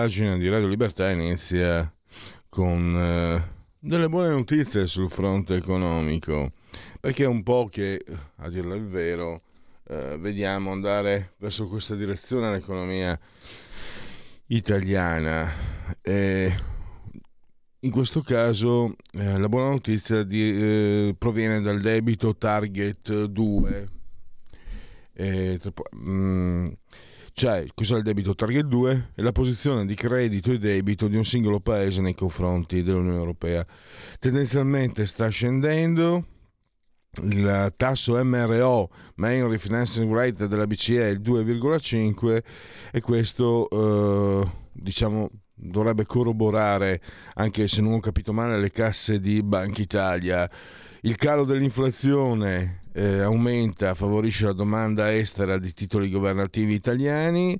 Pagina 0.00 0.38
di 0.38 0.48
Radio 0.48 0.66
Libertà 0.66 1.10
inizia 1.10 1.92
con 2.48 2.96
eh, 2.96 3.42
delle 3.78 4.08
buone 4.08 4.30
notizie 4.30 4.86
sul 4.86 5.10
fronte 5.10 5.56
economico, 5.56 6.52
perché 6.98 7.24
è 7.24 7.26
un 7.26 7.42
po' 7.42 7.68
che, 7.70 8.02
a 8.36 8.48
dirlo 8.48 8.74
il 8.76 8.86
vero, 8.86 9.42
eh, 9.88 10.16
vediamo 10.18 10.72
andare 10.72 11.34
verso 11.36 11.68
questa 11.68 11.96
direzione 11.96 12.50
l'economia 12.50 13.18
italiana. 14.46 15.52
E 16.00 16.58
in 17.80 17.90
questo 17.90 18.22
caso 18.22 18.94
eh, 19.12 19.38
la 19.38 19.50
buona 19.50 19.68
notizia 19.68 20.22
di, 20.22 20.40
eh, 20.50 21.14
proviene 21.18 21.60
dal 21.60 21.78
debito 21.78 22.34
Target 22.38 23.24
2. 23.24 23.88
E, 25.12 25.60
mm, 25.94 26.68
cioè 27.32 27.66
cos'è 27.74 27.96
il 27.96 28.02
debito 28.02 28.34
target 28.34 28.66
2? 28.66 29.10
È 29.14 29.22
la 29.22 29.32
posizione 29.32 29.86
di 29.86 29.94
credito 29.94 30.52
e 30.52 30.58
debito 30.58 31.08
di 31.08 31.16
un 31.16 31.24
singolo 31.24 31.60
paese 31.60 32.00
nei 32.00 32.14
confronti 32.14 32.82
dell'Unione 32.82 33.18
Europea. 33.18 33.64
Tendenzialmente 34.18 35.06
sta 35.06 35.28
scendendo, 35.28 36.24
il 37.22 37.72
tasso 37.76 38.22
MRO, 38.22 38.90
Main 39.16 39.48
Refinancing 39.48 40.12
Rate 40.14 40.46
della 40.46 40.66
BCE 40.66 41.08
è 41.08 41.10
il 41.10 41.20
2,5 41.20 42.42
e 42.92 43.00
questo 43.00 43.68
eh, 43.68 44.50
diciamo 44.72 45.30
dovrebbe 45.60 46.06
corroborare, 46.06 47.00
anche 47.34 47.68
se 47.68 47.80
non 47.82 47.94
ho 47.94 48.00
capito 48.00 48.32
male, 48.32 48.58
le 48.58 48.70
casse 48.70 49.20
di 49.20 49.42
Banca 49.42 49.82
Italia. 49.82 50.48
Il 51.02 51.16
calo 51.16 51.44
dell'inflazione 51.44 52.79
eh, 52.92 53.20
aumenta, 53.20 53.94
favorisce 53.94 54.46
la 54.46 54.52
domanda 54.52 55.14
estera 55.14 55.58
di 55.58 55.72
titoli 55.72 56.10
governativi 56.10 56.74
italiani 56.74 57.58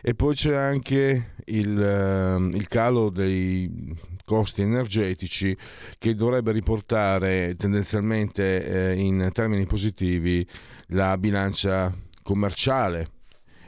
e 0.00 0.14
poi 0.14 0.34
c'è 0.34 0.54
anche 0.54 1.34
il, 1.46 1.76
uh, 1.76 2.54
il 2.54 2.66
calo 2.68 3.10
dei 3.10 3.96
costi 4.24 4.62
energetici 4.62 5.56
che 5.98 6.14
dovrebbe 6.14 6.52
riportare 6.52 7.54
tendenzialmente 7.56 8.92
eh, 8.92 8.94
in 8.94 9.30
termini 9.32 9.66
positivi 9.66 10.46
la 10.88 11.16
bilancia 11.18 11.92
commerciale 12.22 13.08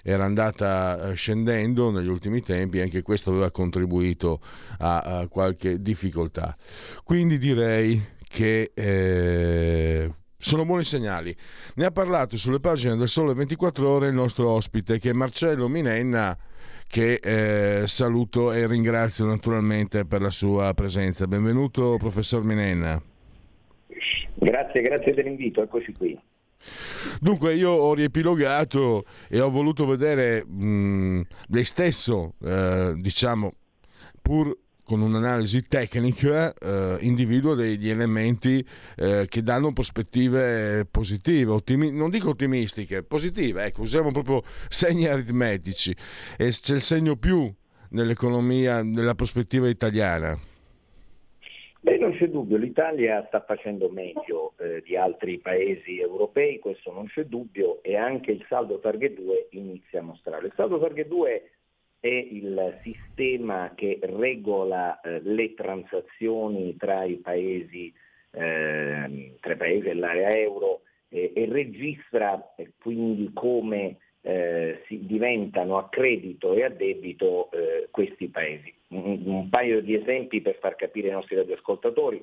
era 0.07 0.25
andata 0.25 1.13
eh, 1.13 1.15
scendendo 1.15 1.91
negli 1.91 2.09
ultimi 2.09 2.43
tempi 2.43 2.79
e 2.79 2.83
anche 2.83 3.01
questo 3.01 3.31
aveva 3.31 3.51
contribuito 3.51 4.41
a, 4.79 4.99
a 4.99 5.29
qualche 5.29 5.81
difficoltà. 5.81 6.55
Quindi 7.03 7.39
direi 7.39 8.13
che 8.29 8.73
eh, 8.75 10.13
sono 10.37 10.65
buoni 10.65 10.85
segnali. 10.85 11.35
Ne 11.77 11.85
ha 11.85 11.91
parlato 11.91 12.37
sulle 12.37 12.61
pagine 12.61 12.97
del 12.97 13.09
Sole 13.09 13.35
24 13.35 13.89
Ore 13.89 14.09
il 14.09 14.15
nostro 14.15 14.51
ospite 14.51 14.99
che 14.99 15.11
è 15.11 15.13
Marcello 15.13 15.69
Minenna 15.69 16.37
che 16.87 17.15
eh, 17.15 17.87
saluto 17.87 18.53
e 18.53 18.67
ringrazio 18.67 19.27
naturalmente 19.27 20.05
per 20.05 20.21
la 20.21 20.31
sua 20.31 20.73
presenza. 20.75 21.27
Benvenuto 21.27 21.97
professor 21.99 22.45
Minenna. 22.45 23.03
Grazie, 24.35 24.83
grazie 24.83 25.15
dell'invito, 25.15 25.63
eccoci 25.63 25.93
qui. 25.93 26.19
Dunque 27.21 27.55
io 27.55 27.71
ho 27.71 27.95
riepilogato 27.95 29.05
e 29.29 29.41
ho 29.41 29.51
voluto 29.51 29.87
vedere 29.87 30.45
mh, 30.45 31.23
lei 31.49 31.65
stesso, 31.65 32.35
eh, 32.43 32.93
diciamo, 32.97 33.53
pur 34.23 34.57
con 34.85 35.01
un'analisi 35.01 35.67
tecnica 35.67 36.53
eh, 36.53 36.99
individua 37.01 37.55
degli 37.55 37.89
elementi 37.89 38.65
eh, 38.97 39.27
che 39.29 39.43
danno 39.43 39.73
prospettive 39.73 40.87
positive, 40.91 41.51
ottimi- 41.51 41.91
non 41.91 42.11
dico 42.11 42.31
ottimistiche, 42.31 43.03
positive, 43.03 43.65
ecco, 43.65 43.83
usiamo 43.83 44.13
proprio 44.13 44.43
segni 44.69 45.07
aritmetici 45.07 45.95
e 46.39 46.51
c'è 46.51 46.75
il 46.75 46.83
segno 46.83 47.17
più 47.17 47.51
nell'economia, 47.91 48.83
nella 48.83 49.15
prospettiva 49.15 49.69
italiana. 49.69 50.39
Beh, 51.81 51.99
non 51.99 52.13
c'è 52.13 52.29
dubbio, 52.29 52.57
l'Italia 52.57 53.23
sta 53.27 53.45
facendo 53.47 53.91
meglio 53.91 54.55
eh, 54.57 54.83
di 54.83 54.97
altri 54.97 55.39
paesi 55.39 56.01
europei, 56.01 56.59
questo 56.59 56.91
non 56.91 57.07
c'è 57.09 57.25
dubbio, 57.25 57.83
e 57.83 57.95
anche 57.95 58.31
il 58.31 58.43
saldo 58.49 58.79
target 58.79 59.21
2 59.21 59.49
inizia 59.51 60.01
a 60.01 60.03
mostrare. 60.03 60.47
Il 60.47 60.55
saldo 60.57 60.81
target 60.81 61.09
2 61.09 61.51
è 62.05 62.29
il 62.31 62.81
sistema 62.83 63.73
che 63.75 63.99
regola 64.03 65.01
eh, 65.01 65.23
le 65.23 65.55
transazioni 65.55 66.77
tra 66.77 67.05
i 67.05 67.15
paesi, 67.15 67.91
eh, 68.31 69.33
tra 69.41 69.53
i 69.55 69.57
paesi 69.57 69.85
dell'area 69.85 70.37
euro 70.37 70.83
eh, 71.09 71.33
e 71.35 71.47
registra 71.49 72.53
eh, 72.57 72.73
quindi 72.79 73.31
come 73.33 73.97
eh, 74.21 74.83
si 74.87 75.07
diventano 75.07 75.79
a 75.79 75.89
credito 75.89 76.53
e 76.53 76.65
a 76.65 76.69
debito 76.69 77.51
eh, 77.53 77.89
questi 77.91 78.29
paesi. 78.29 78.71
Un, 78.89 79.23
un, 79.25 79.49
paio 79.49 79.81
di 79.81 79.95
esempi 79.95 80.43
per 80.43 80.59
far 80.61 80.77
capire 80.77 81.09
ai 81.09 81.15
nostri 81.15 81.37
radioascoltatori. 81.37 82.23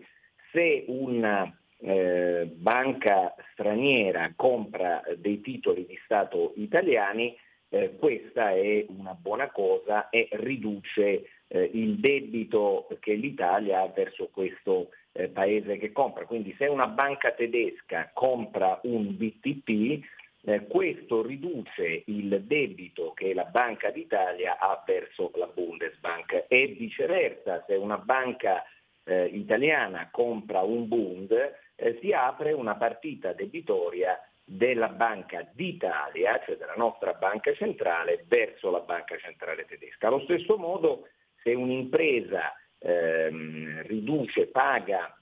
Se 0.52 0.84
una 0.90 1.56
banca 1.82 3.34
straniera 3.54 4.32
compra 4.36 5.02
dei 5.18 5.42
titoli 5.42 5.88
di 5.88 5.98
Stato 6.04 6.54
italiani, 6.58 7.36
eh, 7.74 7.96
questa 7.98 8.52
è 8.52 8.86
una 8.90 9.14
buona 9.14 9.50
cosa 9.50 10.10
e 10.10 10.28
riduce 10.32 11.30
eh, 11.48 11.70
il 11.74 12.00
debito 12.00 12.88
che 13.00 13.14
l'Italia 13.14 13.82
ha 13.82 13.88
verso 13.88 14.28
questo 14.32 14.90
eh, 15.14 15.30
paese 15.30 15.78
che 15.78 15.94
compra. 15.94 16.26
Quindi 16.26 16.54
se 16.58 16.66
una 16.66 16.88
banca 16.88 17.32
tedesca 17.32 18.12
compra 18.14 18.80
un 18.84 19.16
BTP, 19.16 20.04
eh, 20.44 20.68
questo 20.68 21.22
riduce 21.22 22.04
il 22.08 22.42
debito 22.44 23.14
che 23.14 23.34
la 23.34 23.46
Banca 23.46 23.90
d'Italia 23.90 24.58
ha 24.60 24.84
verso 24.86 25.32
la 25.36 25.48
Bundesbank 25.48 26.46
e 26.48 26.76
viceversa, 26.78 27.64
se 27.68 27.76
una 27.76 27.98
banca 27.98 28.64
eh, 29.04 29.26
italiana 29.26 30.10
compra 30.12 30.62
un 30.62 30.88
Bund, 30.88 31.32
eh, 31.76 31.98
si 32.02 32.12
apre 32.12 32.54
una 32.54 32.76
partita 32.76 33.34
debitoria 33.34 34.20
della 34.52 34.90
Banca 34.90 35.48
d'Italia, 35.54 36.42
cioè 36.44 36.58
della 36.58 36.76
nostra 36.76 37.14
banca 37.14 37.54
centrale, 37.54 38.26
verso 38.28 38.70
la 38.70 38.82
banca 38.82 39.18
centrale 39.18 39.66
tedesca. 39.66 40.08
Allo 40.08 40.20
stesso 40.22 40.58
modo, 40.58 41.08
se 41.42 41.54
un'impresa 41.54 42.54
ehm, 42.80 43.84
riduce, 43.84 44.48
paga, 44.48 45.16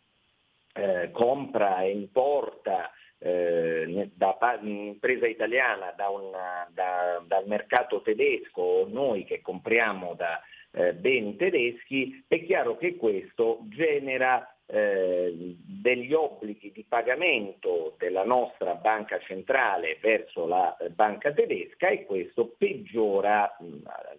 eh, 0.74 1.12
compra 1.12 1.84
e 1.84 1.92
importa 1.92 2.92
eh, 3.20 4.10
da 4.16 4.38
un'impresa 4.62 5.28
italiana 5.28 5.92
da 5.96 6.10
una, 6.10 6.68
da, 6.72 7.22
dal 7.24 7.46
mercato 7.48 8.02
tedesco 8.02 8.62
o 8.62 8.88
noi 8.88 9.26
che 9.26 9.42
compriamo 9.42 10.16
da 10.16 10.42
eh, 10.72 10.94
beni 10.94 11.36
tedeschi, 11.36 12.24
è 12.28 12.44
chiaro 12.46 12.78
che 12.78 12.96
questo 12.96 13.60
genera 13.66 14.56
eh, 14.72 15.56
degli 15.66 16.14
obblighi 16.14 16.72
di 16.72 16.86
pagamento 16.88 17.96
della 17.98 18.24
nostra 18.24 18.76
banca 18.76 19.20
centrale 19.20 19.98
verso 20.00 20.46
la 20.46 20.78
eh, 20.78 20.90
banca 20.90 21.32
tedesca 21.32 21.88
e 21.88 22.06
questo 22.06 22.54
peggiora 22.58 23.46
a 23.46 23.58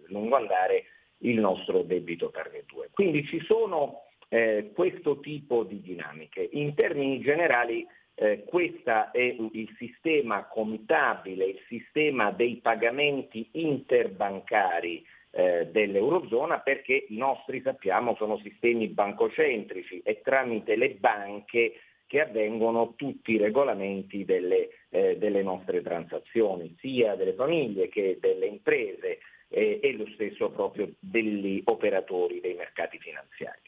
lungo 0.07 0.35
andare 0.35 0.83
il 1.19 1.39
nostro 1.39 1.83
debito 1.83 2.29
per 2.29 2.49
2. 2.65 2.89
Quindi 2.91 3.25
ci 3.25 3.39
sono 3.45 4.03
eh, 4.27 4.71
questo 4.73 5.19
tipo 5.19 5.63
di 5.63 5.81
dinamiche. 5.81 6.49
In 6.51 6.73
termini 6.73 7.21
generali 7.21 7.87
eh, 8.15 8.43
questo 8.45 9.13
è 9.13 9.21
il 9.21 9.73
sistema 9.77 10.45
contabile, 10.47 11.45
il 11.45 11.59
sistema 11.67 12.31
dei 12.31 12.57
pagamenti 12.57 13.47
interbancari 13.53 15.05
eh, 15.31 15.67
dell'Eurozona 15.71 16.59
perché 16.59 17.05
i 17.07 17.17
nostri 17.17 17.61
sappiamo 17.61 18.15
sono 18.15 18.37
sistemi 18.39 18.87
bancocentrici 18.87 20.01
e 20.03 20.21
tramite 20.21 20.75
le 20.75 20.91
banche 20.91 21.73
che 22.05 22.19
avvengono 22.19 22.93
tutti 22.97 23.31
i 23.31 23.37
regolamenti 23.37 24.25
delle, 24.25 24.69
eh, 24.89 25.17
delle 25.17 25.41
nostre 25.43 25.81
transazioni, 25.81 26.75
sia 26.79 27.15
delle 27.15 27.33
famiglie 27.33 27.87
che 27.87 28.17
delle 28.19 28.47
imprese 28.47 29.19
eh, 29.47 29.79
e 29.81 29.93
lo 29.93 30.05
stesso 30.13 30.49
proprio 30.49 30.91
degli 30.99 31.61
operatori 31.65 32.41
dei 32.41 32.55
mercati 32.55 32.97
finanziari. 32.97 33.59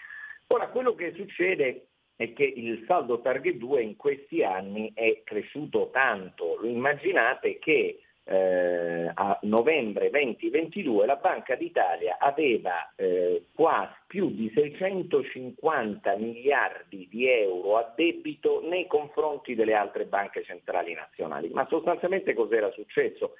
Ora, 0.48 0.68
quello 0.68 0.94
che 0.94 1.13
succede 1.13 1.86
è 2.18 2.33
che 2.33 2.44
il 2.44 2.83
saldo 2.86 3.21
target 3.21 3.56
2 3.56 3.81
in 3.81 3.95
questi 3.95 4.44
anni 4.44 4.92
è 4.94 5.21
cresciuto 5.24 5.89
tanto. 5.92 6.60
Immaginate 6.63 7.60
che 7.60 8.01
eh, 8.25 9.12
a 9.14 9.38
novembre 9.44 10.10
2022 10.10 11.06
la 11.06 11.18
Banca 11.18 11.56
d'Italia 11.56 12.18
aveva 12.20 12.94
eh, 12.96 13.48
quasi 13.54 13.94
più 14.08 14.30
di 14.30 14.52
650 14.54 16.16
miliardi 16.16 17.08
di 17.10 17.28
euro 17.28 17.78
a 17.78 17.94
debito 17.96 18.62
nei 18.68 18.88
confronti 18.88 19.56
delle 19.56 19.74
altre 19.74 20.06
banche 20.06 20.44
centrali 20.44 20.94
nazionali. 20.94 21.50
Ma 21.50 21.66
sostanzialmente 21.68 22.34
cos'era 22.34 22.72
successo? 22.72 23.36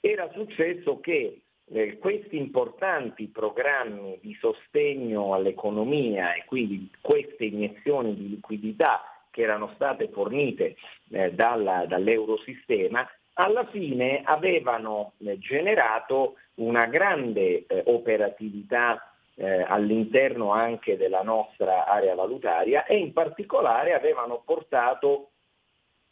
Era 0.00 0.30
successo 0.32 1.00
che 1.00 1.40
eh, 1.66 1.98
questi 1.98 2.36
importanti 2.36 3.28
programmi 3.28 4.18
di 4.20 4.36
sostegno 4.40 5.34
all'economia 5.34 6.34
e 6.34 6.44
quindi 6.46 6.90
queste 7.00 7.44
iniezioni 7.44 8.14
di 8.14 8.28
liquidità 8.28 9.02
che 9.30 9.42
erano 9.42 9.72
state 9.74 10.08
fornite 10.08 10.76
eh, 11.10 11.32
dalla, 11.32 11.86
dall'eurosistema 11.86 13.06
alla 13.34 13.66
fine 13.66 14.22
avevano 14.24 15.12
eh, 15.18 15.38
generato 15.38 16.36
una 16.54 16.86
grande 16.86 17.66
eh, 17.66 17.82
operatività 17.86 19.12
eh, 19.36 19.62
all'interno 19.62 20.52
anche 20.52 20.96
della 20.96 21.22
nostra 21.22 21.86
area 21.86 22.14
valutaria 22.14 22.84
e 22.84 22.96
in 22.96 23.12
particolare 23.12 23.92
avevano 23.92 24.42
portato 24.44 25.30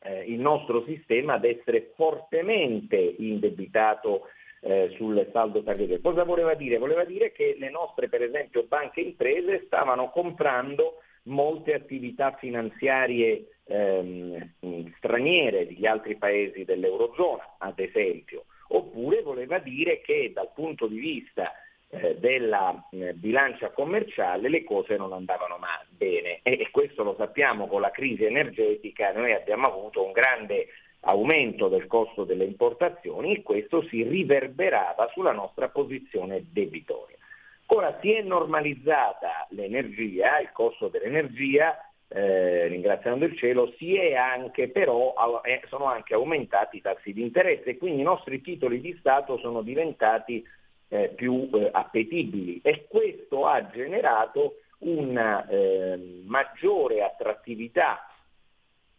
il 0.05 0.41
nostro 0.41 0.83
sistema 0.83 1.35
ad 1.35 1.45
essere 1.45 1.93
fortemente 1.95 2.97
indebitato 2.97 4.27
eh, 4.63 4.93
sul 4.97 5.29
saldo 5.33 5.63
target. 5.63 6.01
Cosa 6.01 6.25
voleva 6.25 6.55
dire? 6.55 6.79
Voleva 6.79 7.05
dire 7.05 7.33
che 7.33 7.57
le 7.59 7.71
nostre 7.71 8.09
per 8.09 8.23
esempio 8.23 8.65
banche 8.65 9.01
e 9.01 9.05
imprese 9.05 9.65
stavano 9.67 10.11
comprando 10.11 11.03
molte 11.25 11.75
attività 11.75 12.33
finanziarie 12.33 13.47
ehm, 13.65 14.51
straniere 14.97 15.67
degli 15.67 15.87
altri 15.87 16.17
paesi 16.17 16.65
dell'Eurozona, 16.65 17.57
ad 17.59 17.79
esempio, 17.79 18.45
oppure 18.69 19.23
voleva 19.23 19.59
dire 19.59 20.01
che 20.01 20.33
dal 20.35 20.51
punto 20.55 20.87
di 20.87 20.99
vista 20.99 21.53
eh, 21.89 22.17
della 22.19 22.89
eh, 22.91 23.13
bilancia 23.13 23.71
commerciale 23.71 24.49
le 24.49 24.65
cose 24.65 24.97
non 24.97 25.13
andavano 25.13 25.59
mai 25.59 25.85
bene 25.91 26.41
e, 26.43 26.53
e 26.53 26.71
questo 26.71 27.03
lo 27.03 27.15
sappiamo 27.17 27.67
con 27.67 27.83
la 27.83 27.91
crisi 27.91 28.25
energetica, 28.25 29.13
noi 29.13 29.33
abbiamo 29.33 29.67
avuto 29.67 30.05
un 30.05 30.13
grande 30.13 30.69
aumento 31.01 31.69
del 31.69 31.87
costo 31.87 32.25
delle 32.25 32.45
importazioni 32.45 33.35
e 33.35 33.43
questo 33.43 33.83
si 33.89 34.03
riverberava 34.03 35.11
sulla 35.13 35.33
nostra 35.33 35.69
posizione 35.69 36.47
debitoria. 36.51 37.17
Ora 37.75 37.99
si 38.03 38.13
è 38.13 38.21
normalizzata 38.21 39.47
l'energia, 39.51 40.39
il 40.41 40.51
costo 40.53 40.89
dell'energia, 40.89 41.75
eh, 42.07 42.67
ringraziando 42.67 43.25
il 43.25 43.35
cielo, 43.39 43.73
si 43.79 43.97
è 43.97 44.13
anche 44.13 44.69
però, 44.69 45.15
eh, 45.43 45.63
sono 45.69 45.87
anche 45.87 46.13
aumentati 46.13 46.77
i 46.77 46.81
tassi 46.83 47.15
di 47.15 47.23
interesse 47.23 47.71
e 47.71 47.79
quindi 47.79 48.03
i 48.03 48.05
nostri 48.05 48.43
titoli 48.43 48.79
di 48.79 48.95
Stato 48.99 49.39
sono 49.39 49.63
diventati 49.63 50.47
eh, 50.89 51.09
più 51.17 51.49
eh, 51.55 51.71
appetibili. 51.73 52.61
E 52.63 52.85
questo 52.91 53.47
ha 53.47 53.67
generato 53.71 54.57
una 54.81 55.49
eh, 55.49 56.21
maggiore 56.27 57.03
attrattività 57.03 58.07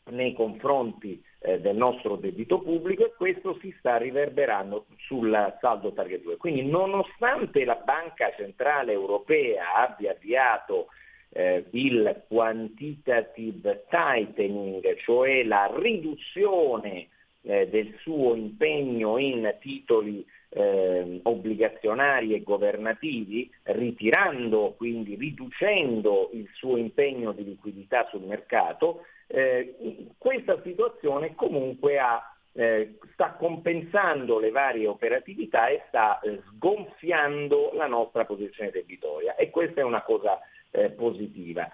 nei 0.05 0.33
confronti 0.33 1.23
eh, 1.43 1.59
del 1.59 1.75
nostro 1.75 2.15
debito 2.15 2.59
pubblico 2.59 3.05
e 3.05 3.13
questo 3.15 3.57
si 3.59 3.75
sta 3.77 3.97
riverberando 3.97 4.85
sul 4.99 5.57
saldo 5.59 5.91
target 5.91 6.21
2. 6.21 6.37
Quindi 6.37 6.63
nonostante 6.63 7.65
la 7.65 7.75
Banca 7.75 8.31
Centrale 8.35 8.93
Europea 8.93 9.75
abbia 9.75 10.11
avviato 10.11 10.87
eh, 11.29 11.65
il 11.71 12.23
quantitative 12.27 13.85
tightening, 13.89 14.95
cioè 14.99 15.43
la 15.43 15.69
riduzione 15.75 17.09
eh, 17.41 17.67
del 17.67 17.93
suo 17.99 18.35
impegno 18.35 19.17
in 19.17 19.53
titoli 19.59 20.25
eh, 20.49 21.19
obbligazionari 21.23 22.35
e 22.35 22.43
governativi, 22.43 23.51
ritirando, 23.63 24.75
quindi 24.77 25.15
riducendo 25.15 26.29
il 26.33 26.47
suo 26.53 26.77
impegno 26.77 27.31
di 27.31 27.43
liquidità 27.43 28.07
sul 28.09 28.21
mercato, 28.21 29.05
eh, 29.33 29.75
questa 30.19 30.61
situazione 30.61 31.33
comunque 31.33 31.97
ha, 31.97 32.21
eh, 32.53 32.99
sta 33.13 33.31
compensando 33.31 34.37
le 34.37 34.51
varie 34.51 34.85
operatività 34.85 35.69
e 35.69 35.81
sta 35.87 36.19
eh, 36.19 36.39
sgonfiando 36.49 37.71
la 37.73 37.87
nostra 37.87 38.25
posizione 38.25 38.69
debitoria 38.69 39.35
e 39.35 39.49
questa 39.49 39.81
è 39.81 39.83
una 39.83 40.03
cosa 40.03 40.39
eh, 40.69 40.91
positiva. 40.91 41.67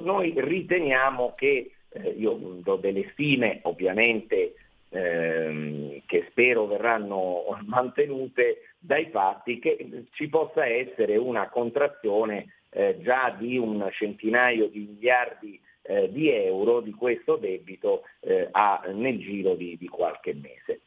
Noi 0.00 0.34
riteniamo 0.36 1.34
che, 1.36 1.70
eh, 1.88 2.08
io 2.16 2.32
do 2.32 2.76
delle 2.76 3.10
stime 3.12 3.60
ovviamente 3.62 4.54
ehm, 4.88 6.02
che 6.04 6.26
spero 6.30 6.66
verranno 6.66 7.44
mantenute 7.66 8.72
dai 8.80 9.08
fatti, 9.10 9.60
che 9.60 10.06
ci 10.12 10.28
possa 10.28 10.66
essere 10.66 11.16
una 11.16 11.48
contrazione 11.48 12.54
già 13.00 13.34
di 13.38 13.56
un 13.56 13.88
centinaio 13.90 14.68
di 14.68 14.80
miliardi 14.80 15.58
eh, 15.88 16.10
di 16.12 16.30
euro 16.30 16.80
di 16.80 16.92
questo 16.92 17.36
debito 17.36 18.02
eh, 18.20 18.48
a, 18.50 18.82
nel 18.92 19.18
giro 19.18 19.54
di, 19.54 19.76
di, 19.78 19.88
qualche 19.88 20.34
mese. 20.34 20.82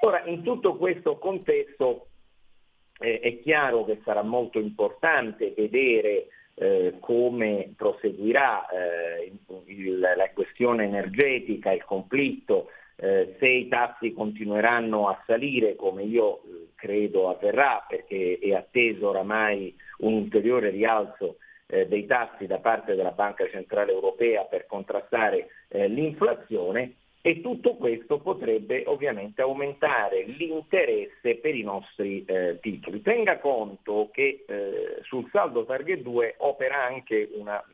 Ora, 0.00 0.22
in 0.26 0.42
tutto 0.42 0.76
questo 0.76 1.18
contesto 1.18 2.06
eh, 3.00 3.18
è 3.18 3.40
chiaro 3.40 3.84
che 3.84 4.00
sarà 4.04 4.22
molto 4.22 4.60
importante 4.60 5.52
vedere 5.56 6.28
eh, 6.54 6.94
come 7.00 7.72
proseguirà 7.76 8.68
eh, 8.68 9.32
il, 9.66 9.98
la 9.98 10.30
questione 10.32 10.84
energetica, 10.84 11.72
il 11.72 11.84
conflitto, 11.84 12.70
eh, 12.96 13.34
se 13.40 13.48
i 13.48 13.66
tassi 13.66 14.12
continueranno 14.12 15.08
a 15.08 15.20
salire 15.26 15.74
come 15.74 16.04
io 16.04 16.36
eh, 16.36 16.68
credo 16.76 17.28
avverrà 17.28 17.84
perché 17.88 18.38
è 18.40 18.54
atteso 18.54 19.08
oramai 19.08 19.74
un 19.98 20.12
ulteriore 20.12 20.70
rialzo 20.70 21.38
eh, 21.74 21.86
dei 21.88 22.06
tassi 22.06 22.46
da 22.46 22.58
parte 22.58 22.94
della 22.94 23.10
Banca 23.10 23.48
Centrale 23.48 23.90
Europea 23.92 24.44
per 24.44 24.66
contrastare 24.66 25.48
eh, 25.68 25.88
l'inflazione 25.88 26.94
e 27.20 27.40
tutto 27.40 27.74
questo 27.76 28.18
potrebbe 28.18 28.84
ovviamente 28.86 29.42
aumentare 29.42 30.24
l'interesse 30.24 31.36
per 31.36 31.54
i 31.54 31.62
nostri 31.62 32.24
eh, 32.26 32.58
titoli. 32.60 33.00
Tenga 33.02 33.38
conto 33.38 34.10
che 34.12 34.44
eh, 34.46 34.98
sul 35.02 35.28
saldo 35.30 35.64
target 35.64 36.00
2 36.00 36.34
opera 36.38 36.84
anche 36.84 37.30
una 37.32 37.64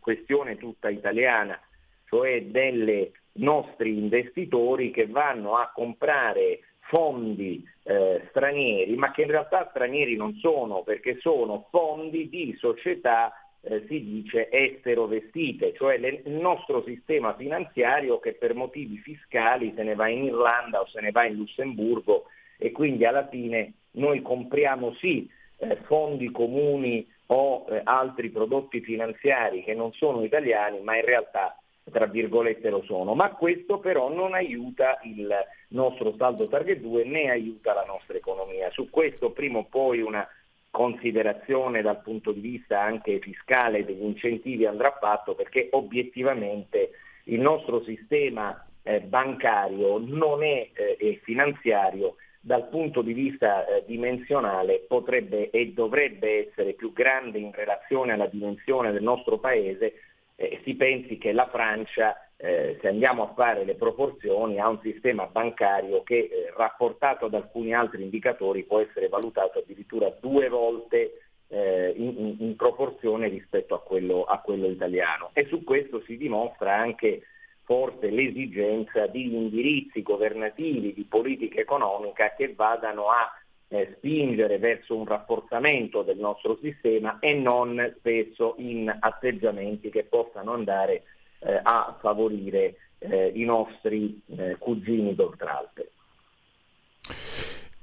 questione 0.00 0.56
tutta 0.56 0.88
italiana, 0.88 1.58
cioè 2.06 2.42
delle 2.42 3.12
nostri 3.34 3.96
investitori 3.96 4.90
che 4.90 5.06
vanno 5.06 5.56
a 5.56 5.70
comprare 5.72 6.60
fondi 6.88 7.66
eh, 7.84 8.26
stranieri, 8.30 8.94
ma 8.96 9.10
che 9.12 9.22
in 9.22 9.30
realtà 9.30 9.68
stranieri 9.70 10.16
non 10.16 10.34
sono, 10.40 10.82
perché 10.82 11.18
sono 11.20 11.66
fondi 11.70 12.28
di 12.28 12.54
società, 12.58 13.32
eh, 13.60 13.84
si 13.86 14.02
dice, 14.02 14.48
estero-vestite, 14.50 15.74
cioè 15.74 15.98
le, 15.98 16.22
il 16.24 16.32
nostro 16.32 16.82
sistema 16.84 17.34
finanziario 17.34 18.18
che 18.18 18.32
per 18.32 18.54
motivi 18.54 18.96
fiscali 18.98 19.72
se 19.76 19.82
ne 19.82 19.94
va 19.94 20.08
in 20.08 20.24
Irlanda 20.24 20.80
o 20.80 20.86
se 20.86 21.00
ne 21.00 21.10
va 21.10 21.24
in 21.24 21.34
Lussemburgo 21.34 22.24
e 22.56 22.72
quindi 22.72 23.04
alla 23.04 23.28
fine 23.28 23.72
noi 23.92 24.22
compriamo 24.22 24.94
sì 24.94 25.28
eh, 25.58 25.76
fondi 25.84 26.30
comuni 26.30 27.06
o 27.26 27.66
eh, 27.68 27.80
altri 27.84 28.30
prodotti 28.30 28.80
finanziari 28.80 29.62
che 29.62 29.74
non 29.74 29.92
sono 29.92 30.24
italiani, 30.24 30.80
ma 30.80 30.96
in 30.96 31.04
realtà 31.04 31.58
tra 31.90 32.06
virgolette 32.06 32.70
lo 32.70 32.82
sono, 32.82 33.14
ma 33.14 33.30
questo 33.30 33.78
però 33.78 34.08
non 34.12 34.34
aiuta 34.34 34.98
il 35.04 35.28
nostro 35.68 36.14
saldo 36.16 36.48
target 36.48 36.78
2 36.80 37.04
né 37.04 37.30
aiuta 37.30 37.74
la 37.74 37.84
nostra 37.84 38.16
economia. 38.16 38.70
Su 38.70 38.88
questo 38.90 39.30
prima 39.30 39.58
o 39.58 39.64
poi 39.64 40.00
una 40.00 40.26
considerazione 40.70 41.82
dal 41.82 42.02
punto 42.02 42.32
di 42.32 42.40
vista 42.40 42.80
anche 42.80 43.18
fiscale 43.20 43.84
degli 43.84 44.02
incentivi 44.02 44.66
andrà 44.66 44.96
fatto 45.00 45.34
perché 45.34 45.68
obiettivamente 45.72 46.90
il 47.24 47.40
nostro 47.40 47.82
sistema 47.82 48.66
eh, 48.82 49.00
bancario 49.00 49.98
non 49.98 50.42
è 50.42 50.68
eh, 50.72 51.20
finanziario 51.22 52.16
dal 52.40 52.68
punto 52.68 53.02
di 53.02 53.12
vista 53.12 53.66
eh, 53.66 53.84
dimensionale 53.86 54.84
potrebbe 54.86 55.50
e 55.50 55.72
dovrebbe 55.72 56.48
essere 56.48 56.72
più 56.72 56.92
grande 56.92 57.38
in 57.38 57.52
relazione 57.52 58.12
alla 58.12 58.26
dimensione 58.26 58.92
del 58.92 59.02
nostro 59.02 59.38
paese 59.38 59.94
eh, 60.40 60.60
si 60.62 60.74
pensi 60.74 61.18
che 61.18 61.32
la 61.32 61.48
Francia, 61.48 62.16
eh, 62.36 62.78
se 62.80 62.86
andiamo 62.86 63.24
a 63.24 63.32
fare 63.34 63.64
le 63.64 63.74
proporzioni, 63.74 64.60
ha 64.60 64.68
un 64.68 64.78
sistema 64.82 65.26
bancario 65.26 66.04
che 66.04 66.28
eh, 66.30 66.52
rapportato 66.56 67.26
ad 67.26 67.34
alcuni 67.34 67.74
altri 67.74 68.04
indicatori 68.04 68.62
può 68.62 68.78
essere 68.78 69.08
valutato 69.08 69.58
addirittura 69.58 70.16
due 70.20 70.48
volte 70.48 71.22
eh, 71.48 71.92
in, 71.96 72.36
in, 72.38 72.54
proporzione 72.54 73.26
rispetto 73.26 73.74
a 73.74 73.80
quello, 73.80 74.22
a 74.22 74.38
quello 74.38 74.68
italiano. 74.68 75.30
E 75.32 75.46
su 75.46 75.64
questo 75.64 76.02
si 76.02 76.16
dimostra 76.16 76.72
anche 76.72 77.22
forse 77.64 78.08
l'esigenza 78.08 79.08
di 79.08 79.34
indirizzi 79.34 80.02
governativi, 80.02 80.94
di 80.94 81.02
politica 81.02 81.60
economica 81.60 82.32
che 82.36 82.54
vadano 82.54 83.08
a 83.08 83.28
eh, 83.68 83.94
spingere 83.96 84.58
verso 84.58 84.96
un 84.96 85.04
rafforzamento 85.04 86.02
del 86.02 86.18
nostro 86.18 86.58
sistema 86.60 87.18
e 87.20 87.34
non 87.34 87.94
spesso 87.98 88.54
in 88.58 88.94
atteggiamenti 88.98 89.90
che 89.90 90.04
possano 90.04 90.52
andare 90.52 91.04
eh, 91.40 91.60
a 91.62 91.96
favorire 92.00 92.76
eh, 92.98 93.32
i 93.34 93.44
nostri 93.44 94.20
eh, 94.36 94.56
cugini 94.58 95.14
d'Oltralpe. 95.14 95.90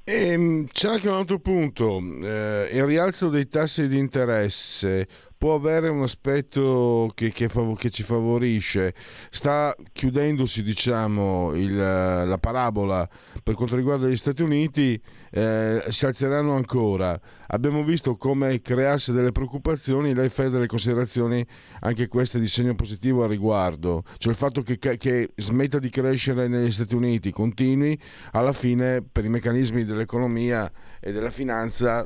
Ehm, 0.08 0.68
c'è 0.68 0.89
anche 0.89 1.10
un 1.10 1.15
altro 1.15 1.39
punto, 1.39 1.98
eh, 1.98 2.70
il 2.72 2.86
rialzo 2.86 3.30
dei 3.30 3.48
tassi 3.48 3.88
di 3.88 3.98
interesse 3.98 5.08
può 5.46 5.54
avere 5.54 5.90
un 5.90 6.02
aspetto 6.02 7.12
che, 7.14 7.32
che, 7.32 7.48
che 7.78 7.90
ci 7.92 8.02
favorisce. 8.02 8.96
Sta 9.30 9.75
chiudendosi 9.94 10.64
diciamo, 10.64 11.54
il, 11.54 11.75
la 11.75 12.40
parabola 12.40 13.08
per 13.44 13.54
quanto 13.54 13.75
riguarda 13.75 14.08
gli 14.08 14.18
Stati 14.18 14.42
Uniti, 14.42 15.00
eh, 15.30 15.84
si 15.90 16.08
alzeranno 16.08 16.56
ancora. 16.56 17.20
Abbiamo 17.50 17.84
visto 17.84 18.16
come 18.16 18.60
crearsi 18.62 19.12
delle 19.12 19.32
preoccupazioni, 19.32 20.16
lei 20.16 20.30
fa 20.30 20.50
delle 20.50 20.66
considerazioni 20.66 21.46
anche 21.82 22.08
queste 22.08 22.40
di 22.40 22.48
segno 22.48 22.74
positivo 22.74 23.24
a 23.24 23.28
riguardo, 23.28 24.04
cioè 24.18 24.32
il 24.32 24.40
fatto 24.40 24.64
che, 24.64 24.80
che 24.80 25.30
smetta 25.36 25.78
di 25.78 25.92
crescere 25.92 26.48
negli 26.48 26.72
Stati 26.72 26.96
Uniti, 26.96 27.30
continui, 27.30 27.96
alla 28.32 28.54
fine 28.54 29.04
per 29.04 29.24
i 29.25 29.30
meccanismi 29.30 29.86
dell'economia 29.86 30.72
e 31.00 31.12
della 31.12 31.30
finanza 31.30 32.04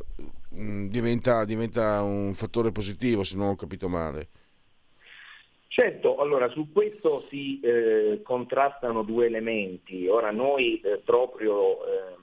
diventa, 0.50 1.46
diventa 1.46 2.02
un 2.02 2.34
fattore 2.34 2.72
positivo, 2.72 3.24
se 3.24 3.36
non 3.38 3.50
ho 3.50 3.56
capito 3.56 3.88
male. 3.88 4.30
Certo, 5.68 6.18
allora 6.18 6.50
su 6.50 6.72
questo 6.72 7.26
si 7.30 7.60
eh, 7.62 8.22
contrastano 8.24 9.04
due 9.04 9.28
elementi. 9.28 10.08
Ora 10.08 10.32
noi 10.32 10.82
eh, 10.82 11.02
proprio 11.06 11.86
eh, 11.86 12.16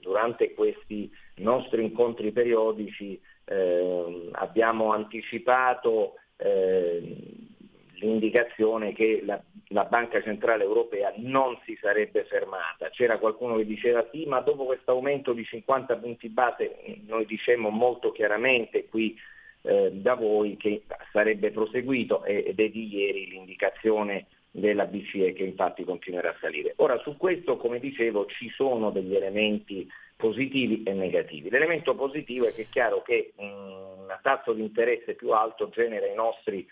durante 0.00 0.54
questi 0.54 1.10
nostri 1.36 1.82
incontri 1.82 2.30
periodici 2.30 3.20
ehm, 3.44 4.30
abbiamo 4.32 4.92
anticipato 4.92 6.14
ehm, 6.36 7.53
l'indicazione 7.98 8.92
che 8.92 9.22
la, 9.24 9.40
la, 9.68 9.84
Banca 9.84 10.22
Centrale 10.22 10.64
Europea 10.64 11.12
non 11.16 11.58
si 11.64 11.76
sarebbe 11.80 12.24
fermata. 12.24 12.90
C'era 12.90 13.18
qualcuno 13.18 13.56
che 13.56 13.66
diceva 13.66 14.06
sì, 14.10 14.24
ma 14.26 14.40
dopo 14.40 14.64
questo 14.64 14.92
aumento 14.92 15.32
di 15.32 15.44
50 15.44 15.96
punti 15.96 16.28
base 16.28 16.76
noi 17.06 17.26
dicemmo 17.26 17.70
molto 17.70 18.12
chiaramente 18.12 18.86
qui 18.88 19.16
eh, 19.62 19.90
da 19.92 20.14
voi 20.14 20.56
che 20.56 20.82
sarebbe 21.12 21.50
proseguito 21.50 22.24
ed 22.24 22.58
è 22.58 22.68
di 22.68 22.94
ieri 22.94 23.28
l'indicazione 23.28 24.26
della 24.50 24.84
BCE 24.84 25.32
che 25.32 25.42
infatti 25.42 25.84
continuerà 25.84 26.30
a 26.30 26.36
salire. 26.40 26.74
Ora 26.76 26.98
su 26.98 27.16
questo, 27.16 27.56
come 27.56 27.80
dicevo, 27.80 28.26
ci 28.26 28.50
sono 28.50 28.90
degli 28.90 29.14
elementi 29.14 29.88
positivi 30.16 30.82
e 30.84 30.92
negativi. 30.92 31.50
L'elemento 31.50 31.94
positivo 31.94 32.46
è 32.46 32.52
che 32.52 32.62
è 32.62 32.68
chiaro 32.70 33.02
che 33.02 33.32
un 33.36 34.06
tasso 34.22 34.52
di 34.52 34.62
interesse 34.62 35.14
più 35.14 35.30
alto 35.32 35.68
genera 35.70 36.06
i 36.06 36.14
nostri 36.14 36.66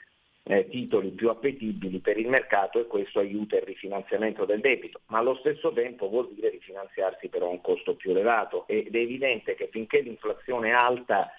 eh, 0.44 0.68
titoli 0.68 1.10
più 1.10 1.28
appetibili 1.28 1.98
per 2.00 2.18
il 2.18 2.28
mercato 2.28 2.80
e 2.80 2.86
questo 2.86 3.20
aiuta 3.20 3.56
il 3.56 3.62
rifinanziamento 3.62 4.44
del 4.44 4.60
debito, 4.60 5.00
ma 5.06 5.18
allo 5.18 5.36
stesso 5.36 5.72
tempo 5.72 6.08
vuol 6.08 6.32
dire 6.34 6.50
rifinanziarsi 6.50 7.28
però 7.28 7.46
a 7.46 7.50
un 7.50 7.60
costo 7.60 7.94
più 7.94 8.10
elevato 8.10 8.66
ed 8.66 8.94
è 8.94 8.98
evidente 8.98 9.54
che 9.54 9.68
finché 9.70 10.00
l'inflazione 10.00 10.70
è 10.70 10.72
alta 10.72 11.30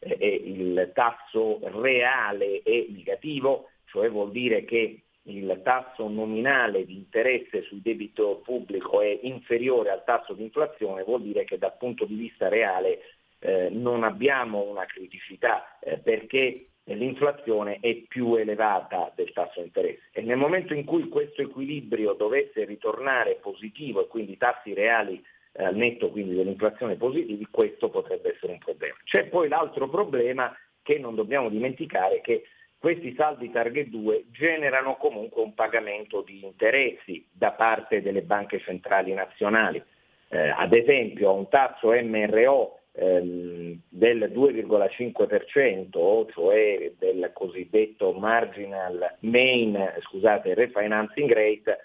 eh, 0.00 0.16
e 0.18 0.42
il 0.44 0.90
tasso 0.94 1.60
reale 1.62 2.62
è 2.64 2.86
negativo, 2.88 3.70
cioè 3.86 4.10
vuol 4.10 4.32
dire 4.32 4.64
che 4.64 5.02
il 5.28 5.60
tasso 5.62 6.08
nominale 6.08 6.86
di 6.86 6.96
interesse 6.96 7.62
sul 7.62 7.80
debito 7.80 8.40
pubblico 8.42 9.02
è 9.02 9.18
inferiore 9.22 9.90
al 9.90 10.02
tasso 10.04 10.32
di 10.32 10.42
inflazione, 10.42 11.04
vuol 11.04 11.22
dire 11.22 11.44
che 11.44 11.58
dal 11.58 11.76
punto 11.76 12.06
di 12.06 12.14
vista 12.14 12.48
reale 12.48 13.00
eh, 13.40 13.68
non 13.70 14.04
abbiamo 14.04 14.62
una 14.62 14.86
criticità 14.86 15.78
eh, 15.80 15.98
perché 15.98 16.68
l'inflazione 16.94 17.78
è 17.80 17.94
più 18.08 18.34
elevata 18.34 19.12
del 19.14 19.32
tasso 19.32 19.60
di 19.60 19.66
interesse 19.66 20.08
e 20.12 20.22
nel 20.22 20.36
momento 20.36 20.74
in 20.74 20.84
cui 20.84 21.08
questo 21.08 21.42
equilibrio 21.42 22.14
dovesse 22.14 22.64
ritornare 22.64 23.38
positivo 23.40 24.02
e 24.02 24.06
quindi 24.06 24.32
i 24.32 24.36
tassi 24.36 24.74
reali 24.74 25.22
eh, 25.52 25.70
netto 25.72 26.10
quindi 26.10 26.34
dell'inflazione 26.34 26.96
positivi, 26.96 27.46
questo 27.50 27.88
potrebbe 27.88 28.34
essere 28.34 28.52
un 28.52 28.58
problema. 28.58 28.94
C'è 29.04 29.24
poi 29.24 29.48
l'altro 29.48 29.88
problema 29.88 30.54
che 30.82 30.98
non 30.98 31.14
dobbiamo 31.14 31.48
dimenticare 31.48 32.20
che 32.20 32.44
questi 32.78 33.12
saldi 33.16 33.50
target 33.50 33.88
2 33.88 34.26
generano 34.30 34.96
comunque 34.96 35.42
un 35.42 35.52
pagamento 35.54 36.22
di 36.22 36.44
interessi 36.44 37.26
da 37.32 37.50
parte 37.50 38.00
delle 38.02 38.22
banche 38.22 38.60
centrali 38.60 39.12
nazionali. 39.12 39.82
Eh, 40.28 40.48
ad 40.48 40.72
esempio 40.72 41.30
a 41.30 41.32
un 41.32 41.48
tasso 41.48 41.90
MRO 41.90 42.78
ehm, 42.98 43.80
del 43.88 44.30
2,5%, 44.34 46.30
cioè 46.32 46.92
del 46.98 47.30
cosiddetto 47.32 48.12
marginal 48.12 49.16
main, 49.20 49.94
scusate, 50.00 50.54
refinancing 50.54 51.30
rate, 51.30 51.78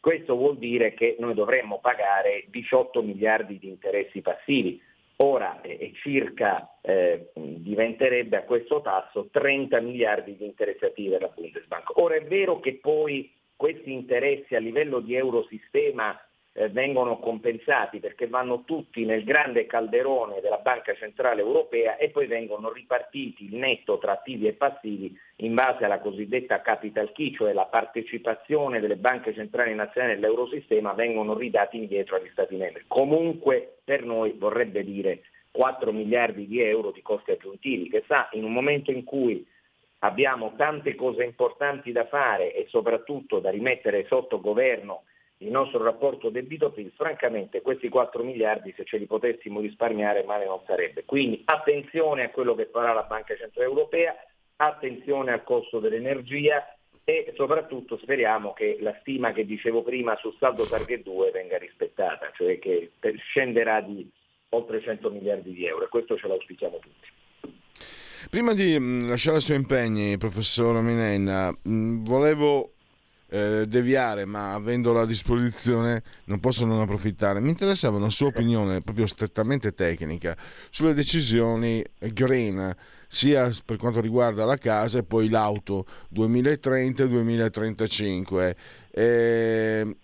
questo 0.00 0.36
vuol 0.36 0.58
dire 0.58 0.94
che 0.94 1.16
noi 1.18 1.34
dovremmo 1.34 1.80
pagare 1.80 2.44
18 2.48 3.02
miliardi 3.02 3.58
di 3.58 3.68
interessi 3.68 4.20
passivi. 4.20 4.80
Ora 5.20 5.60
eh, 5.62 5.90
circa 5.94 6.78
eh, 6.80 7.30
diventerebbe 7.34 8.36
a 8.36 8.44
questo 8.44 8.80
tasso 8.80 9.28
30 9.32 9.80
miliardi 9.80 10.36
di 10.36 10.44
interessi 10.44 10.84
attivi 10.84 11.08
della 11.08 11.32
Bundesbank. 11.34 11.98
Ora 11.98 12.14
è 12.14 12.22
vero 12.22 12.60
che 12.60 12.74
poi 12.74 13.28
questi 13.56 13.92
interessi 13.92 14.54
a 14.54 14.60
livello 14.60 15.00
di 15.00 15.16
eurosistema 15.16 16.16
eh, 16.58 16.68
vengono 16.70 17.20
compensati 17.20 18.00
perché 18.00 18.26
vanno 18.26 18.64
tutti 18.64 19.04
nel 19.04 19.22
grande 19.22 19.66
calderone 19.66 20.40
della 20.40 20.56
Banca 20.56 20.92
Centrale 20.94 21.40
Europea 21.40 21.96
e 21.96 22.10
poi 22.10 22.26
vengono 22.26 22.72
ripartiti 22.72 23.44
il 23.44 23.54
netto 23.54 23.98
tra 23.98 24.12
attivi 24.12 24.48
e 24.48 24.54
passivi 24.54 25.16
in 25.36 25.54
base 25.54 25.84
alla 25.84 26.00
cosiddetta 26.00 26.60
capital 26.60 27.12
key, 27.12 27.32
cioè 27.32 27.52
la 27.52 27.66
partecipazione 27.66 28.80
delle 28.80 28.96
banche 28.96 29.32
centrali 29.34 29.72
nazionali 29.72 30.14
nell'eurosistema, 30.14 30.94
vengono 30.94 31.34
ridati 31.34 31.76
indietro 31.76 32.16
agli 32.16 32.28
Stati 32.32 32.56
membri. 32.56 32.82
Comunque 32.88 33.76
per 33.84 34.04
noi 34.04 34.34
vorrebbe 34.36 34.82
dire 34.82 35.20
4 35.52 35.92
miliardi 35.92 36.48
di 36.48 36.60
euro 36.60 36.90
di 36.90 37.02
costi 37.02 37.30
aggiuntivi, 37.30 37.88
che 37.88 38.02
sa 38.08 38.28
in 38.32 38.42
un 38.42 38.52
momento 38.52 38.90
in 38.90 39.04
cui 39.04 39.46
abbiamo 40.00 40.54
tante 40.56 40.96
cose 40.96 41.22
importanti 41.22 41.92
da 41.92 42.06
fare 42.06 42.52
e 42.52 42.66
soprattutto 42.68 43.38
da 43.38 43.50
rimettere 43.50 44.06
sotto 44.08 44.40
governo 44.40 45.04
il 45.38 45.50
nostro 45.50 45.82
rapporto 45.82 46.30
debito-PIL, 46.30 46.92
francamente 46.96 47.62
questi 47.62 47.88
4 47.88 48.24
miliardi 48.24 48.74
se 48.76 48.84
ce 48.84 48.96
li 48.96 49.06
potessimo 49.06 49.60
risparmiare 49.60 50.24
male 50.24 50.46
non 50.46 50.60
sarebbe. 50.66 51.04
Quindi 51.04 51.42
attenzione 51.44 52.24
a 52.24 52.30
quello 52.30 52.54
che 52.54 52.68
farà 52.70 52.92
la 52.92 53.02
Banca 53.02 53.36
Centrale 53.36 53.68
Europea, 53.68 54.16
attenzione 54.56 55.32
al 55.32 55.44
costo 55.44 55.78
dell'energia 55.78 56.74
e 57.04 57.32
soprattutto 57.36 57.96
speriamo 57.98 58.52
che 58.52 58.78
la 58.80 58.96
stima 59.00 59.32
che 59.32 59.46
dicevo 59.46 59.82
prima 59.82 60.16
sul 60.16 60.34
saldo 60.38 60.66
target 60.66 61.02
2 61.02 61.30
venga 61.30 61.56
rispettata, 61.56 62.30
cioè 62.34 62.58
che 62.58 62.90
scenderà 63.30 63.80
di 63.80 64.10
oltre 64.50 64.82
100 64.82 65.10
miliardi 65.10 65.52
di 65.52 65.66
euro 65.66 65.84
e 65.84 65.88
questo 65.88 66.18
ce 66.18 66.26
l'auspichiamo 66.26 66.78
tutti. 66.78 67.08
Prima 68.28 68.52
di 68.52 68.76
mm, 68.78 69.08
lasciare 69.08 69.38
i 69.38 69.40
suoi 69.40 69.56
impegni, 69.56 70.18
professor 70.18 70.82
Minenna, 70.82 71.56
mm, 71.66 72.04
volevo 72.04 72.72
eh, 73.30 73.66
deviare, 73.66 74.24
ma 74.24 74.54
avendo 74.54 74.98
a 74.98 75.06
disposizione 75.06 76.02
non 76.24 76.40
posso 76.40 76.64
non 76.64 76.80
approfittare. 76.80 77.40
Mi 77.40 77.50
interessava 77.50 77.96
una 77.96 78.10
sua 78.10 78.28
opinione 78.28 78.80
proprio 78.80 79.06
strettamente 79.06 79.74
tecnica 79.74 80.36
sulle 80.70 80.94
decisioni 80.94 81.84
green, 81.98 82.74
sia 83.06 83.52
per 83.64 83.76
quanto 83.76 84.00
riguarda 84.00 84.44
la 84.44 84.56
casa 84.56 84.98
e 84.98 85.02
poi 85.02 85.28
l'auto 85.28 85.86
2030-2035. 86.14 88.54
Eh, 88.90 89.96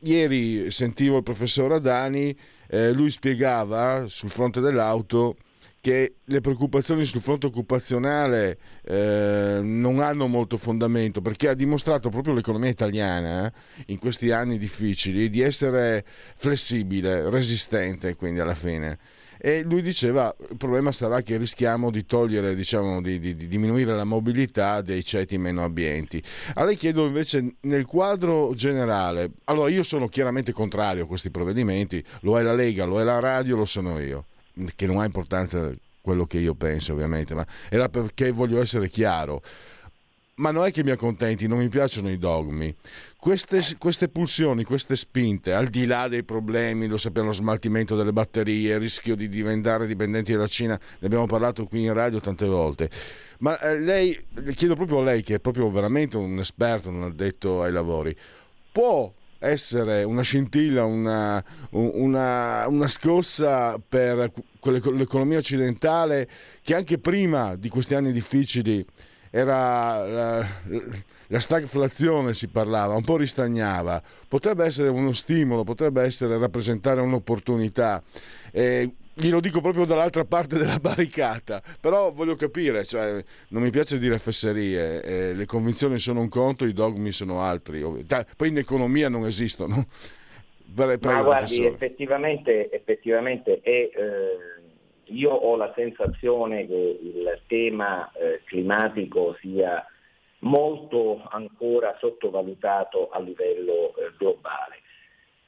ieri 0.00 0.70
sentivo 0.70 1.18
il 1.18 1.22
professor 1.22 1.72
Adani, 1.72 2.36
eh, 2.68 2.92
lui 2.92 3.10
spiegava 3.10 4.06
sul 4.08 4.30
fronte 4.30 4.60
dell'auto 4.60 5.36
che 5.82 6.14
le 6.26 6.40
preoccupazioni 6.40 7.04
sul 7.04 7.20
fronte 7.20 7.46
occupazionale 7.46 8.56
eh, 8.84 9.58
non 9.60 9.98
hanno 9.98 10.28
molto 10.28 10.56
fondamento 10.56 11.20
perché 11.20 11.48
ha 11.48 11.54
dimostrato 11.54 12.08
proprio 12.08 12.34
l'economia 12.34 12.70
italiana 12.70 13.48
eh, 13.48 13.52
in 13.86 13.98
questi 13.98 14.30
anni 14.30 14.58
difficili 14.58 15.28
di 15.28 15.40
essere 15.40 16.04
flessibile, 16.36 17.28
resistente 17.28 18.14
quindi 18.14 18.38
alla 18.38 18.54
fine. 18.54 18.96
E 19.38 19.64
lui 19.64 19.82
diceva 19.82 20.32
il 20.50 20.56
problema 20.56 20.92
sarà 20.92 21.20
che 21.20 21.36
rischiamo 21.36 21.90
di 21.90 22.06
togliere, 22.06 22.54
diciamo, 22.54 23.02
di, 23.02 23.18
di, 23.18 23.34
di 23.34 23.48
diminuire 23.48 23.92
la 23.92 24.04
mobilità 24.04 24.82
dei 24.82 25.04
ceti 25.04 25.36
meno 25.36 25.64
abbienti. 25.64 26.22
A 26.54 26.62
lei 26.62 26.76
chiedo 26.76 27.06
invece 27.06 27.56
nel 27.62 27.86
quadro 27.86 28.54
generale, 28.54 29.32
allora 29.46 29.68
io 29.68 29.82
sono 29.82 30.06
chiaramente 30.06 30.52
contrario 30.52 31.02
a 31.02 31.06
questi 31.08 31.32
provvedimenti, 31.32 32.04
lo 32.20 32.38
è 32.38 32.42
la 32.42 32.54
Lega, 32.54 32.84
lo 32.84 33.00
è 33.00 33.02
la 33.02 33.18
radio, 33.18 33.56
lo 33.56 33.64
sono 33.64 33.98
io 33.98 34.26
che 34.74 34.86
non 34.86 35.00
ha 35.00 35.04
importanza 35.04 35.72
quello 36.00 36.26
che 36.26 36.38
io 36.38 36.54
penso 36.54 36.92
ovviamente, 36.92 37.34
ma 37.34 37.46
era 37.68 37.88
perché 37.88 38.32
voglio 38.32 38.60
essere 38.60 38.88
chiaro. 38.88 39.42
ma 40.34 40.50
non 40.50 40.64
è 40.64 40.72
che 40.72 40.82
mi 40.82 40.90
accontenti, 40.90 41.46
non 41.46 41.58
mi 41.58 41.68
piacciono 41.68 42.10
i 42.10 42.18
dogmi. 42.18 42.74
Queste, 43.16 43.62
queste, 43.78 44.08
pulsioni, 44.08 44.64
queste 44.64 44.96
spinte, 44.96 45.52
al 45.52 45.68
di 45.68 45.86
là 45.86 46.08
dei 46.08 46.24
problemi, 46.24 46.88
lo 46.88 46.96
sappiamo, 46.96 47.28
lo 47.28 47.34
smaltimento 47.34 47.94
delle 47.94 48.12
batterie, 48.12 48.74
il 48.74 48.80
rischio 48.80 49.14
di 49.14 49.28
diventare 49.28 49.86
dipendenti 49.86 50.32
dalla 50.32 50.48
Cina, 50.48 50.74
ne 50.74 51.06
abbiamo 51.06 51.26
parlato 51.26 51.64
qui 51.66 51.84
in 51.84 51.92
radio 51.92 52.18
tante 52.18 52.46
volte. 52.46 52.90
Ma 53.38 53.58
eh, 53.60 53.78
lei, 53.78 54.18
le 54.34 54.54
chiedo 54.54 54.74
proprio 54.74 55.00
a 55.00 55.04
lei, 55.04 55.22
che 55.22 55.36
è 55.36 55.38
proprio 55.38 55.70
veramente 55.70 56.16
un 56.16 56.38
esperto, 56.40 56.88
un 56.88 57.04
addetto 57.04 57.62
ai 57.62 57.70
lavori, 57.70 58.16
può 58.72 59.12
essere 59.42 60.04
una 60.04 60.22
scintilla, 60.22 60.84
una, 60.84 61.42
una, 61.70 62.66
una 62.68 62.88
scossa 62.88 63.78
per 63.86 64.32
l'economia 64.60 65.38
occidentale 65.38 66.28
che 66.62 66.74
anche 66.74 66.98
prima 66.98 67.56
di 67.56 67.68
questi 67.68 67.94
anni 67.94 68.12
difficili 68.12 68.86
era 69.30 70.06
la, 70.06 70.46
la, 71.26 71.40
stagflazione 71.40 72.34
si 72.34 72.46
parlava, 72.48 72.94
un 72.94 73.02
po' 73.02 73.16
ristagnava, 73.16 74.00
potrebbe 74.28 74.64
essere 74.64 74.88
uno 74.88 75.12
stimolo, 75.12 75.64
potrebbe 75.64 76.02
essere 76.02 76.38
rappresentare 76.38 77.00
un'opportunità. 77.00 78.02
Eh, 78.52 78.94
glielo 79.14 79.40
dico 79.40 79.60
proprio 79.60 79.84
dall'altra 79.84 80.24
parte 80.24 80.58
della 80.58 80.78
barricata, 80.78 81.62
però 81.80 82.12
voglio 82.12 82.34
capire, 82.34 82.84
cioè, 82.84 83.22
non 83.48 83.62
mi 83.62 83.70
piace 83.70 83.98
dire 83.98 84.18
fesserie, 84.18 85.02
eh, 85.02 85.34
le 85.34 85.46
convinzioni 85.46 85.98
sono 85.98 86.20
un 86.20 86.28
conto, 86.28 86.64
i 86.64 86.72
dogmi 86.72 87.12
sono 87.12 87.40
altri, 87.40 87.82
poi 88.36 88.48
in 88.48 88.58
economia 88.58 89.08
non 89.08 89.26
esistono. 89.26 89.86
Prego, 90.74 91.06
Ma 91.06 91.22
guardi, 91.22 91.66
effettivamente, 91.66 92.70
effettivamente 92.70 93.60
è, 93.60 93.68
eh, 93.68 93.92
io 95.04 95.30
ho 95.30 95.54
la 95.56 95.70
sensazione 95.76 96.66
che 96.66 96.98
il 97.02 97.40
tema 97.46 98.10
eh, 98.12 98.40
climatico 98.44 99.36
sia 99.42 99.84
molto 100.40 101.22
ancora 101.30 101.94
sottovalutato 101.98 103.10
a 103.10 103.20
livello 103.20 103.94
eh, 103.96 104.12
globale. 104.16 104.80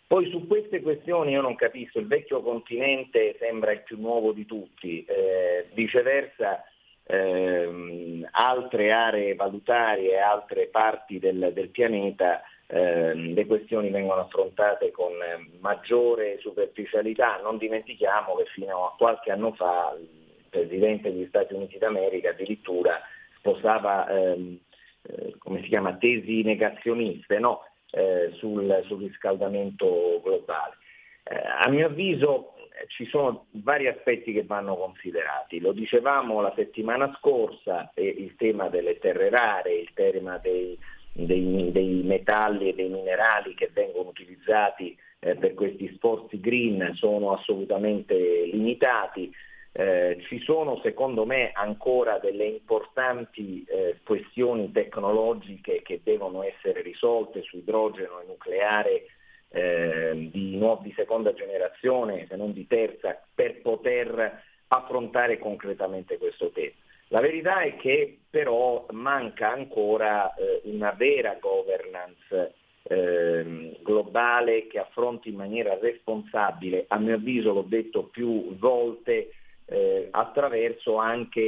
Poi 0.06 0.28
su 0.30 0.46
queste 0.46 0.82
questioni 0.82 1.32
io 1.32 1.40
non 1.40 1.54
capisco, 1.54 1.98
il 1.98 2.06
vecchio 2.06 2.42
continente 2.42 3.36
sembra 3.38 3.72
il 3.72 3.82
più 3.82 3.98
nuovo 3.98 4.32
di 4.32 4.44
tutti, 4.44 5.04
eh, 5.04 5.68
viceversa 5.72 6.62
ehm, 7.06 8.28
altre 8.32 8.92
aree 8.92 9.34
valutarie, 9.34 10.18
altre 10.18 10.66
parti 10.66 11.18
del, 11.18 11.50
del 11.54 11.68
pianeta, 11.70 12.42
ehm, 12.66 13.34
le 13.34 13.46
questioni 13.46 13.90
vengono 13.90 14.22
affrontate 14.22 14.90
con 14.90 15.12
maggiore 15.60 16.38
superficialità. 16.38 17.40
Non 17.42 17.58
dimentichiamo 17.58 18.34
che 18.36 18.44
fino 18.54 18.86
a 18.86 18.94
qualche 18.96 19.30
anno 19.30 19.52
fa 19.52 19.96
il 19.98 20.46
Presidente 20.48 21.10
degli 21.12 21.26
Stati 21.28 21.54
Uniti 21.54 21.78
d'America 21.78 22.30
addirittura 22.30 23.00
sposava 23.38 24.08
ehm, 24.08 24.58
eh, 25.02 25.98
tesi 25.98 26.42
negazioniste, 26.42 27.38
no? 27.38 27.62
Eh, 27.94 28.32
sul, 28.38 28.82
sul, 28.86 29.02
riscaldamento 29.02 30.20
globale. 30.22 30.76
Eh, 31.22 31.36
a 31.36 31.68
mio 31.68 31.86
avviso 31.86 32.54
eh, 32.56 32.86
ci 32.88 33.06
sono 33.06 33.46
vari 33.52 33.86
aspetti 33.86 34.32
che 34.32 34.44
vanno 34.44 34.76
considerati. 34.76 35.60
Lo 35.60 35.72
dicevamo 35.72 36.40
la 36.40 36.52
settimana 36.56 37.14
scorsa, 37.18 37.92
il 37.94 38.34
tema 38.36 38.68
delle 38.68 38.98
terre 38.98 39.30
rare, 39.30 39.74
il 39.74 39.90
tema 39.94 40.38
dei, 40.38 40.76
dei, 41.12 41.70
dei 41.70 42.02
metalli 42.02 42.70
e 42.70 42.74
dei 42.74 42.88
minerali 42.88 43.54
che 43.54 43.70
vengono 43.72 44.08
utilizzati 44.08 44.96
eh, 45.20 45.36
per 45.36 45.54
questi 45.54 45.92
sforzi 45.94 46.40
green 46.40 46.92
sono 46.94 47.32
assolutamente 47.32 48.14
limitati. 48.46 49.32
Eh, 49.76 50.18
ci 50.28 50.38
sono 50.38 50.78
secondo 50.84 51.26
me 51.26 51.50
ancora 51.52 52.20
delle 52.20 52.44
importanti 52.44 53.64
eh, 53.66 53.96
questioni 54.04 54.70
tecnologiche 54.70 55.82
che 55.82 56.00
devono 56.04 56.44
essere 56.44 56.80
risolte 56.80 57.42
su 57.42 57.56
idrogeno 57.56 58.20
e 58.20 58.24
nucleare 58.24 59.06
eh, 59.48 60.28
di, 60.30 60.56
nuovo, 60.56 60.80
di 60.84 60.92
seconda 60.94 61.34
generazione, 61.34 62.24
se 62.28 62.36
non 62.36 62.52
di 62.52 62.68
terza, 62.68 63.20
per 63.34 63.62
poter 63.62 64.44
affrontare 64.68 65.40
concretamente 65.40 66.18
questo 66.18 66.50
tema. 66.50 66.74
La 67.08 67.18
verità 67.20 67.62
è 67.62 67.74
che 67.74 68.18
però 68.30 68.86
manca 68.92 69.50
ancora 69.50 70.32
eh, 70.34 70.60
una 70.66 70.92
vera 70.92 71.36
governance 71.40 72.54
eh, 72.84 73.76
globale 73.82 74.68
che 74.68 74.78
affronti 74.78 75.30
in 75.30 75.36
maniera 75.36 75.76
responsabile, 75.80 76.84
a 76.86 76.98
mio 76.98 77.14
avviso 77.14 77.52
l'ho 77.52 77.62
detto 77.66 78.04
più 78.04 78.56
volte, 78.56 79.30
eh, 79.66 80.08
attraverso 80.10 80.96
anche 80.96 81.40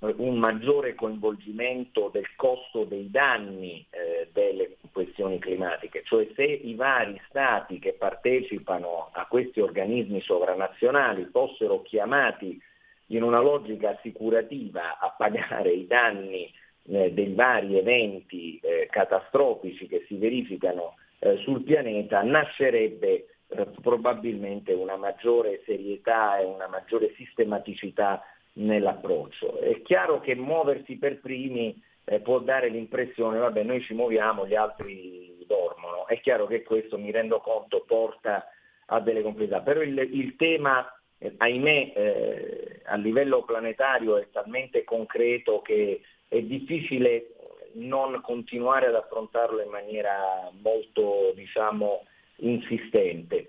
eh, 0.00 0.14
un 0.16 0.38
maggiore 0.38 0.94
coinvolgimento 0.94 2.10
del 2.12 2.34
costo 2.36 2.84
dei 2.84 3.10
danni 3.10 3.84
eh, 3.90 4.28
delle 4.32 4.76
questioni 4.92 5.38
climatiche, 5.38 6.02
cioè 6.04 6.26
se 6.34 6.44
i 6.44 6.74
vari 6.74 7.20
stati 7.28 7.78
che 7.78 7.92
partecipano 7.92 9.10
a 9.12 9.26
questi 9.26 9.60
organismi 9.60 10.20
sovranazionali 10.20 11.28
fossero 11.30 11.82
chiamati 11.82 12.60
in 13.06 13.22
una 13.22 13.40
logica 13.40 13.90
assicurativa 13.90 14.98
a 14.98 15.14
pagare 15.16 15.72
i 15.72 15.86
danni 15.86 16.52
eh, 16.88 17.12
dei 17.12 17.32
vari 17.34 17.78
eventi 17.78 18.58
eh, 18.62 18.88
catastrofici 18.90 19.86
che 19.86 20.04
si 20.06 20.16
verificano 20.16 20.94
eh, 21.18 21.36
sul 21.38 21.62
pianeta, 21.62 22.22
nascerebbe 22.22 23.26
eh, 23.50 23.66
probabilmente 23.82 24.72
una 24.72 24.96
maggiore 24.96 25.62
serietà 25.64 26.38
e 26.38 26.44
una 26.44 26.68
maggiore 26.68 27.12
sistematicità 27.16 28.22
nell'approccio. 28.54 29.58
È 29.58 29.82
chiaro 29.82 30.20
che 30.20 30.34
muoversi 30.34 30.96
per 30.96 31.20
primi 31.20 31.80
eh, 32.04 32.20
può 32.20 32.38
dare 32.40 32.68
l'impressione, 32.68 33.38
vabbè 33.38 33.62
noi 33.62 33.80
ci 33.82 33.94
muoviamo, 33.94 34.46
gli 34.46 34.54
altri 34.54 35.44
dormono. 35.46 36.06
È 36.06 36.20
chiaro 36.20 36.46
che 36.46 36.62
questo, 36.62 36.98
mi 36.98 37.10
rendo 37.10 37.40
conto, 37.40 37.84
porta 37.86 38.48
a 38.86 39.00
delle 39.00 39.22
complessità, 39.22 39.60
però 39.60 39.80
il, 39.82 39.98
il 39.98 40.36
tema, 40.36 40.86
eh, 41.18 41.34
ahimè, 41.36 41.92
eh, 41.94 42.80
a 42.84 42.96
livello 42.96 43.42
planetario 43.42 44.16
è 44.16 44.28
talmente 44.30 44.84
concreto 44.84 45.60
che 45.62 46.00
è 46.26 46.40
difficile 46.42 47.34
non 47.72 48.20
continuare 48.22 48.86
ad 48.86 48.94
affrontarlo 48.96 49.62
in 49.62 49.70
maniera 49.70 50.50
molto, 50.60 51.32
diciamo, 51.34 52.04
insistente. 52.40 53.48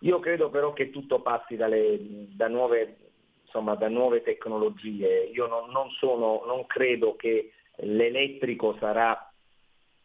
Io 0.00 0.18
credo 0.18 0.50
però 0.50 0.72
che 0.72 0.90
tutto 0.90 1.20
passi 1.20 1.56
dalle, 1.56 1.98
da, 2.30 2.48
nuove, 2.48 2.96
insomma, 3.44 3.74
da, 3.74 3.88
nuove, 3.88 4.22
tecnologie. 4.22 5.30
Io 5.32 5.46
non, 5.46 5.70
non, 5.70 5.90
sono, 5.90 6.42
non 6.46 6.66
credo 6.66 7.16
che 7.16 7.52
l'elettrico 7.76 8.76
sarà, 8.78 9.30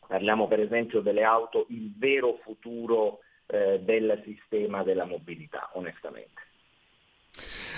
parliamo 0.07 0.47
per 0.47 0.59
esempio 0.59 1.01
delle 1.01 1.23
auto, 1.23 1.65
il 1.69 1.93
vero 1.97 2.39
futuro 2.43 3.19
eh, 3.47 3.79
del 3.81 4.21
sistema 4.25 4.83
della 4.83 5.05
mobilità, 5.05 5.69
onestamente. 5.73 6.49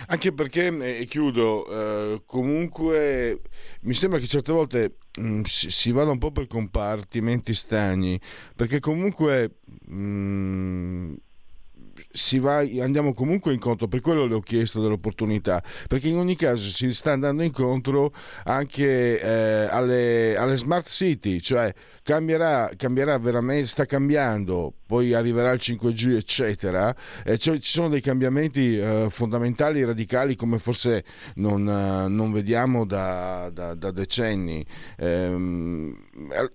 Anche 0.07 0.33
perché, 0.33 0.67
eh, 0.67 1.01
e 1.01 1.05
chiudo, 1.05 1.67
eh, 1.67 2.23
comunque 2.25 3.41
mi 3.81 3.93
sembra 3.93 4.19
che 4.19 4.27
certe 4.27 4.51
volte 4.51 4.97
mh, 5.17 5.27
mm, 5.27 5.41
si, 5.43 5.71
si, 5.71 5.91
vada 5.91 6.11
un 6.11 6.17
po' 6.17 6.31
per 6.31 6.47
compartimenti 6.47 7.53
stagni, 7.53 8.19
perché 8.55 8.79
comunque 8.79 9.59
mh, 9.85 9.95
mm, 9.95 11.13
va, 12.39 12.57
andiamo 12.81 13.13
comunque 13.13 13.53
incontro, 13.53 13.87
per 13.87 14.01
quello 14.01 14.25
le 14.25 14.35
ho 14.35 14.39
chiesto 14.39 14.81
dell'opportunità, 14.81 15.63
perché 15.87 16.09
in 16.09 16.17
ogni 16.17 16.35
caso 16.35 16.67
si 16.67 16.93
sta 16.93 17.11
andando 17.11 17.43
incontro 17.43 18.13
anche 18.43 19.19
eh, 19.19 19.67
alle, 19.69 20.35
alle, 20.37 20.55
smart 20.55 20.87
city, 20.87 21.39
cioè 21.39 21.73
cambierà, 22.03 22.71
cambierà 22.77 23.17
veramente, 23.17 23.67
sta 23.67 23.85
cambiando, 23.85 24.73
poi 24.85 25.13
arriverà 25.13 25.51
il 25.51 25.59
5G 25.61 26.15
eccetera, 26.15 26.95
eh, 27.23 27.37
cioè, 27.37 27.57
ci 27.59 27.71
sono 27.71 27.89
dei 27.89 28.01
cambiamenti 28.01 28.77
eh, 28.77 29.07
fondamentali, 29.09 29.83
radicali 29.83 30.35
come 30.35 30.59
forse 30.59 31.03
non, 31.35 31.67
eh, 31.67 32.07
non 32.07 32.31
vediamo 32.31 32.85
da, 32.85 33.49
da, 33.51 33.73
da 33.73 33.91
decenni. 33.91 34.65
Ehm, 34.97 35.95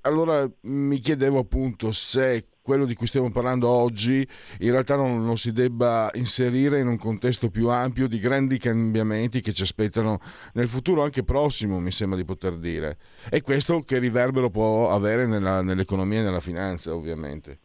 allora 0.03 0.49
mi 0.63 0.99
chiedevo 0.99 1.39
appunto 1.39 1.91
se 1.93 2.47
quello 2.69 2.85
di 2.85 2.95
cui 2.95 3.07
stiamo 3.07 3.31
parlando 3.31 3.67
oggi 3.67 4.29
in 4.61 4.71
realtà 4.71 4.95
non, 4.95 5.25
non, 5.25 5.39
si 5.39 5.55
debba 5.55 6.11
inserire 6.13 6.81
in 6.81 6.87
un 6.87 6.99
contesto 6.99 7.49
più 7.49 7.71
ampio 7.71 8.07
di 8.07 8.19
grandi 8.19 8.59
cambiamenti 8.59 9.41
che 9.41 9.55
ci 9.55 9.63
aspettano 9.63 10.19
nel 10.53 10.69
futuro 10.69 11.01
anche 11.03 11.25
prossimo, 11.25 11.81
mi 11.81 11.91
sembra 11.91 12.19
di 12.19 12.27
poter 12.27 12.59
dire. 12.59 12.99
E 13.33 13.41
questo 13.41 13.81
che 13.81 13.99
riverbero 13.99 14.51
può 14.51 14.91
avere 14.91 15.27
nella, 15.27 15.63
nell'economia 15.63 16.21
e 16.21 16.25
nella 16.25 16.41
finanza, 16.41 16.95
ovviamente. 16.95 17.59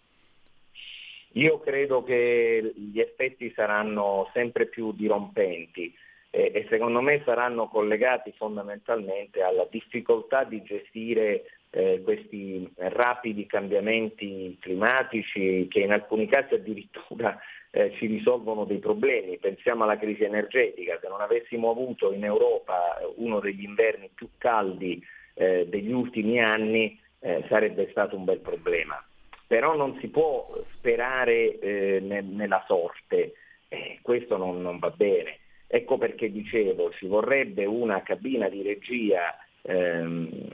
Io 1.34 1.60
credo 1.60 2.02
che 2.06 2.72
gli 2.74 3.02
effetti 3.02 3.52
saranno 3.54 4.30
sempre 4.32 4.68
più 4.68 4.94
dirompenti 4.94 5.94
eh, 6.30 6.52
e 6.54 6.66
secondo 6.70 7.02
me 7.02 7.22
saranno 7.26 7.68
collegati 7.68 8.32
fondamentalmente 8.38 9.42
alla 9.42 9.68
difficoltà 9.70 10.46
di 10.46 10.64
gestire 10.64 11.44
eh, 11.76 12.02
questi 12.04 12.72
rapidi 12.76 13.48
cambiamenti 13.48 14.56
climatici 14.60 15.68
che 15.70 15.80
in 15.80 15.92
alcuni 15.92 16.28
casi 16.28 16.54
addirittura 16.54 17.40
eh, 17.72 17.92
ci 17.98 18.06
risolvono 18.06 18.66
dei 18.66 18.78
problemi. 18.78 19.40
Pensiamo 19.40 19.84
alla 19.84 19.98
crisi 19.98 20.24
energetica, 20.24 21.00
se 21.02 21.08
non 21.08 21.22
avessimo 21.22 21.72
avuto 21.72 22.14
in 22.14 22.24
Europa 22.24 23.00
uno 23.16 23.40
degli 23.40 23.64
inverni 23.64 24.12
più 24.14 24.30
caldi 24.38 25.04
eh, 25.34 25.66
degli 25.68 25.92
ultimi 25.92 26.40
anni 26.40 27.00
eh, 27.20 27.44
sarebbe 27.50 27.88
stato 27.90 28.16
un 28.16 28.26
bel 28.26 28.40
problema. 28.40 29.04
Però 29.48 29.76
non 29.76 29.98
si 30.00 30.10
può 30.10 30.48
sperare 30.76 31.58
eh, 31.58 32.00
ne, 32.02 32.22
nella 32.22 32.64
sorte, 32.68 33.34
eh, 33.68 33.98
questo 34.04 34.38
non, 34.38 34.62
non, 34.62 34.78
va 34.78 34.92
bene. 34.92 35.40
Ecco 35.66 35.98
perché 35.98 36.32
dicevo, 36.32 36.92
ci 36.92 37.08
vorrebbe 37.08 37.66
una 37.66 38.04
cabina 38.04 38.48
di 38.48 38.62
regia 38.62 39.36
ehm, 39.64 40.50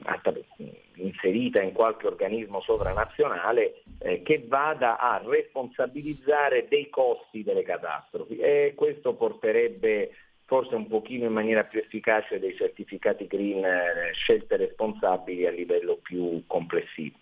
inserita 1.01 1.62
in 1.62 1.71
qualche 1.71 2.07
organismo 2.07 2.62
sovranazionale 2.62 3.81
eh, 3.99 4.21
che 4.23 4.43
vada 4.47 4.99
a 4.99 5.21
responsabilizzare 5.23 6.67
dei 6.69 6.89
costi 6.89 7.43
delle 7.43 7.63
catastrofi 7.63 8.38
e 8.38 8.73
questo 8.75 9.13
porterebbe 9.13 10.12
forse 10.45 10.75
un 10.75 10.88
pochino 10.88 11.25
in 11.25 11.33
maniera 11.33 11.63
più 11.63 11.79
efficace 11.79 12.39
dei 12.39 12.55
certificati 12.55 13.27
green 13.27 13.63
eh, 13.63 14.12
scelte 14.13 14.57
responsabili 14.57 15.45
a 15.45 15.51
livello 15.51 15.97
più 16.01 16.43
complessivo. 16.47 17.17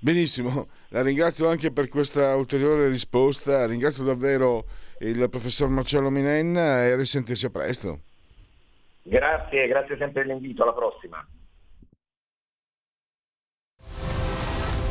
Benissimo, 0.00 0.68
la 0.90 1.02
ringrazio 1.02 1.48
anche 1.48 1.72
per 1.72 1.88
questa 1.88 2.36
ulteriore 2.36 2.88
risposta, 2.88 3.66
ringrazio 3.66 4.04
davvero 4.04 4.64
il 5.00 5.28
professor 5.30 5.68
Marcello 5.68 6.10
Minenna 6.10 6.84
e 6.84 6.94
risentirci 6.96 7.46
a 7.46 7.50
presto. 7.50 7.98
Grazie, 9.02 9.66
grazie 9.66 9.96
sempre 9.96 10.24
dell'invito, 10.24 10.62
alla 10.62 10.74
prossima. 10.74 11.26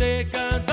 Che 0.00 0.26
più 0.30 0.69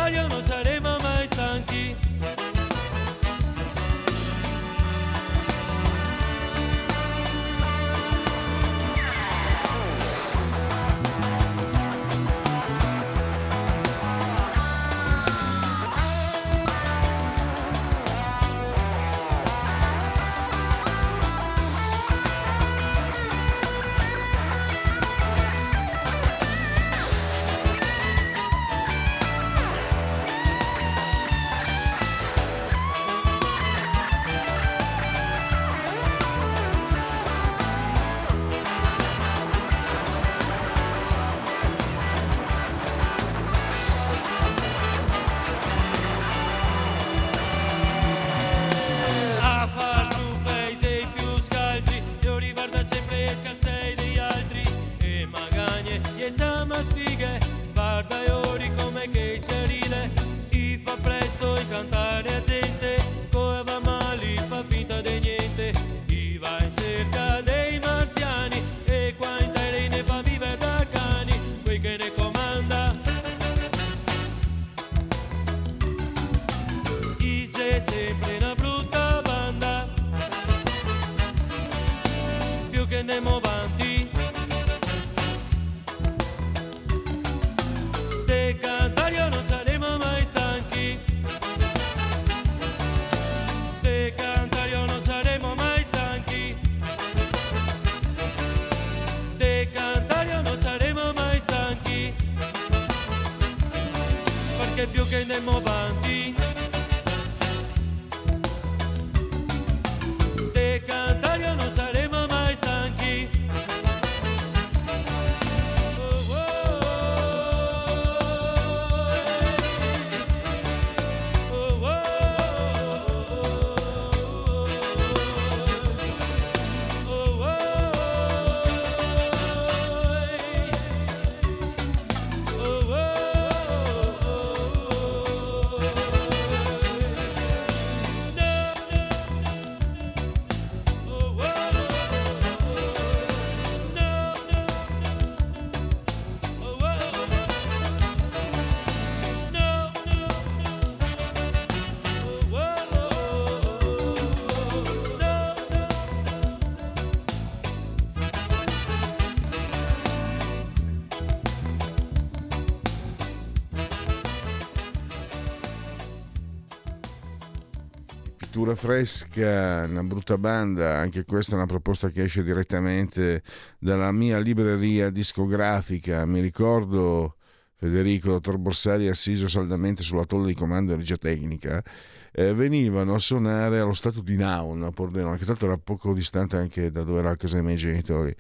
lettura 168.58 168.76
fresca, 168.76 169.86
una 169.88 170.02
brutta 170.02 170.36
banda, 170.40 170.98
anche 170.98 171.26
questa 171.26 171.52
è 171.52 171.56
una 171.56 171.68
proposta 171.68 172.10
che 172.10 172.24
esce 172.24 172.44
direttamente 172.44 173.44
dalla 173.78 174.12
mia 174.12 174.40
libreria 174.40 175.12
discografica. 175.12 176.26
Mi 176.26 176.40
ricordo 176.40 177.36
Federico, 177.76 178.30
dottor 178.32 178.58
Borsari 178.58 179.10
assiso 179.10 179.48
saldamente 179.48 180.02
sulla 180.02 180.26
tolla 180.26 180.48
di 180.48 180.56
comando 180.56 180.94
di 180.94 180.98
regia 180.98 181.18
tecnica, 181.18 181.84
eh, 182.32 182.56
venivano 182.56 183.14
a 183.14 183.20
suonare 183.20 183.78
allo 183.78 183.94
stato 183.94 184.22
di 184.22 184.36
Naun 184.36 184.82
a 184.82 184.90
Pordenone, 184.90 185.38
che 185.38 185.46
tanto 185.46 185.66
era 185.66 185.78
poco 185.78 186.12
distante 186.14 186.58
anche 186.58 186.90
da 186.90 187.04
dove 187.04 187.20
era 187.20 187.30
la 187.30 187.36
casa 187.36 187.58
dei 187.58 187.64
miei 187.64 187.78
genitori. 187.78 188.36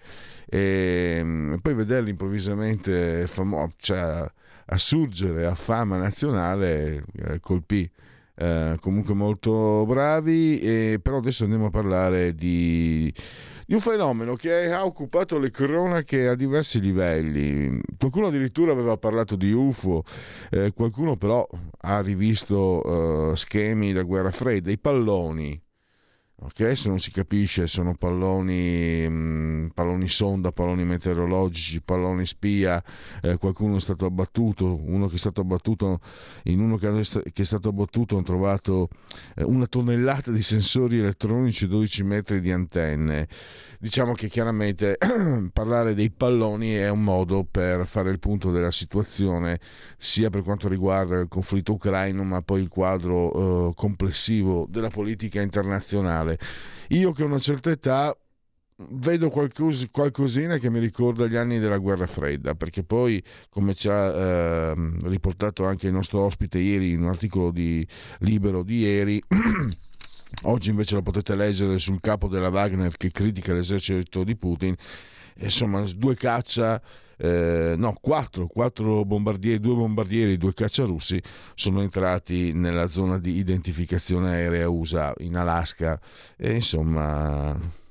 E, 0.48 1.20
mm, 1.22 1.56
poi 1.58 1.76
vederli 1.76 2.10
improvvisamente 2.10 3.28
famo- 3.28 3.72
cioè, 3.78 4.28
assurgere 4.66 5.46
a 5.46 5.54
fama 5.54 5.98
nazionale 5.98 7.04
eh, 7.18 7.40
colpì. 7.40 7.88
Eh, 8.40 8.78
comunque 8.80 9.16
molto 9.16 9.84
bravi, 9.88 10.60
e, 10.60 11.00
però 11.02 11.18
adesso 11.18 11.44
andiamo 11.44 11.66
a 11.66 11.72
parlare 11.72 12.36
di 12.36 13.12
di 13.68 13.74
un 13.74 13.82
fenomeno 13.82 14.36
che 14.36 14.72
ha 14.72 14.86
occupato 14.86 15.38
le 15.38 15.50
cronache 15.52 16.28
a 16.28 16.36
diversi 16.36 16.80
livelli. 16.80 17.82
Qualcuno 18.00 18.28
addirittura 18.28 18.72
aveva 18.72 18.96
parlato 18.96 19.36
di 19.36 19.52
UFO, 19.52 20.04
eh, 20.52 20.72
qualcuno 20.72 21.18
però 21.18 21.46
ha 21.82 22.00
rivisto 22.02 23.32
eh, 23.32 23.36
schemi 23.36 23.92
da 23.92 24.04
guerra 24.04 24.32
fredda, 24.32 24.72
i 24.72 24.80
palloni 24.80 25.62
ok? 26.40 26.78
Se 26.78 26.90
non 26.90 27.00
si 27.00 27.12
capisce, 27.12 27.66
sono 27.66 27.96
palloni, 27.96 29.08
mm, 29.10 29.68
palloni 29.74 30.08
sonda, 30.08 30.52
palloni 30.52 30.86
meteorologici, 30.86 31.82
palloni 31.82 32.26
spia, 32.28 32.84
eh, 33.22 33.38
qualcuno 33.38 33.78
è 33.78 33.80
stato 33.80 34.06
abbattuto, 34.06 34.80
uno 34.84 35.08
che 35.08 35.16
è 35.16 35.18
stato 35.18 35.42
abbattuto, 35.42 36.00
in 36.44 36.60
uno 36.60 36.78
che 36.78 36.90
è 37.00 37.44
stato 37.44 37.70
abbattuto 37.70 38.16
hanno 38.16 38.24
trovato 38.24 38.90
eh, 39.36 39.44
una 39.44 39.66
tonnellata 39.66 40.32
di 40.32 40.44
sensori 40.44 41.00
elettronici 41.00 41.66
e 41.66 41.68
12 41.70 42.04
metri 42.04 42.40
di 42.40 42.52
antenne. 42.52 43.28
Diciamo 43.80 44.14
che 44.14 44.28
chiaramente 44.28 44.98
parlare 45.52 45.96
dei 45.96 46.12
palloni 46.12 46.74
è 46.74 46.90
un 46.90 47.04
modo 47.04 47.48
per 47.50 47.88
fare 47.88 48.12
il 48.12 48.20
punto 48.20 48.52
della 48.52 48.72
situazione, 48.72 49.60
sia 49.98 50.30
per 50.30 50.44
quanto 50.44 50.68
riguarda 50.68 51.18
il 51.18 51.28
conflitto 51.28 51.74
ucraino, 51.74 52.24
ma 52.24 52.42
poi 52.42 52.62
il 52.62 52.68
quadro 52.68 53.70
eh, 53.70 53.74
complessivo 53.74 54.68
della 54.70 54.90
politica 54.90 55.42
internazionale 55.42 56.27
mondiale. 56.28 56.40
Io 56.90 57.12
che 57.12 57.24
ho 57.24 57.26
una 57.26 57.40
certa 57.40 57.70
età 57.70 58.16
vedo 58.92 59.30
qualcos- 59.30 59.88
qualcosina 59.90 60.58
che 60.58 60.70
mi 60.70 60.80
ricorda 60.80 61.26
gli 61.26 61.36
anni 61.36 61.60
della 61.60 61.78
guerra 61.78 62.06
fredda, 62.06 62.54
perché 62.54 62.84
poi, 62.84 63.24
come 63.50 63.74
ci 63.74 63.90
ha 63.90 64.06
eh, 64.06 64.74
riportato 65.04 65.66
anche 65.66 65.88
il 65.88 65.94
nostro 65.94 66.20
ospite 66.20 66.60
ieri 66.60 66.92
in 66.92 67.02
un 67.02 67.10
articolo 67.10 67.52
di 67.52 67.86
Libero 68.20 68.64
di 68.64 68.80
ieri, 68.80 69.22
oggi 70.44 70.70
invece 70.70 70.96
lo 70.96 71.02
potete 71.02 71.36
leggere 71.36 71.80
sul 71.80 72.00
capo 72.02 72.28
della 72.28 72.50
Wagner 72.50 72.96
che 72.98 73.10
critica 73.10 73.54
l'esercito 73.54 74.24
di 74.24 74.36
Putin, 74.36 74.76
insomma 75.40 75.82
due 75.96 76.16
caccia 76.16 76.82
eh, 77.18 77.76
no, 77.78 77.96
quattro, 78.00 78.48
quattro 78.48 79.04
bombardieri, 79.06 79.60
due 79.60 79.76
bombardieri, 79.76 80.38
due 80.38 80.54
caccia 80.54 80.86
russi 80.86 81.22
sono 81.56 81.82
entrati 81.82 82.54
nella 82.54 82.88
zona 82.88 83.18
di 83.18 83.38
identificazione 83.38 84.30
aerea 84.30 84.70
USA 84.70 85.14
in 85.20 85.36
Alaska 85.36 86.00
e 86.36 86.54
insomma 86.54 87.86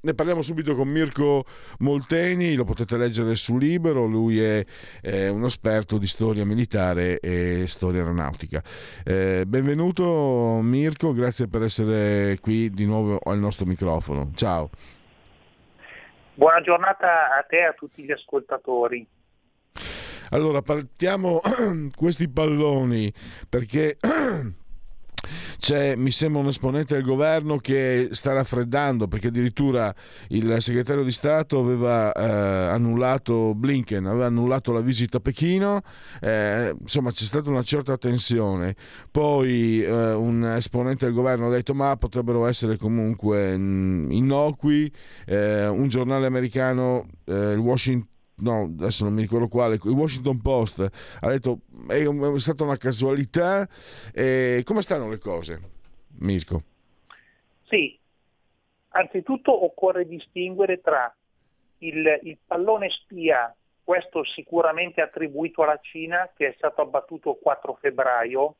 ne 0.00 0.14
parliamo 0.14 0.42
subito 0.42 0.76
con 0.76 0.88
Mirko 0.88 1.44
Molteni, 1.80 2.54
lo 2.54 2.64
potete 2.64 2.96
leggere 2.96 3.34
su 3.34 3.58
Libero, 3.58 4.06
lui 4.06 4.38
è, 4.38 4.64
è 5.00 5.26
un 5.26 5.44
esperto 5.44 5.98
di 5.98 6.06
storia 6.06 6.44
militare 6.44 7.18
e 7.18 7.64
storia 7.66 8.00
aeronautica. 8.00 8.62
Eh, 9.04 9.44
benvenuto 9.46 10.60
Mirko, 10.62 11.12
grazie 11.12 11.48
per 11.48 11.62
essere 11.62 12.38
qui 12.40 12.70
di 12.70 12.84
nuovo 12.84 13.18
al 13.18 13.38
nostro 13.38 13.66
microfono. 13.66 14.30
Ciao. 14.34 14.70
Buona 16.38 16.60
giornata 16.60 17.36
a 17.36 17.42
te 17.42 17.56
e 17.56 17.64
a 17.64 17.72
tutti 17.72 18.04
gli 18.04 18.12
ascoltatori. 18.12 19.04
Allora, 20.30 20.62
partiamo 20.62 21.40
questi 21.96 22.28
palloni 22.28 23.12
perché 23.48 23.96
c'è, 25.58 25.96
mi 25.96 26.10
sembra, 26.10 26.40
un 26.40 26.48
esponente 26.48 26.94
del 26.94 27.02
governo 27.02 27.56
che 27.56 28.08
sta 28.12 28.32
raffreddando 28.32 29.08
perché 29.08 29.28
addirittura 29.28 29.94
il 30.28 30.56
segretario 30.60 31.02
di 31.02 31.12
Stato 31.12 31.58
aveva 31.58 32.12
eh, 32.12 32.22
annullato 32.22 33.54
Blinken, 33.54 34.06
aveva 34.06 34.26
annullato 34.26 34.72
la 34.72 34.80
visita 34.80 35.18
a 35.18 35.20
Pechino, 35.20 35.80
eh, 36.20 36.74
insomma 36.80 37.10
c'è 37.10 37.24
stata 37.24 37.50
una 37.50 37.62
certa 37.62 37.96
tensione. 37.96 38.74
Poi 39.10 39.82
eh, 39.82 40.12
un 40.12 40.44
esponente 40.44 41.06
del 41.06 41.14
governo 41.14 41.46
ha 41.46 41.50
detto 41.50 41.74
ma 41.74 41.96
potrebbero 41.96 42.46
essere 42.46 42.76
comunque 42.76 43.54
innocui, 43.54 44.90
eh, 45.26 45.66
un 45.66 45.88
giornale 45.88 46.26
americano, 46.26 47.06
eh, 47.24 47.52
il 47.52 47.58
Washington 47.58 48.16
no, 48.40 48.62
adesso 48.62 49.04
non 49.04 49.14
mi 49.14 49.22
ricordo 49.22 49.48
quale, 49.48 49.74
il 49.74 49.90
Washington 49.90 50.40
Post 50.40 50.90
ha 51.20 51.28
detto 51.28 51.60
è, 51.88 52.04
è 52.04 52.38
stata 52.38 52.64
una 52.64 52.76
casualità. 52.76 53.68
Eh, 54.12 54.62
come 54.64 54.82
stanno 54.82 55.08
le 55.08 55.18
cose, 55.18 55.60
Mirko? 56.18 56.62
Sì, 57.64 57.98
anzitutto 58.90 59.64
occorre 59.64 60.06
distinguere 60.06 60.80
tra 60.80 61.14
il, 61.78 62.20
il 62.22 62.38
pallone 62.46 62.90
spia, 62.90 63.54
questo 63.84 64.24
sicuramente 64.24 65.00
attribuito 65.00 65.62
alla 65.62 65.78
Cina, 65.80 66.30
che 66.34 66.48
è 66.48 66.54
stato 66.56 66.82
abbattuto 66.82 67.30
il 67.30 67.38
4 67.40 67.78
febbraio 67.80 68.54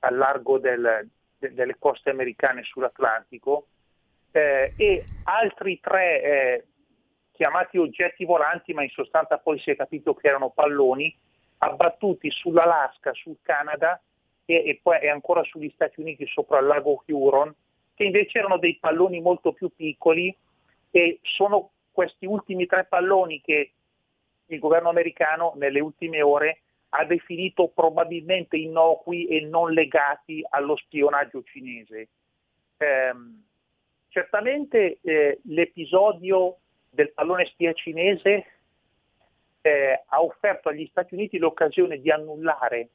al 0.00 0.16
largo 0.16 0.58
del, 0.58 1.08
de, 1.38 1.54
delle 1.54 1.76
coste 1.78 2.10
americane 2.10 2.62
sull'Atlantico, 2.62 3.66
eh, 4.32 4.72
e 4.76 5.04
altri 5.24 5.80
tre 5.80 6.22
eh, 6.22 6.64
chiamati 7.34 7.78
oggetti 7.78 8.24
volanti, 8.24 8.72
ma 8.72 8.82
in 8.82 8.90
sostanza 8.90 9.38
poi 9.38 9.58
si 9.58 9.70
è 9.70 9.76
capito 9.76 10.14
che 10.14 10.28
erano 10.28 10.50
palloni, 10.50 11.14
abbattuti 11.58 12.30
sull'Alaska, 12.30 13.12
sul 13.12 13.36
Canada 13.42 14.00
e, 14.44 14.54
e 14.54 14.80
poi 14.80 15.00
e 15.00 15.08
ancora 15.08 15.42
sugli 15.42 15.70
Stati 15.74 16.00
Uniti 16.00 16.26
sopra 16.26 16.60
il 16.60 16.66
lago 16.66 17.02
Huron, 17.06 17.52
che 17.94 18.04
invece 18.04 18.38
erano 18.38 18.58
dei 18.58 18.78
palloni 18.80 19.20
molto 19.20 19.52
più 19.52 19.70
piccoli 19.74 20.34
e 20.90 21.18
sono 21.22 21.70
questi 21.90 22.26
ultimi 22.26 22.66
tre 22.66 22.84
palloni 22.84 23.40
che 23.40 23.72
il 24.46 24.58
governo 24.58 24.90
americano 24.90 25.54
nelle 25.56 25.80
ultime 25.80 26.22
ore 26.22 26.60
ha 26.90 27.04
definito 27.04 27.68
probabilmente 27.68 28.56
innocui 28.56 29.26
e 29.26 29.40
non 29.40 29.72
legati 29.72 30.44
allo 30.48 30.76
spionaggio 30.76 31.42
cinese. 31.42 32.08
Eh, 32.76 33.12
certamente 34.08 34.98
eh, 35.02 35.40
l'episodio 35.44 36.58
del 36.94 37.12
pallone 37.12 37.44
spia 37.46 37.72
cinese 37.72 38.46
eh, 39.60 40.02
ha 40.06 40.22
offerto 40.22 40.68
agli 40.68 40.86
Stati 40.90 41.14
Uniti 41.14 41.38
l'occasione 41.38 42.00
di 42.00 42.10
annullare 42.10 42.88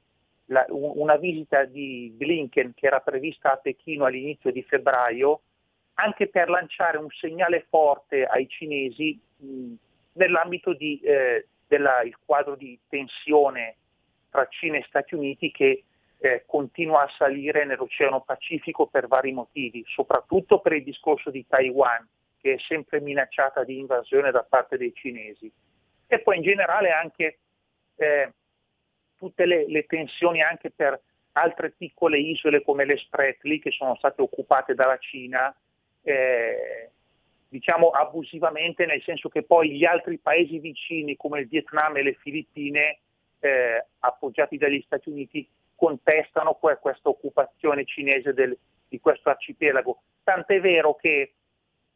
la, 0.45 0.65
una 0.69 1.17
visita 1.17 1.65
di 1.65 2.11
Blinken 2.15 2.73
che 2.73 2.87
era 2.87 3.01
prevista 3.01 3.51
a 3.51 3.57
Pechino 3.57 4.05
all'inizio 4.05 4.51
di 4.51 4.63
febbraio, 4.63 5.41
anche 5.95 6.27
per 6.27 6.49
lanciare 6.49 6.97
un 6.97 7.09
segnale 7.09 7.65
forte 7.69 8.25
ai 8.25 8.47
cinesi 8.47 9.19
mh, 9.37 9.73
nell'ambito 10.13 10.73
del 10.73 10.99
eh, 11.03 12.15
quadro 12.25 12.55
di 12.55 12.79
tensione 12.87 13.75
tra 14.29 14.47
Cina 14.47 14.77
e 14.77 14.85
Stati 14.87 15.15
Uniti 15.15 15.51
che 15.51 15.83
eh, 16.21 16.43
continua 16.45 17.03
a 17.03 17.11
salire 17.17 17.65
nell'Oceano 17.65 18.21
Pacifico 18.21 18.87
per 18.87 19.07
vari 19.07 19.31
motivi, 19.31 19.83
soprattutto 19.87 20.59
per 20.59 20.73
il 20.73 20.83
discorso 20.83 21.29
di 21.29 21.45
Taiwan 21.47 22.07
che 22.41 22.53
è 22.53 22.57
sempre 22.59 22.99
minacciata 23.01 23.63
di 23.63 23.77
invasione 23.77 24.31
da 24.31 24.43
parte 24.43 24.77
dei 24.77 24.93
cinesi. 24.93 25.51
E 26.07 26.19
poi 26.19 26.37
in 26.37 26.43
generale 26.43 26.91
anche 26.91 27.39
eh, 27.95 28.33
tutte 29.17 29.45
le, 29.45 29.67
le, 29.67 29.85
tensioni 29.85 30.41
anche 30.41 30.71
per 30.71 30.99
altre 31.33 31.71
piccole 31.71 32.17
isole 32.17 32.63
come 32.63 32.85
le 32.85 32.97
Spratly 32.97 33.59
che 33.59 33.71
sono 33.71 33.95
state 33.95 34.21
occupate 34.21 34.73
dalla 34.73 34.97
Cina, 34.97 35.55
eh, 36.01 36.89
diciamo 37.49 37.89
abusivamente, 37.89 38.85
nel 38.85 39.01
senso 39.03 39.29
che 39.29 39.43
poi 39.43 39.71
gli 39.71 39.85
altri 39.85 40.17
paesi 40.17 40.59
vicini 40.59 41.15
come 41.15 41.41
il 41.41 41.47
Vietnam 41.47 41.97
e 41.97 42.03
le 42.03 42.13
Filippine, 42.13 42.99
eh, 43.39 43.85
appoggiati 43.99 44.57
dagli 44.57 44.81
Stati 44.85 45.09
Uniti, 45.09 45.47
contestano 45.75 46.55
questa 46.55 47.09
occupazione 47.09 47.85
cinese 47.85 48.33
del, 48.33 48.57
di 48.87 48.99
questo 48.99 49.29
arcipelago. 49.29 50.01
Tant'è 50.23 50.59
vero 50.59 50.95
che 50.95 51.33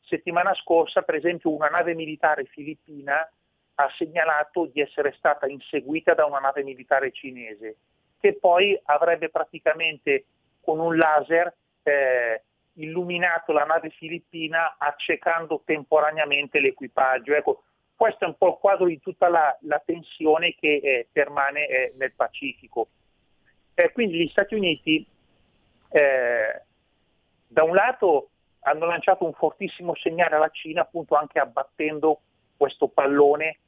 Settimana 0.05 0.53
scorsa, 0.53 1.01
per 1.01 1.15
esempio, 1.15 1.51
una 1.51 1.67
nave 1.67 1.93
militare 1.95 2.43
filippina 2.45 3.27
ha 3.75 3.89
segnalato 3.97 4.65
di 4.65 4.81
essere 4.81 5.13
stata 5.17 5.47
inseguita 5.47 6.13
da 6.13 6.25
una 6.25 6.39
nave 6.39 6.63
militare 6.63 7.11
cinese, 7.11 7.77
che 8.19 8.35
poi 8.35 8.79
avrebbe 8.85 9.29
praticamente 9.29 10.25
con 10.61 10.79
un 10.79 10.97
laser 10.97 11.53
eh, 11.83 12.43
illuminato 12.73 13.51
la 13.51 13.63
nave 13.65 13.89
filippina 13.89 14.75
accecando 14.77 15.61
temporaneamente 15.65 16.59
l'equipaggio. 16.59 17.33
Ecco, 17.33 17.63
questo 17.95 18.25
è 18.25 18.27
un 18.27 18.37
po' 18.37 18.49
il 18.49 18.57
quadro 18.59 18.85
di 18.85 18.99
tutta 18.99 19.29
la, 19.29 19.57
la 19.61 19.81
tensione 19.83 20.55
che 20.55 20.81
eh, 20.83 21.07
permane 21.11 21.67
eh, 21.67 21.93
nel 21.97 22.13
Pacifico. 22.13 22.89
quindi 23.93 24.17
gli 24.23 24.27
Stati 24.27 24.55
Uniti 24.55 25.05
eh, 25.89 26.61
Da 27.47 27.63
un 27.63 27.75
lato 27.75 28.29
hanno 28.63 28.85
lanciato 28.85 29.25
un 29.25 29.33
fortissimo 29.33 29.95
segnale 29.95 30.35
alla 30.35 30.49
Cina, 30.49 30.81
appunto 30.81 31.15
anche 31.15 31.39
abbattendo 31.39 32.21
questo 32.57 32.87
pallone 32.87 33.59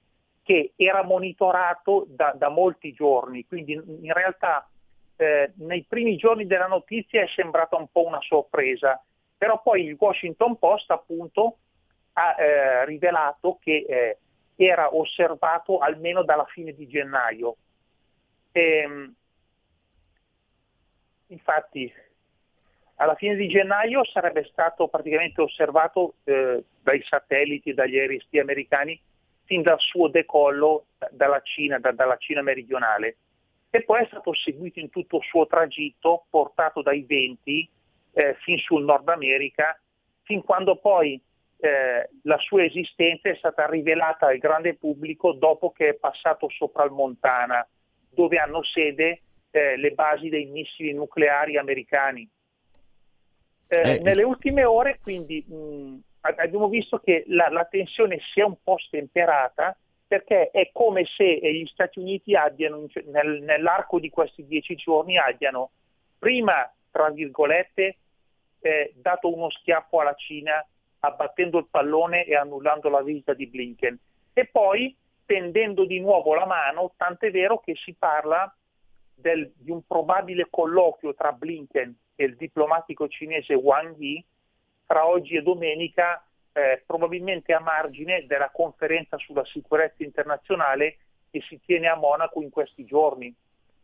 che 0.43 0.73
era 0.75 1.03
monitorato 1.03 2.05
da, 2.07 2.33
da 2.35 2.49
molti 2.49 2.93
giorni, 2.93 3.45
quindi 3.47 3.73
in 3.73 4.13
realtà 4.13 4.69
eh, 5.15 5.53
nei 5.55 5.85
primi 5.87 6.17
giorni 6.17 6.45
della 6.45 6.67
notizia 6.67 7.21
è 7.21 7.27
sembrata 7.27 7.77
un 7.77 7.87
po' 7.91 8.05
una 8.05 8.21
sorpresa, 8.21 9.03
però 9.37 9.61
poi 9.61 9.85
il 9.85 9.97
Washington 9.97 10.57
Post 10.59 10.91
appunto 10.91 11.57
ha 12.13 12.35
eh, 12.37 12.85
rivelato 12.85 13.57
che 13.61 13.85
eh, 13.87 14.17
era 14.55 14.95
osservato 14.95 15.79
almeno 15.79 16.23
dalla 16.23 16.45
fine 16.45 16.73
di 16.73 16.87
gennaio. 16.87 17.55
E, 18.51 18.61
ehm, 18.61 19.15
infatti 21.27 21.91
alla 22.95 23.15
fine 23.15 23.35
di 23.35 23.47
gennaio 23.47 24.05
sarebbe 24.05 24.45
stato 24.45 24.87
praticamente 24.87 25.41
osservato 25.41 26.15
eh, 26.23 26.63
dai 26.81 27.01
satelliti 27.03 27.73
dagli 27.73 27.97
aerei 27.97 28.21
americani 28.39 28.99
fin 29.43 29.61
dal 29.61 29.79
suo 29.79 30.07
decollo 30.07 30.85
dalla 31.11 31.41
Cina, 31.41 31.77
da, 31.79 31.91
dalla 31.91 32.17
Cina 32.17 32.41
meridionale 32.41 33.17
e 33.75 33.83
poi 33.83 34.03
è 34.03 34.07
stato 34.07 34.33
seguito 34.33 34.79
in 34.79 34.89
tutto 34.89 35.17
il 35.17 35.23
suo 35.23 35.47
tragitto, 35.47 36.27
portato 36.29 36.81
dai 36.81 37.03
venti 37.03 37.69
eh, 38.13 38.35
fin 38.35 38.57
sul 38.57 38.85
Nord 38.85 39.09
America, 39.09 39.77
fin 40.23 40.41
quando 40.43 40.77
poi 40.77 41.21
eh, 41.57 42.09
la 42.23 42.37
sua 42.37 42.63
esistenza 42.63 43.27
è 43.27 43.35
stata 43.35 43.67
rivelata 43.67 44.27
al 44.27 44.37
grande 44.37 44.75
pubblico 44.75 45.33
dopo 45.33 45.71
che 45.71 45.89
è 45.89 45.93
passato 45.95 46.47
sopra 46.49 46.85
il 46.85 46.91
Montana, 46.91 47.67
dove 48.09 48.37
hanno 48.37 48.63
sede 48.63 49.23
eh, 49.51 49.75
le 49.75 49.91
basi 49.91 50.29
dei 50.29 50.45
missili 50.45 50.93
nucleari 50.93 51.57
americani. 51.57 52.29
Eh, 53.67 53.95
eh, 53.95 53.99
nelle 54.01 54.23
ultime 54.23 54.63
ore 54.63 54.99
quindi 55.01 55.43
mh, 55.47 55.97
abbiamo 56.21 56.69
visto 56.69 56.99
che 56.99 57.23
la, 57.27 57.49
la, 57.49 57.65
tensione 57.65 58.19
si 58.31 58.39
è 58.39 58.43
un 58.43 58.55
po' 58.63 58.77
stemperata 58.77 59.75
perché 60.07 60.51
è 60.51 60.69
come 60.71 61.05
se 61.05 61.25
gli 61.25 61.65
Stati 61.65 61.97
Uniti 61.97 62.35
abbiano, 62.35 62.85
nel, 63.05 63.41
nell'arco 63.41 63.99
di 63.99 64.09
questi 64.09 64.45
dieci 64.45 64.75
giorni 64.75 65.17
abbiano 65.17 65.71
prima, 66.19 66.71
tra 66.91 67.09
virgolette, 67.09 67.97
eh, 68.59 68.93
dato 68.95 69.33
uno 69.33 69.49
schiaffo 69.49 69.99
alla 69.99 70.13
Cina 70.13 70.63
abbattendo 70.99 71.57
il 71.57 71.67
pallone 71.69 72.23
e 72.25 72.35
annullando 72.35 72.89
la 72.89 73.01
visita 73.01 73.33
di 73.33 73.47
Blinken. 73.47 73.97
E 74.33 74.45
poi 74.45 74.95
tendendo 75.25 75.85
di 75.85 75.99
nuovo 75.99 76.35
la 76.35 76.45
mano, 76.45 76.93
tant'è 76.95 77.31
vero 77.31 77.59
che 77.59 77.75
si 77.75 77.93
parla 77.93 78.53
del, 79.15 79.51
di 79.55 79.71
un 79.71 79.81
probabile 79.85 80.47
colloquio 80.49 81.15
tra 81.15 81.31
Blinken 81.31 81.95
e 82.15 82.25
il 82.25 82.35
diplomatico 82.35 83.07
cinese 83.07 83.53
Wang 83.53 83.97
Yi 83.97 84.23
tra 84.85 85.07
oggi 85.07 85.35
e 85.35 85.41
domenica, 85.41 86.23
eh, 86.53 86.83
probabilmente 86.85 87.53
a 87.53 87.59
margine 87.59 88.25
della 88.27 88.49
conferenza 88.51 89.17
sulla 89.17 89.43
sicurezza 89.45 90.03
internazionale 90.03 90.97
che 91.31 91.41
si 91.41 91.59
tiene 91.65 91.87
a 91.87 91.95
Monaco 91.95 92.41
in 92.41 92.49
questi 92.49 92.85
giorni, 92.85 93.33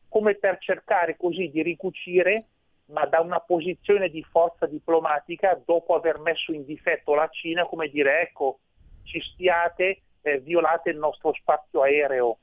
come 0.08 0.36
per 0.36 0.58
cercare 0.60 1.18
così 1.18 1.50
di 1.50 1.62
ricucire, 1.64 2.46
ma 2.86 3.06
da 3.06 3.20
una 3.20 3.40
posizione 3.40 4.10
di 4.10 4.24
forza 4.24 4.66
diplomatica, 4.66 5.60
dopo 5.66 5.96
aver 5.96 6.20
messo 6.20 6.54
in 6.54 6.66
difetto 6.66 7.14
la 7.14 7.28
Cina, 7.30 7.66
come 7.66 7.90
dire 7.90 8.22
ecco, 8.22 8.60
ci 9.04 9.20
stiate, 9.22 10.02
eh, 10.22 10.40
violate 10.40 10.92
il 10.92 10.98
nostro 10.98 11.34
spazio 11.34 11.82
aereo. 11.82 12.38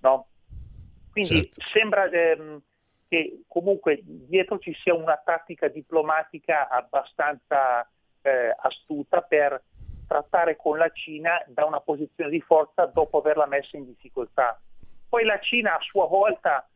No? 0.00 0.26
Quindi 1.10 1.42
certo. 1.42 1.60
sembra 1.72 2.08
ehm, 2.08 2.62
che 3.10 3.42
comunque 3.48 3.98
dietro 4.04 4.60
ci 4.60 4.72
sia 4.72 4.94
una 4.94 5.16
tattica 5.16 5.66
diplomatica 5.66 6.68
abbastanza 6.68 7.84
eh, 8.22 8.54
astuta 8.56 9.20
per 9.22 9.60
trattare 10.06 10.54
con 10.54 10.78
la 10.78 10.88
Cina 10.90 11.42
da 11.48 11.64
una 11.64 11.80
posizione 11.80 12.30
di 12.30 12.40
forza 12.40 12.86
dopo 12.86 13.18
averla 13.18 13.46
messa 13.46 13.76
in 13.76 13.84
difficoltà. 13.84 14.60
Poi 15.08 15.24
la 15.24 15.40
Cina 15.40 15.74
a 15.74 15.80
sua 15.80 16.06
volta 16.06 16.68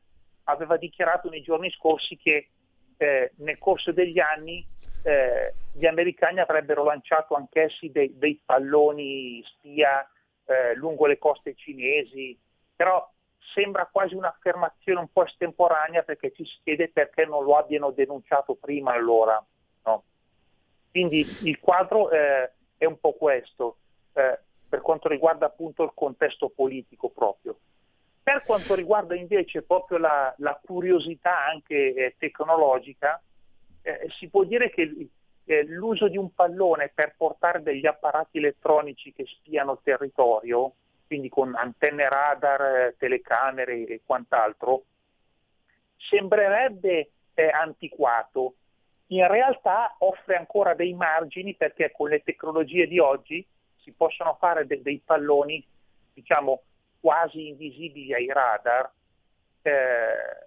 aveva 0.45 0.77
dichiarato 0.77 1.29
nei 1.29 1.41
giorni 1.41 1.71
scorsi 1.71 2.17
che 2.17 2.49
eh, 2.97 3.33
nel 3.37 3.59
corso 3.59 3.93
degli 3.93 4.19
anni 4.19 4.67
eh, 5.05 5.55
gli 5.73 5.87
americani 5.87 6.41
avrebbero 6.41 6.83
lanciato 6.83 7.37
anch'essi 7.37 7.93
dei, 7.93 8.19
dei 8.19 8.43
palloni 8.45 9.41
spia 9.45 10.05
eh, 10.47 10.75
lungo 10.75 11.07
le 11.07 11.19
coste 11.19 11.55
cinesi, 11.55 12.37
però 12.75 13.09
sembra 13.53 13.89
quasi 13.91 14.15
un'affermazione 14.15 15.01
un 15.01 15.09
po' 15.13 15.25
estemporanea 15.25 16.03
perché 16.03 16.33
ci 16.33 16.45
si 16.45 16.59
chiede 16.63 16.89
perché 16.89 17.25
non 17.27 17.45
lo 17.45 17.57
abbiano 17.57 17.91
denunciato 17.91 18.55
prima 18.55 18.93
allora. 18.93 19.45
No? 19.85 20.05
Quindi 20.91 21.27
il 21.43 21.59
quadro 21.61 22.11
eh, 22.11 22.53
è 22.77 22.85
un 22.85 22.99
po' 22.99 23.13
questo 23.13 23.77
eh, 24.15 24.39
per 24.69 24.81
quanto 24.81 25.09
riguarda 25.09 25.47
appunto 25.47 25.83
il 25.83 25.93
contesto 25.95 26.49
politico 26.49 27.11
proprio. 27.11 27.59
Per 28.23 28.43
quanto 28.45 28.75
riguarda 28.75 29.15
invece 29.15 29.63
proprio 29.63 29.99
la, 29.99 30.35
la 30.39 30.59
curiosità 30.65 31.47
anche 31.47 31.95
eh, 31.95 32.15
tecnologica, 32.19 33.23
eh, 33.83 34.09
si 34.19 34.29
può 34.29 34.45
dire 34.45 34.71
che 34.71 35.09
eh, 35.45 35.65
l'uso 35.65 36.09
di 36.09 36.17
un 36.17 36.35
pallone 36.35 36.91
per 36.95 37.15
portare 37.17 37.63
degli 37.63 37.87
apparati 37.87 38.39
elettronici 38.39 39.13
che 39.13 39.27
spiano 39.27 39.73
il 39.73 39.81
territorio 39.83 40.73
quindi 41.07 41.29
con 41.29 41.55
antenne 41.55 42.09
radar, 42.09 42.61
eh, 42.61 42.95
telecamere 42.99 43.87
e 43.87 44.01
quant'altro, 44.05 44.85
sembrerebbe 45.97 47.11
eh, 47.35 47.49
antiquato. 47.49 48.55
In 49.09 49.27
realtà 49.29 49.95
offre 49.99 50.37
ancora 50.37 50.75
dei 50.75 50.95
margini 50.95 51.55
perché 51.55 51.93
con 51.93 52.09
le 52.09 52.23
tecnologie 52.23 52.87
di 52.87 52.99
oggi 52.99 53.47
si 53.77 53.93
possono 53.93 54.37
fare 54.39 54.67
de- 54.67 54.83
dei 54.83 55.01
palloni, 55.05 55.65
diciamo, 56.15 56.63
quasi 57.01 57.49
invisibili 57.49 58.15
ai 58.15 58.27
radar 58.29 58.91
eh, 59.63 60.47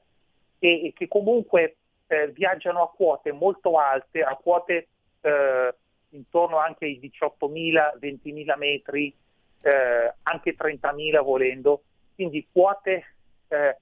e-, 0.59 0.85
e, 0.87 0.93
che 0.93 1.07
comunque 1.07 1.77
eh, 2.07 2.29
viaggiano 2.29 2.81
a 2.81 2.89
quote 2.89 3.31
molto 3.31 3.77
alte, 3.77 4.23
a 4.23 4.35
quote 4.35 4.87
eh, 5.21 5.75
intorno 6.09 6.57
anche 6.57 6.85
ai 6.85 6.99
18.000, 6.99 7.99
20.000 7.99 8.57
metri 8.57 9.15
eh, 9.61 10.13
anche 10.23 10.55
30.000 10.55 11.23
volendo, 11.23 11.83
quindi 12.15 12.47
quote 12.51 13.15
eh, 13.47 13.77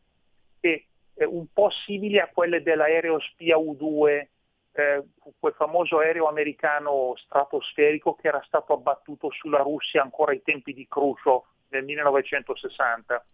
che, 0.59 0.85
eh, 1.13 1.25
un 1.25 1.45
po' 1.51 1.69
simili 1.69 2.19
a 2.19 2.29
quelle 2.31 2.61
dell'aereo 2.61 3.19
spia 3.19 3.57
U-2, 3.57 4.27
eh, 4.71 5.03
quel 5.39 5.53
famoso 5.53 5.99
aereo 5.99 6.27
americano 6.27 7.13
stratosferico 7.15 8.15
che 8.15 8.27
era 8.27 8.43
stato 8.45 8.73
abbattuto 8.73 9.31
sulla 9.31 9.59
Russia 9.59 10.01
ancora 10.01 10.31
ai 10.31 10.41
tempi 10.41 10.73
di 10.73 10.85
Khrushchev 10.87 11.41
nel 11.69 11.85
1960, 11.85 13.25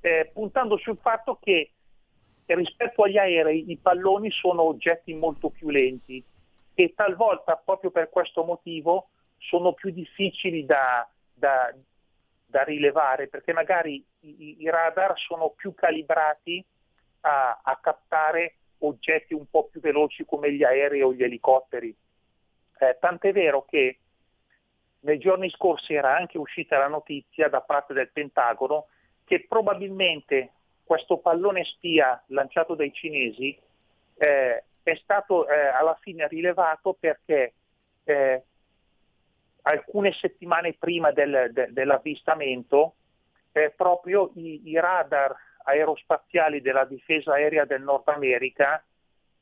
eh, 0.00 0.30
puntando 0.32 0.78
sul 0.78 0.98
fatto 1.00 1.38
che 1.40 1.72
rispetto 2.46 3.02
agli 3.02 3.18
aerei 3.18 3.70
i 3.70 3.76
palloni 3.76 4.30
sono 4.30 4.62
oggetti 4.62 5.14
molto 5.14 5.50
più 5.50 5.70
lenti 5.70 6.22
e 6.74 6.92
talvolta 6.94 7.56
proprio 7.56 7.90
per 7.90 8.08
questo 8.08 8.44
motivo 8.44 9.08
sono 9.38 9.72
più 9.72 9.90
difficili 9.90 10.64
da, 10.64 11.08
da, 11.42 11.74
da 12.46 12.62
rilevare 12.62 13.26
perché 13.26 13.52
magari 13.52 14.04
i, 14.20 14.56
i, 14.60 14.70
radar 14.70 15.18
sono 15.18 15.50
più 15.50 15.74
calibrati 15.74 16.64
a, 17.22 17.60
a, 17.60 17.76
captare 17.78 18.54
oggetti 18.78 19.34
un 19.34 19.50
po' 19.50 19.64
più 19.64 19.80
veloci 19.80 20.24
come 20.24 20.52
gli 20.52 20.62
aerei 20.62 21.02
o 21.02 21.12
gli 21.12 21.24
elicotteri. 21.24 21.92
Eh, 22.78 22.96
tant'è 23.00 23.32
vero 23.32 23.64
che 23.64 23.98
nei 25.00 25.18
giorni 25.18 25.50
scorsi 25.50 25.94
era 25.94 26.16
anche 26.16 26.38
uscita 26.38 26.78
la 26.78 26.86
notizia 26.86 27.48
da 27.48 27.60
parte 27.60 27.92
del 27.92 28.10
Pentagono 28.12 28.86
che 29.24 29.44
probabilmente 29.48 30.50
questo 30.84 31.18
pallone 31.18 31.64
spia 31.64 32.22
lanciato 32.26 32.76
dai 32.76 32.92
cinesi 32.92 33.58
eh, 34.16 34.64
è 34.82 34.94
stato 35.02 35.48
eh, 35.48 35.66
alla 35.66 35.96
fine 36.00 36.28
rilevato 36.28 36.96
perché 36.98 37.54
eh, 38.04 38.42
alcune 39.62 40.12
settimane 40.12 40.74
prima 40.74 41.12
del, 41.12 41.50
de, 41.52 41.68
dell'avvistamento 41.70 42.94
eh, 43.52 43.72
proprio 43.76 44.32
i, 44.34 44.62
i, 44.64 44.78
radar 44.78 45.34
aerospaziali 45.64 46.60
della 46.60 46.84
difesa 46.84 47.34
aerea 47.34 47.64
del 47.64 47.82
Nord 47.82 48.08
America, 48.08 48.82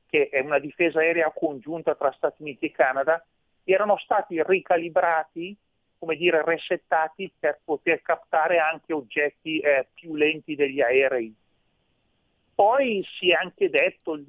che 0.06 0.28
è 0.28 0.40
una 0.40 0.58
difesa 0.58 0.98
aerea 0.98 1.32
congiunta 1.32 1.94
tra 1.94 2.12
Stati 2.12 2.42
Uniti 2.42 2.66
e 2.66 2.72
Canada, 2.72 3.24
erano 3.64 3.96
stati 3.98 4.42
ricalibrati, 4.42 5.56
come 5.98 6.16
dire, 6.16 6.42
resettati 6.44 7.32
per 7.38 7.60
poter 7.64 8.02
captare 8.02 8.58
anche 8.58 8.92
oggetti 8.92 9.60
eh, 9.60 9.86
più 9.94 10.16
lenti 10.16 10.56
degli 10.56 10.80
aerei. 10.80 11.34
Poi 12.54 13.06
si 13.18 13.30
è 13.30 13.34
anche 13.34 13.70
detto 13.70 14.20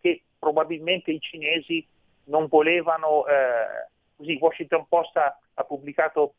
che 0.00 0.22
probabilmente 0.38 1.10
i 1.12 1.20
cinesi 1.20 1.86
non 2.24 2.46
volevano 2.48 3.26
eh, 3.26 3.88
Così 4.16 4.38
Washington 4.40 4.86
Post 4.88 5.16
ha, 5.16 5.38
ha 5.54 5.64
pubblicato 5.64 6.34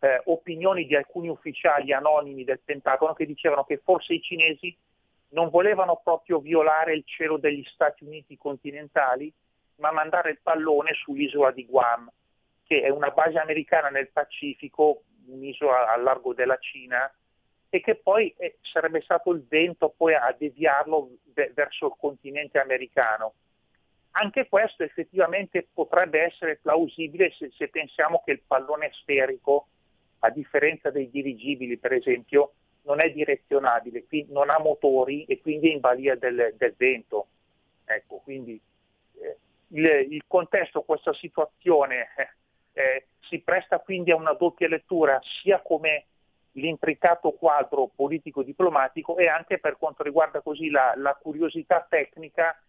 eh, 0.00 0.20
opinioni 0.26 0.86
di 0.86 0.94
alcuni 0.94 1.28
ufficiali 1.28 1.92
anonimi 1.92 2.44
del 2.44 2.60
Pentagono 2.64 3.14
che 3.14 3.26
dicevano 3.26 3.64
che 3.64 3.78
forse 3.78 4.14
i 4.14 4.20
cinesi 4.20 4.76
non 5.30 5.50
volevano 5.50 6.00
proprio 6.02 6.38
violare 6.38 6.94
il 6.94 7.04
cielo 7.04 7.36
degli 7.36 7.64
Stati 7.64 8.04
Uniti 8.04 8.36
continentali 8.36 9.32
ma 9.78 9.92
mandare 9.92 10.30
il 10.30 10.40
pallone 10.42 10.92
sull'isola 10.94 11.50
di 11.50 11.64
Guam, 11.66 12.10
che 12.64 12.82
è 12.82 12.88
una 12.88 13.10
base 13.10 13.38
americana 13.38 13.88
nel 13.88 14.10
Pacifico, 14.10 15.02
un'isola 15.26 15.92
al 15.92 16.02
largo 16.02 16.34
della 16.34 16.58
Cina, 16.58 17.10
e 17.70 17.80
che 17.80 17.96
poi 17.96 18.34
eh, 18.38 18.58
sarebbe 18.62 19.00
stato 19.02 19.30
il 19.32 19.44
vento 19.46 19.92
poi 19.96 20.14
a 20.14 20.34
deviarlo 20.36 21.10
ve- 21.34 21.52
verso 21.54 21.86
il 21.86 21.94
continente 21.98 22.58
americano. 22.58 23.34
Anche 24.12 24.48
questo 24.48 24.82
effettivamente 24.82 25.68
potrebbe 25.72 26.22
essere 26.22 26.56
plausibile 26.56 27.30
se, 27.32 27.50
se 27.56 27.68
pensiamo 27.68 28.22
che 28.24 28.32
il 28.32 28.42
pallone 28.46 28.90
sferico, 28.92 29.68
a 30.20 30.30
differenza 30.30 30.90
dei 30.90 31.08
dirigibili 31.10 31.78
per 31.78 31.92
esempio, 31.92 32.52
non 32.82 33.00
è 33.00 33.10
direzionabile, 33.10 34.04
non 34.28 34.50
ha 34.50 34.58
motori 34.58 35.24
e 35.24 35.40
quindi 35.40 35.68
è 35.68 35.74
in 35.74 35.80
balia 35.80 36.16
del, 36.16 36.54
del 36.56 36.74
vento. 36.76 37.28
Ecco, 37.84 38.16
quindi 38.24 38.60
eh, 39.20 39.36
il, 39.68 40.12
il, 40.12 40.24
contesto, 40.26 40.82
questa 40.82 41.12
situazione 41.12 42.08
eh, 42.16 42.28
eh, 42.72 43.06
si 43.20 43.40
presta 43.40 43.78
quindi 43.78 44.10
a 44.10 44.16
una 44.16 44.32
doppia 44.32 44.68
lettura 44.68 45.20
sia 45.42 45.60
come 45.60 46.06
l'intricato 46.52 47.32
quadro 47.32 47.90
politico-diplomatico 47.94 49.16
e 49.16 49.28
anche 49.28 49.58
per 49.58 49.76
quanto 49.76 50.02
riguarda 50.02 50.40
così 50.40 50.70
la, 50.70 50.92
la 50.96 51.14
curiosità 51.14 51.86
tecnica 51.88 52.60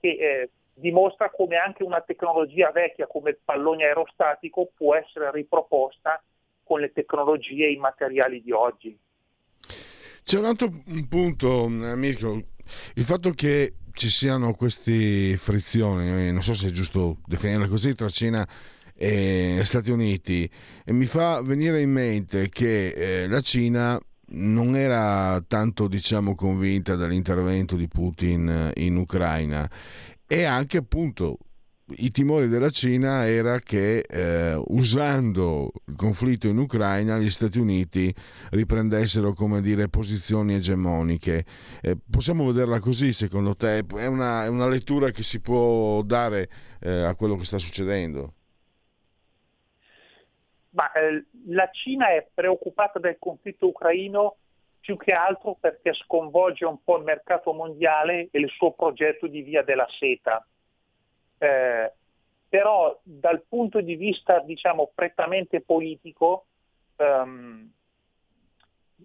che 0.00 0.08
eh, 0.08 0.50
dimostra 0.74 1.30
come 1.30 1.56
anche 1.56 1.82
una 1.82 2.00
tecnologia 2.00 2.70
vecchia 2.70 3.06
come 3.06 3.30
il 3.30 3.38
pallone 3.42 3.84
aerostatico 3.84 4.70
può 4.76 4.94
essere 4.94 5.30
riproposta 5.30 6.22
con 6.64 6.80
le 6.80 6.92
tecnologie 6.92 7.66
e 7.66 7.72
i 7.72 7.76
materiali 7.76 8.42
di 8.42 8.50
oggi. 8.50 8.98
C'è 10.24 10.38
un 10.38 10.46
altro 10.46 10.70
punto, 11.08 11.68
Mirko, 11.68 12.42
il 12.94 13.04
fatto 13.04 13.30
che 13.32 13.74
ci 13.92 14.08
siano 14.08 14.54
queste 14.54 15.36
frizioni, 15.36 16.32
non 16.32 16.42
so 16.42 16.54
se 16.54 16.68
è 16.68 16.70
giusto 16.70 17.18
definirle 17.26 17.68
così, 17.68 17.94
tra 17.94 18.08
Cina 18.08 18.46
e 18.96 19.60
Stati 19.64 19.90
Uniti, 19.90 20.50
e 20.84 20.92
mi 20.92 21.04
fa 21.04 21.42
venire 21.42 21.80
in 21.80 21.90
mente 21.90 22.48
che 22.48 22.88
eh, 23.24 23.28
la 23.28 23.40
Cina 23.40 24.00
non 24.26 24.74
era 24.74 25.42
tanto 25.46 25.86
diciamo 25.86 26.34
convinta 26.34 26.96
dall'intervento 26.96 27.76
di 27.76 27.86
Putin 27.86 28.72
in 28.76 28.96
Ucraina 28.96 29.68
e 30.26 30.44
anche 30.44 30.78
appunto 30.78 31.38
i 31.96 32.10
timori 32.10 32.48
della 32.48 32.70
Cina 32.70 33.26
era 33.26 33.58
che 33.58 33.98
eh, 33.98 34.54
usando 34.68 35.70
il 35.86 35.96
conflitto 35.96 36.48
in 36.48 36.56
Ucraina 36.56 37.18
gli 37.18 37.28
Stati 37.28 37.58
Uniti 37.58 38.12
riprendessero 38.50 39.34
come 39.34 39.60
dire 39.60 39.88
posizioni 39.88 40.54
egemoniche. 40.54 41.44
Eh, 41.82 41.96
possiamo 42.10 42.46
vederla 42.46 42.80
così 42.80 43.12
secondo 43.12 43.54
te? 43.54 43.84
È 43.86 44.06
una, 44.06 44.44
è 44.44 44.48
una 44.48 44.68
lettura 44.68 45.10
che 45.10 45.22
si 45.22 45.40
può 45.40 46.02
dare 46.02 46.48
eh, 46.80 47.02
a 47.02 47.14
quello 47.14 47.36
che 47.36 47.44
sta 47.44 47.58
succedendo? 47.58 48.32
Ma, 50.70 50.90
eh, 50.92 51.26
la 51.48 51.68
Cina 51.70 52.08
è 52.08 52.26
preoccupata 52.32 52.98
del 52.98 53.16
conflitto 53.18 53.68
ucraino 53.68 54.36
più 54.84 54.98
che 54.98 55.12
altro 55.12 55.56
perché 55.58 55.94
sconvolge 55.94 56.66
un 56.66 56.82
po' 56.84 56.98
il 56.98 57.04
mercato 57.04 57.54
mondiale 57.54 58.28
e 58.30 58.38
il 58.38 58.50
suo 58.50 58.72
progetto 58.72 59.26
di 59.26 59.40
via 59.40 59.62
della 59.62 59.88
seta. 59.98 60.46
Eh, 61.38 61.92
però 62.46 63.00
dal 63.02 63.44
punto 63.48 63.80
di 63.80 63.94
vista 63.94 64.40
diciamo 64.40 64.92
prettamente 64.94 65.62
politico 65.62 66.44
um, 66.96 67.72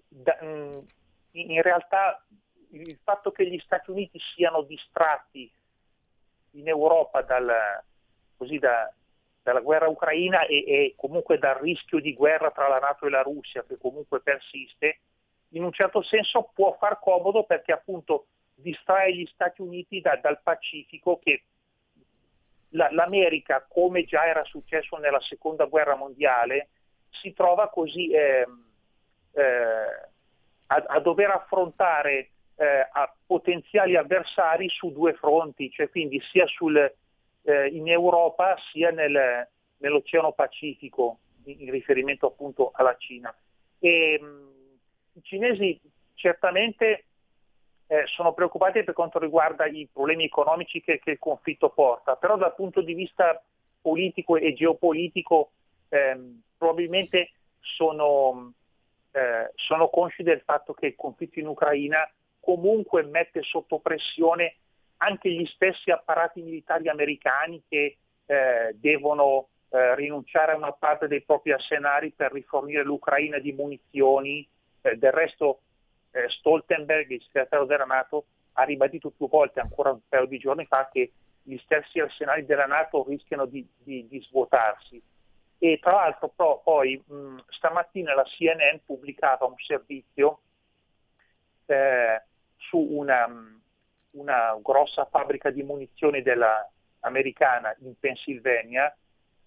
da, 0.10 0.38
um, 0.42 0.86
in 1.32 1.62
realtà 1.62 2.26
il 2.72 3.00
fatto 3.02 3.32
che 3.32 3.48
gli 3.48 3.58
Stati 3.60 3.90
Uniti 3.90 4.20
siano 4.36 4.64
distratti 4.64 5.50
in 6.52 6.68
Europa 6.68 7.22
dal, 7.22 7.82
così 8.36 8.60
da, 8.60 8.92
dalla 9.42 9.62
guerra 9.62 9.88
ucraina 9.88 10.46
e, 10.46 10.58
e, 10.68 10.94
comunque 10.98 11.38
dal 11.38 11.56
rischio 11.56 12.02
di 12.02 12.14
guerra 12.14 12.52
tra 12.52 12.68
la 12.68 12.80
Nato 12.80 13.06
e 13.06 13.10
la 13.10 13.22
Russia 13.22 13.64
che 13.64 13.78
comunque 13.78 14.20
persiste, 14.20 15.00
in 15.50 15.64
un 15.64 15.72
certo 15.72 16.02
senso 16.02 16.52
può 16.54 16.76
far 16.80 17.00
comodo 17.00 17.44
perché 17.44 17.72
appunto 17.72 18.28
distrae 18.56 19.16
gli 19.16 19.26
Stati 19.34 19.62
Uniti 19.62 20.02
da, 20.02 20.18
dal 20.18 20.42
Pacifico 20.42 21.18
che 21.18 21.44
la, 22.70 22.90
l'America, 22.92 23.66
come 23.68 24.04
già 24.04 24.26
era 24.26 24.44
successo 24.44 24.98
nella 24.98 25.22
seconda 25.22 25.66
guerra 25.66 25.96
mondiale, 25.96 26.70
si 27.10 27.34
trova 27.34 27.70
così 27.70 28.12
eh, 28.12 28.46
eh, 29.32 29.42
a, 30.68 30.84
a, 30.88 31.00
dover 31.00 31.32
affrontare 31.32 32.30
eh, 32.56 32.88
a 32.92 33.12
potenziali 33.26 33.96
avversari 33.96 34.70
su 34.70 34.92
due 34.92 35.14
fronti, 35.14 35.72
cioè 35.72 35.90
quindi 35.90 36.22
sia 36.32 36.46
sul, 36.46 36.78
eh, 36.78 37.68
in 37.68 37.90
Europa 37.90 38.56
sia 38.72 38.92
nel, 38.92 39.48
nell'Oceano 39.78 40.34
Pacifico, 40.34 41.20
in, 41.46 41.62
in, 41.62 41.72
riferimento 41.72 42.28
appunto 42.28 42.72
alla 42.74 42.96
Cina. 42.98 43.34
E, 43.80 44.20
mh, 44.22 44.49
I 45.14 45.22
cinesi 45.24 45.80
certamente 46.14 47.06
eh, 47.88 48.04
sono 48.08 48.34
preoccupati 48.34 48.84
per 48.84 48.94
quanto 48.94 49.20
riguarda 49.20 49.66
i 49.66 49.88
problemi 49.92 50.26
economici 50.26 50.82
che, 50.82 51.00
che, 51.00 51.12
il 51.12 51.20
conflitto 51.20 51.70
porta, 51.70 52.16
però 52.16 52.38
dal 52.38 52.56
punto 52.56 52.82
di 52.82 52.94
vista 52.94 53.42
politico 53.82 54.36
e 54.36 54.54
geopolitico 54.54 55.52
ehm, 55.90 56.42
probabilmente 56.58 57.32
sono, 57.60 58.54
eh, 59.12 59.52
sono 59.56 59.88
consci 59.90 60.24
del 60.24 60.42
fatto 60.42 60.74
che 60.74 60.88
il 60.88 60.96
conflitto 60.96 61.40
in 61.40 61.48
Ucraina 61.48 62.10
comunque 62.40 63.04
mette 63.04 63.42
sotto 63.44 63.80
pressione 63.80 64.56
anche 64.98 65.32
gli 65.32 65.46
stessi 65.46 65.92
apparati 65.92 66.42
militari 66.42 66.90
americani 66.90 67.62
che 67.68 67.98
eh, 68.26 68.76
devono 68.76 69.48
eh, 69.70 69.96
rinunciare 69.96 70.52
a 70.52 70.58
una 70.58 70.72
parte 70.72 71.08
dei 71.08 71.22
propri 71.22 71.52
arsenali 71.52 72.12
per 72.12 72.32
rifornire 72.32 72.84
l'Ucraina 72.84 73.40
di 73.40 73.54
munizioni. 73.54 74.48
Eh, 74.82 74.98
del 74.98 75.12
resto 75.12 75.62
eh, 76.12 76.30
Stoltenberg, 76.30 77.10
il 77.10 77.22
segretario 77.22 77.66
della 77.66 77.86
Nato, 77.86 78.26
ha 78.54 78.64
ribadito 78.64 79.10
più 79.12 79.28
volte, 79.28 79.60
ancora 79.60 79.92
un 79.92 80.00
paio 80.08 80.26
di 80.26 80.38
giorni 80.38 80.66
fa, 80.66 80.90
che 80.92 81.12
gli 81.44 81.58
stessi 81.58 82.00
arsenali 82.00 82.46
della 82.46 82.66
Nato 82.66 83.06
rischiano 83.08 83.46
di, 83.46 83.68
di, 83.78 84.08
di 84.08 84.22
svuotarsi. 84.22 85.02
E 85.58 85.80
tra 85.82 85.92
l'altro 85.92 86.30
però, 86.30 86.62
poi 86.62 87.02
mh, 87.06 87.38
stamattina 87.50 88.14
la 88.14 88.24
CNN 88.24 88.78
pubblicava 88.86 89.46
un 89.46 89.56
servizio 89.58 90.40
eh, 91.66 92.22
su 92.56 92.78
una, 92.78 93.28
una, 94.12 94.58
grossa 94.62 95.06
fabbrica 95.06 95.50
di 95.50 95.62
munizioni 95.64 96.22
della, 96.22 96.70
americana 97.02 97.76
in 97.82 97.94
Pennsylvania 98.00 98.94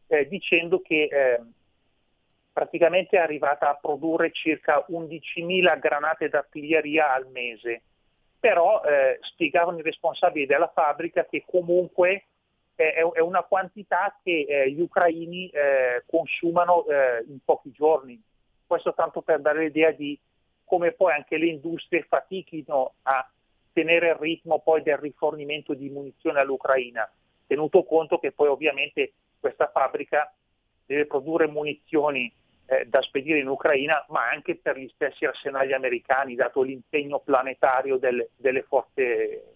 eh, 0.07 0.29
dicendo 0.29 0.81
che 0.81 1.09
eh, 1.11 1.41
praticamente 2.53 3.17
è 3.17 3.21
arrivata 3.21 3.71
a 3.71 3.79
produrre 3.81 4.31
circa 4.33 4.85
11.000 4.89 5.79
granate 5.79 6.29
d'artiglieria 6.29 7.13
al 7.13 7.27
mese. 7.29 7.83
Però 8.39 8.83
eh, 8.83 9.19
spiegavano 9.23 9.79
i 9.79 9.83
responsabili 9.83 10.47
della 10.47 10.71
fabbrica 10.73 11.25
che 11.25 11.45
comunque 11.47 12.25
è, 12.75 13.05
è 13.13 13.21
una 13.21 13.43
quantità 13.43 14.19
che 14.23 14.45
eh, 14.49 14.71
gli 14.71 14.81
ucraini 14.81 15.49
eh, 15.49 16.03
consumano 16.07 16.87
eh, 16.87 17.25
in 17.29 17.39
pochi 17.45 17.71
giorni. 17.71 18.21
Questo 18.67 18.95
tanto 18.95 19.23
per 19.23 19.41
dare 19.41 19.61
l'idea 19.61 19.91
di 19.91 20.19
come 20.65 20.93
poi 20.93 21.13
anche 21.13 21.37
le 21.37 21.47
industrie 21.47 22.03
fatichino 22.03 22.95
a 23.03 23.31
tenere 23.73 24.09
il 24.09 24.15
ritmo 24.17 24.61
poi 24.61 24.83
del 24.83 24.97
rifornimento 24.97 25.75
di 25.75 25.89
munizioni 25.91 26.39
all'Ucraina, 26.39 27.11
tenuto 27.47 27.85
conto 27.85 28.19
che 28.19 28.33
poi 28.33 28.49
ovviamente 28.49 29.13
questa 29.39 29.69
fabbrica 29.69 30.33
deve 30.87 31.07
produrre 31.07 31.47
munizioni 31.47 32.33
eh, 32.67 32.87
da 32.87 33.03
spedire 33.03 33.39
in 33.39 33.49
Ucraina, 33.49 34.05
ma 34.09 34.29
anche 34.29 34.57
per 34.57 34.79
gli 34.79 34.89
stessi 34.95 35.25
arsenali 35.25 35.73
americani, 35.73 36.35
dato 36.35 36.63
l'impegno 36.63 37.19
planetario 37.21 37.97
del, 37.97 38.29
delle 38.37 38.63
forze 38.63 39.55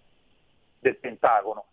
del 0.79 0.97
Pentagono. 0.97 1.65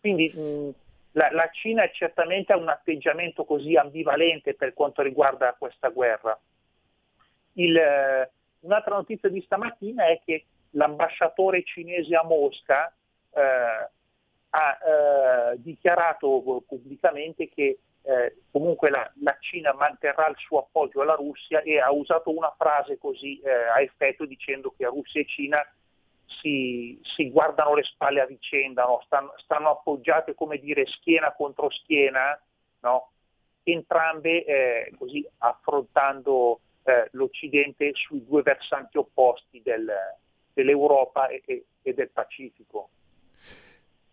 Quindi 0.00 0.30
mh, 0.30 0.70
la, 1.12 1.30
la, 1.32 1.48
Cina 1.52 1.88
certamente 1.90 2.52
ha 2.52 2.56
un 2.56 2.68
atteggiamento 2.68 3.44
così 3.44 3.76
ambivalente 3.76 4.54
per 4.54 4.72
quanto 4.74 5.02
riguarda 5.02 5.54
questa 5.58 5.88
guerra. 5.88 6.38
Il, 7.54 7.76
eh, 7.76 8.30
un'altra 8.60 8.94
notizia 8.94 9.28
di 9.28 9.42
stamattina 9.42 10.06
è 10.06 10.20
che 10.24 10.44
l'ambasciatore 10.70 11.64
cinese 11.64 12.14
a 12.14 12.24
Mosca 12.24 12.92
eh, 13.32 13.88
ha 14.50 14.78
eh, 15.52 15.62
dichiarato 15.62 16.62
pubblicamente 16.66 17.48
che 17.48 17.78
eh, 18.02 18.36
comunque 18.50 18.90
la, 18.90 19.10
la, 19.22 19.36
Cina 19.40 19.74
manterrà 19.74 20.28
il 20.28 20.36
suo 20.38 20.60
appoggio 20.60 21.02
alla 21.02 21.14
Russia 21.14 21.60
e 21.60 21.78
ha 21.78 21.92
usato 21.92 22.34
una 22.34 22.52
frase 22.56 22.98
così 22.98 23.38
eh, 23.40 23.50
a 23.50 23.80
effetto 23.80 24.24
dicendo 24.24 24.72
che 24.76 24.86
Russia 24.86 25.20
e 25.20 25.26
Cina 25.26 25.64
si, 26.24 26.98
si 27.02 27.30
guardano 27.30 27.74
le 27.74 27.82
spalle 27.82 28.20
a 28.20 28.26
vicenda, 28.26 28.84
no? 28.84 29.00
stanno, 29.04 29.34
stanno, 29.36 29.70
appoggiate 29.70 30.34
come 30.34 30.58
dire 30.58 30.86
schiena 30.86 31.32
contro 31.32 31.70
schiena, 31.70 32.40
no? 32.80 33.10
entrambe 33.62 34.44
eh, 34.44 34.92
così 34.96 35.26
affrontando 35.38 36.60
eh, 36.84 37.08
l'Occidente 37.12 37.90
sui 37.94 38.24
due 38.24 38.42
versanti 38.42 38.96
opposti 38.96 39.60
del, 39.62 39.92
dell'Europa 40.52 41.28
e, 41.28 41.42
e, 41.44 41.64
e 41.82 41.94
del 41.94 42.10
Pacifico. 42.10 42.90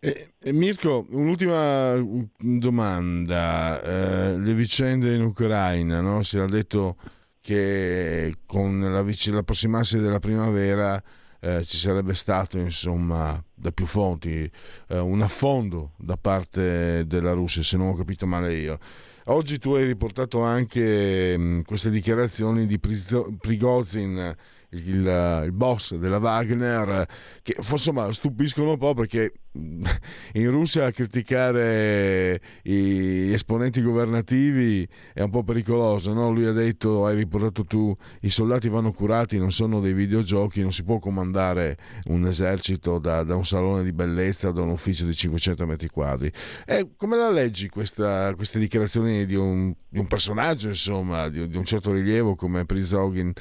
Eh, 0.00 0.52
Mirko, 0.52 1.06
un'ultima 1.10 1.96
domanda. 2.38 3.82
Eh, 3.82 4.38
le 4.38 4.54
vicende 4.54 5.14
in 5.14 5.22
Ucraina, 5.22 6.00
no? 6.00 6.22
si 6.22 6.36
era 6.36 6.46
detto 6.46 6.96
che 7.40 8.36
con 8.46 8.80
la, 8.80 9.02
l'approssimarsi 9.02 9.98
della 9.98 10.20
primavera 10.20 11.02
eh, 11.40 11.64
ci 11.64 11.76
sarebbe 11.76 12.14
stato, 12.14 12.58
insomma, 12.58 13.42
da 13.52 13.72
più 13.72 13.86
fonti, 13.86 14.48
eh, 14.88 14.98
un 14.98 15.20
affondo 15.20 15.94
da 15.96 16.16
parte 16.16 17.04
della 17.06 17.32
Russia, 17.32 17.64
se 17.64 17.76
non 17.76 17.88
ho 17.88 17.94
capito 17.96 18.24
male 18.26 18.54
io. 18.54 18.78
Oggi 19.24 19.58
tu 19.58 19.72
hai 19.74 19.84
riportato 19.84 20.42
anche 20.42 21.36
mh, 21.36 21.42
mm, 21.42 21.60
queste 21.62 21.90
dichiarazioni 21.90 22.66
di 22.66 22.78
Prigozhin 22.78 24.36
il, 24.70 25.42
il, 25.44 25.52
boss 25.52 25.94
della 25.94 26.18
Wagner, 26.18 27.06
che 27.42 27.56
insomma 27.56 28.12
stupiscono 28.12 28.70
un 28.70 28.78
po' 28.78 28.94
perché 28.94 29.32
in 30.34 30.50
Russia 30.50 30.90
criticare 30.90 32.40
gli 32.62 33.32
esponenti 33.32 33.80
governativi 33.82 34.86
è 35.14 35.22
un 35.22 35.30
po' 35.30 35.42
pericoloso. 35.42 36.12
No? 36.12 36.30
Lui 36.30 36.44
ha 36.44 36.52
detto, 36.52 37.06
hai 37.06 37.16
riportato 37.16 37.64
tu, 37.64 37.96
i 38.20 38.30
soldati 38.30 38.68
vanno 38.68 38.92
curati, 38.92 39.38
non 39.38 39.52
sono 39.52 39.80
dei 39.80 39.94
videogiochi, 39.94 40.60
non 40.60 40.72
si 40.72 40.84
può 40.84 40.98
comandare 40.98 41.76
un 42.06 42.26
esercito 42.26 42.98
da, 42.98 43.22
da 43.22 43.36
un 43.36 43.44
salone 43.44 43.82
di 43.82 43.92
bellezza, 43.92 44.50
da 44.50 44.62
un 44.62 44.70
ufficio 44.70 45.04
di 45.04 45.14
500 45.14 45.66
metri 45.66 45.88
quadri. 45.88 46.30
E 46.66 46.90
come 46.96 47.16
la 47.16 47.30
leggi 47.30 47.68
questa, 47.68 48.34
queste 48.34 48.58
dichiarazioni 48.58 49.24
di 49.24 49.34
un, 49.34 49.74
di 49.88 49.98
un 49.98 50.06
personaggio, 50.06 50.68
insomma, 50.68 51.28
di, 51.28 51.48
di, 51.48 51.56
un 51.56 51.64
certo 51.64 51.92
rilievo 51.92 52.34
come 52.34 52.64
Prizogin? 52.64 53.32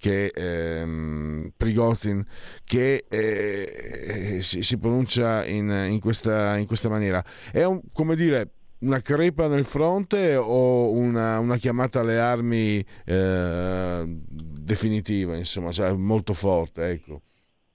Che 0.00 0.32
ehm, 0.34 1.52
Prigozhin 1.56 2.24
che 2.64 3.04
eh, 3.08 4.38
si, 4.40 4.62
si, 4.62 4.78
pronuncia 4.78 5.44
in, 5.44 5.68
in, 5.90 6.00
questa, 6.00 6.56
in, 6.56 6.66
questa, 6.66 6.88
maniera. 6.88 7.22
È 7.52 7.62
un, 7.64 7.82
come 7.92 8.16
dire 8.16 8.52
una 8.80 9.00
crepa 9.00 9.46
nel 9.46 9.66
fronte 9.66 10.36
o 10.36 10.90
una, 10.90 11.38
una 11.38 11.58
chiamata 11.58 12.00
alle 12.00 12.18
armi 12.18 12.82
eh, 13.04 14.04
definitiva, 14.06 15.36
insomma, 15.36 15.70
cioè 15.70 15.92
molto 15.92 16.32
forte, 16.32 16.88
ecco. 16.88 17.20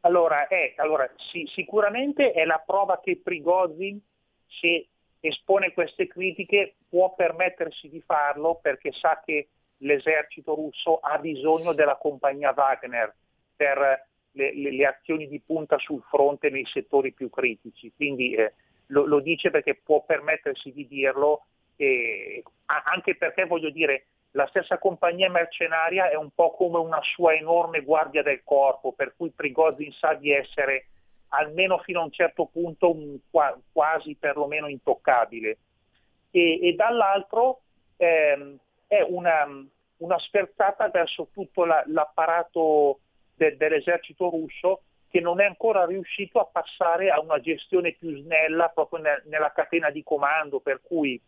Allora, 0.02 0.48
è, 0.48 0.74
allora 0.78 1.08
sì, 1.32 1.48
sicuramente 1.54 2.32
è 2.32 2.44
la 2.44 2.62
prova 2.66 3.00
che 3.04 3.22
Prigozhin, 3.24 4.00
se 4.48 4.88
espone 5.20 5.74
queste 5.74 6.08
critiche, 6.08 6.76
può 6.90 7.14
permettersi 7.14 7.88
di 7.88 8.02
farlo 8.02 8.60
perché 8.62 8.92
sa 8.92 9.22
che 9.24 9.50
l'esercito 9.78 10.56
russo 10.56 11.00
ha 11.00 11.18
bisogno 11.18 11.74
della 11.74 11.98
compagnia 11.98 12.54
Wagner 12.56 13.14
per 13.56 14.08
le, 14.32 14.56
le, 14.56 14.72
le 14.72 14.86
azioni 14.86 15.28
di 15.28 15.40
punta 15.40 15.78
sul 15.78 16.02
fronte 16.10 16.50
nei 16.50 16.66
settori 16.66 17.14
più 17.14 17.30
critici. 17.30 17.92
Quindi 17.96 18.34
eh, 18.34 18.54
lo, 18.88 19.06
lo, 19.06 19.20
dice 19.20 19.50
perché 19.50 19.76
può 19.76 20.04
permettersi 20.04 20.72
di 20.72 20.88
dirlo, 20.88 21.46
eh, 21.76 22.44
anche 22.66 23.16
perché 23.16 23.46
voglio 23.46 23.70
dire, 23.70 24.08
la 24.32 24.48
stessa 24.48 24.78
compagnia 24.78 25.30
mercenaria 25.30 26.10
è 26.10 26.16
un 26.16 26.30
po' 26.36 26.52
come 26.52 26.78
una 26.78 27.02
sua 27.02 27.34
enorme 27.34 27.82
guardia 27.82 28.22
del 28.22 28.42
corpo, 28.44 28.92
per 28.92 29.14
cui 29.16 29.32
Prigozhin 29.32 29.92
sa 29.94 30.14
di 30.14 30.32
essere 30.32 30.88
almeno 31.30 31.78
fino 31.80 32.02
a 32.02 32.04
un 32.04 32.12
certo 32.12 32.46
punto 32.46 32.94
un, 32.94 33.18
quasi 33.72 34.16
perlomeno 34.16 34.68
intoccabile. 34.68 35.58
E, 36.32 36.68
e 36.68 36.74
dall'altro 36.74 37.62
ehm, 37.96 38.58
è 38.88 39.02
una, 39.02 39.46
una 39.98 40.20
sferzata 40.20 40.90
verso 40.90 41.30
tutto 41.34 41.66
la, 41.66 41.84
l'apparato 41.88 43.00
de, 43.36 43.56
dell'esercito 43.58 44.30
russo 44.30 44.82
che 45.10 45.22
non 45.22 45.40
è 45.40 45.46
ancora 45.46 45.86
riuscito 45.86 46.40
a 46.40 46.46
passare 46.46 47.10
a 47.10 47.22
una 47.22 47.40
gestione 47.40 47.94
più 47.94 48.18
snella 48.18 48.70
proprio 48.70 49.00
ne, 49.00 49.24
nella 49.26 49.52
catena 49.52 49.90
di 49.90 50.04
comando, 50.04 50.60
per 50.60 50.82
cui 50.82 51.20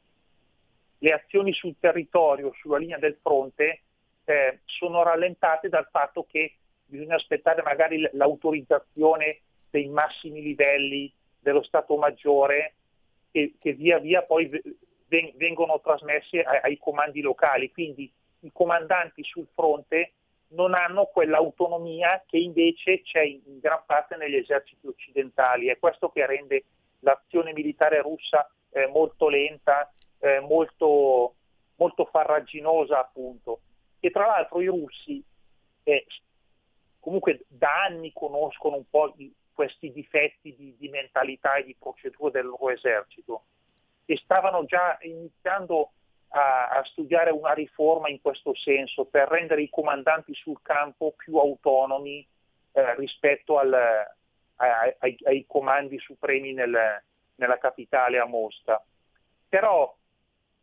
le 1.00 1.12
azioni 1.12 1.54
sul 1.54 1.76
territorio, 1.80 2.52
sulla 2.60 2.78
linea 2.78 2.98
del 2.98 3.18
fronte, 3.22 3.82
eh, 4.26 4.60
sono 4.66 5.04
rallentate 5.04 5.70
dal 5.70 5.88
fatto 5.90 6.26
che 6.30 6.56
bisogna 6.86 7.16
aspettare 7.16 7.62
magari 7.62 8.10
l'autorizzazione 8.12 9.40
dei 9.70 9.88
massimi 9.88 10.42
livelli 10.42 11.12
dello 11.40 11.64
Stato 11.64 11.96
Maggiore 11.96 12.74
che, 13.32 13.54
che 13.60 13.74
via 13.74 14.00
via 14.00 14.22
poi 14.24 14.50
vengono 15.08 15.80
trasmessi 15.82 16.38
ai, 16.40 16.60
ai 16.62 16.78
comandi 16.78 17.22
locali, 17.22 17.72
quindi 17.72 18.12
i 18.42 18.52
comandanti 18.52 19.24
sul 19.24 19.48
fronte 19.54 20.14
non 20.50 20.74
hanno 20.74 21.06
quell'autonomia 21.06 22.24
che 22.26 22.38
invece 22.38 23.02
c'è 23.02 23.22
in 23.22 23.60
gran 23.60 23.82
parte 23.86 24.16
negli 24.16 24.36
eserciti 24.36 24.88
occidentali. 24.88 25.68
È 25.68 25.78
questo 25.78 26.10
che 26.10 26.26
rende 26.26 26.64
l'azione 27.00 27.52
militare 27.54 28.02
russa 28.02 28.50
eh, 28.72 28.88
molto 28.88 29.28
lenta, 29.28 29.92
eh, 30.20 30.40
molto, 30.40 31.36
molto, 31.76 32.06
farraginosa 32.06 33.00
appunto. 33.00 33.60
E 34.00 34.10
tra 34.10 34.26
l'altro 34.28 34.62
i 34.62 34.68
russi 34.68 35.22
eh, 35.84 36.06
comunque 37.00 37.44
da 37.48 37.84
anni 37.84 38.12
conoscono 38.14 38.78
un 38.78 38.90
po' 38.90 39.14
di, 39.16 39.34
questi 39.58 39.92
difetti 39.92 40.56
di, 40.56 40.76
di 40.78 40.88
mentalità 40.88 41.56
e 41.56 41.64
di 41.64 41.76
procedure 41.78 42.30
del 42.30 42.46
loro 42.46 42.70
esercito 42.70 43.46
e 44.10 44.16
stavano 44.24 44.64
già 44.64 44.98
iniziando 45.02 45.92
a, 46.30 46.70
a, 46.70 46.84
studiare 46.86 47.30
una 47.30 47.52
riforma 47.52 48.08
in 48.08 48.22
questo 48.22 48.56
senso 48.56 49.06
per 49.06 49.28
rendere 49.28 49.62
i 49.62 49.70
comandanti 49.70 50.34
sul 50.34 50.62
campo 50.62 51.14
più 51.16 51.36
autonomi 51.36 52.26
eh, 52.72 52.96
rispetto 52.96 53.60
al, 53.60 53.74
ai, 54.56 54.96
ai, 55.00 55.18
ai, 55.26 55.46
comandi 55.46 56.00
supremi 56.00 56.54
nel, 56.54 57.04
nella 57.36 57.58
capitale 57.58 58.18
a 58.18 58.26
Mosca. 58.26 58.82
Però 59.50 59.94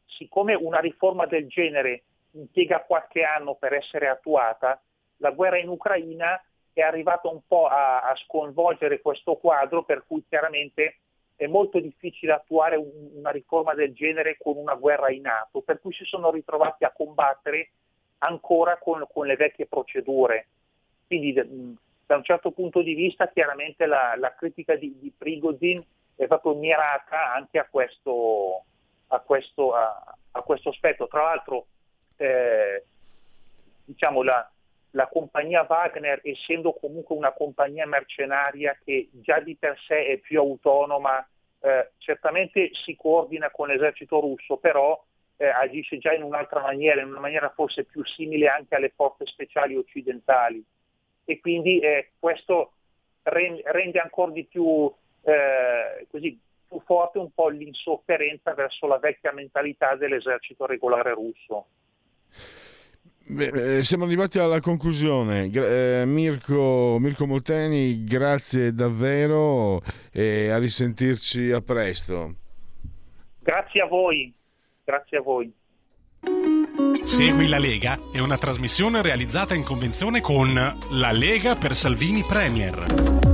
siccome 0.07 0.55
una 0.55 0.79
riforma 0.79 1.27
del 1.27 1.47
genere 1.47 2.05
impiega 2.31 2.81
qualche 2.81 3.25
anno 3.25 3.57
per 3.57 3.75
essere 3.75 4.09
attuata, 4.09 4.81
la 5.19 5.31
guerra 5.33 5.59
in 5.59 5.69
Ucraina 5.69 6.43
è 6.73 6.81
arrivata 6.81 7.29
un 7.29 7.41
po' 7.47 7.67
a, 7.67 8.01
a 8.01 8.17
sconvolgere 8.17 9.03
questo 9.03 9.37
quadro 9.37 9.85
per 9.85 10.05
cui 10.07 10.25
chiaramente 10.27 11.01
è 11.37 11.47
molto 11.47 11.81
difficile 11.81 12.33
attuare 12.33 12.77
un, 12.77 13.11
una 13.15 13.31
riforma 13.31 13.75
del 13.75 13.93
genere 13.93 14.37
con 14.39 14.57
una 14.57 14.75
guerra 14.75 15.11
in 15.11 15.27
atto, 15.27 15.61
per 15.63 15.81
cui 15.81 15.93
si 15.93 16.05
sono 16.05 16.31
ritrovati 16.31 16.85
a 16.85 16.93
combattere 16.93 17.71
ancora 18.19 18.79
con, 18.79 19.05
con 19.13 19.27
le 19.27 19.37
vecchie 19.37 19.67
procedure. 19.67 20.47
Quindi 21.07 21.33
da 21.33 22.17
un 22.17 22.25
certo 22.25 22.51
punto 22.53 22.83
di 22.83 22.95
vista 22.95 23.29
chiaramente 23.29 23.87
la, 23.87 24.15
la 24.17 24.35
critica 24.35 24.77
di, 24.77 24.97
di, 24.99 25.13
Prigozhin 25.17 25.85
è 26.17 26.27
proprio 26.27 26.55
mirata 26.55 27.33
anche 27.33 27.59
a 27.59 27.67
questo, 27.69 28.65
a 29.09 29.19
questo, 29.21 29.75
a, 29.75 30.17
a 30.33 30.41
questo 30.43 30.69
aspetto. 30.71 31.09
Tra 31.09 31.23
l'altro 31.23 31.67
eh, 32.17 32.85
diciamo 33.85 34.23
la, 34.23 34.49
la 34.95 35.09
compagnia 35.09 35.67
Wagner, 35.69 36.21
essendo 36.23 36.73
comunque 36.73 37.17
una 37.17 37.33
compagnia 37.33 37.87
mercenaria 37.87 38.79
che 38.85 39.09
già 39.13 39.41
di 39.41 39.57
per 39.57 39.77
sé 39.87 40.07
è 40.07 40.19
più 40.19 40.39
autonoma, 40.39 41.27
eh, 41.61 41.91
certamente 41.99 42.71
si 42.73 42.95
coordina 42.97 43.51
con 43.51 43.69
l'esercito 43.69 44.21
russo, 44.21 44.57
però 44.57 45.03
eh, 45.37 45.47
agisce 45.47 45.99
già 45.99 46.13
in 46.13 46.23
un'altra 46.23 46.61
maniera, 46.61 47.01
in 47.01 47.09
una 47.09 47.21
maniera 47.21 47.51
forse 47.51 47.85
più 47.85 48.05
simile 48.05 48.49
anche 48.49 48.77
alle 48.77 48.93
forze 48.95 49.27
speciali 49.27 49.77
occidentali. 49.77 50.65
E 51.25 51.41
quindi 51.41 51.81
eh, 51.81 52.11
questo 52.19 52.75
rende, 53.23 53.99
ancora 53.99 54.31
di 54.31 54.45
più, 54.45 54.93
eh, 55.23 56.07
così, 56.09 56.39
più 56.69 56.81
forte 56.85 57.19
un 57.19 57.33
po' 57.33 57.49
l'insofferenza 57.49 58.55
verso 58.55 58.87
la 58.87 58.99
vecchia 58.99 59.33
mentalità 59.33 59.97
dell'esercito 59.97 60.67
regolare 60.67 61.13
russo. 61.15 61.67
Beh, 63.27 63.83
siamo 63.83 64.05
arrivati 64.05 64.39
alla 64.39 64.61
conclusione. 64.61 65.51
Eh, 65.51 66.05
Mirko, 66.07 66.99
Mirko 67.01 67.27
Molteni, 67.27 68.05
grazie 68.05 68.75
davvero 68.75 69.81
e 70.13 70.51
a 70.51 70.59
risentirci 70.59 71.51
a 71.51 71.63
presto. 71.63 72.35
Grazie 73.41 73.81
a 73.81 73.87
voi, 73.87 74.33
grazie 74.85 75.19
a 75.19 75.23
voi. 75.23 75.53
Segui 77.03 77.49
la 77.49 77.59
Lega 77.59 77.97
è 78.13 78.19
una 78.19 78.39
trasmissione 78.39 79.03
realizzata 79.03 79.55
in 79.55 79.63
convenzione 79.63 80.21
con 80.21 80.55
La 80.55 81.13
Lega 81.13 81.55
per 81.55 81.75
Salvini 81.75 82.23
Premier. 82.27 83.34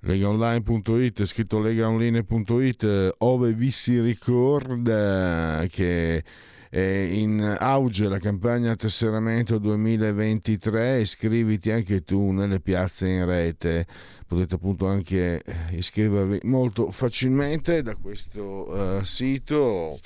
legaonline.it, 0.00 1.24
scritto 1.24 1.58
legaonline.it, 1.60 2.82
eh, 2.82 3.14
ove 3.18 3.52
vi 3.52 3.70
si 3.70 4.00
ricorda 4.00 5.64
che 5.68 6.24
è 6.70 6.80
in 7.10 7.56
auge 7.58 8.08
la 8.08 8.18
campagna 8.18 8.76
tesseramento 8.76 9.58
2023, 9.58 11.00
iscriviti 11.00 11.70
anche 11.70 12.04
tu 12.04 12.30
nelle 12.30 12.60
piazze 12.60 13.08
in 13.08 13.24
rete, 13.24 13.86
potete 14.26 14.56
appunto 14.56 14.86
anche 14.86 15.42
iscrivervi 15.70 16.40
molto 16.42 16.90
facilmente 16.90 17.82
da 17.82 17.94
questo 17.94 18.70
uh, 18.70 19.02
sito. 19.02 19.98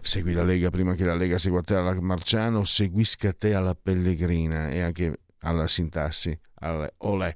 Segui 0.00 0.32
la 0.32 0.42
Lega 0.42 0.70
prima 0.70 0.94
che 0.94 1.04
la 1.04 1.14
Lega 1.14 1.38
segua 1.38 1.62
te 1.62 1.74
alla 1.74 1.98
Marciano, 2.00 2.64
seguisca 2.64 3.32
te 3.32 3.54
alla 3.54 3.76
Pellegrina 3.80 4.70
e 4.70 4.80
anche 4.80 5.20
alla 5.40 5.68
Sintassi, 5.68 6.36
alle 6.54 6.94
Olè. 6.98 7.34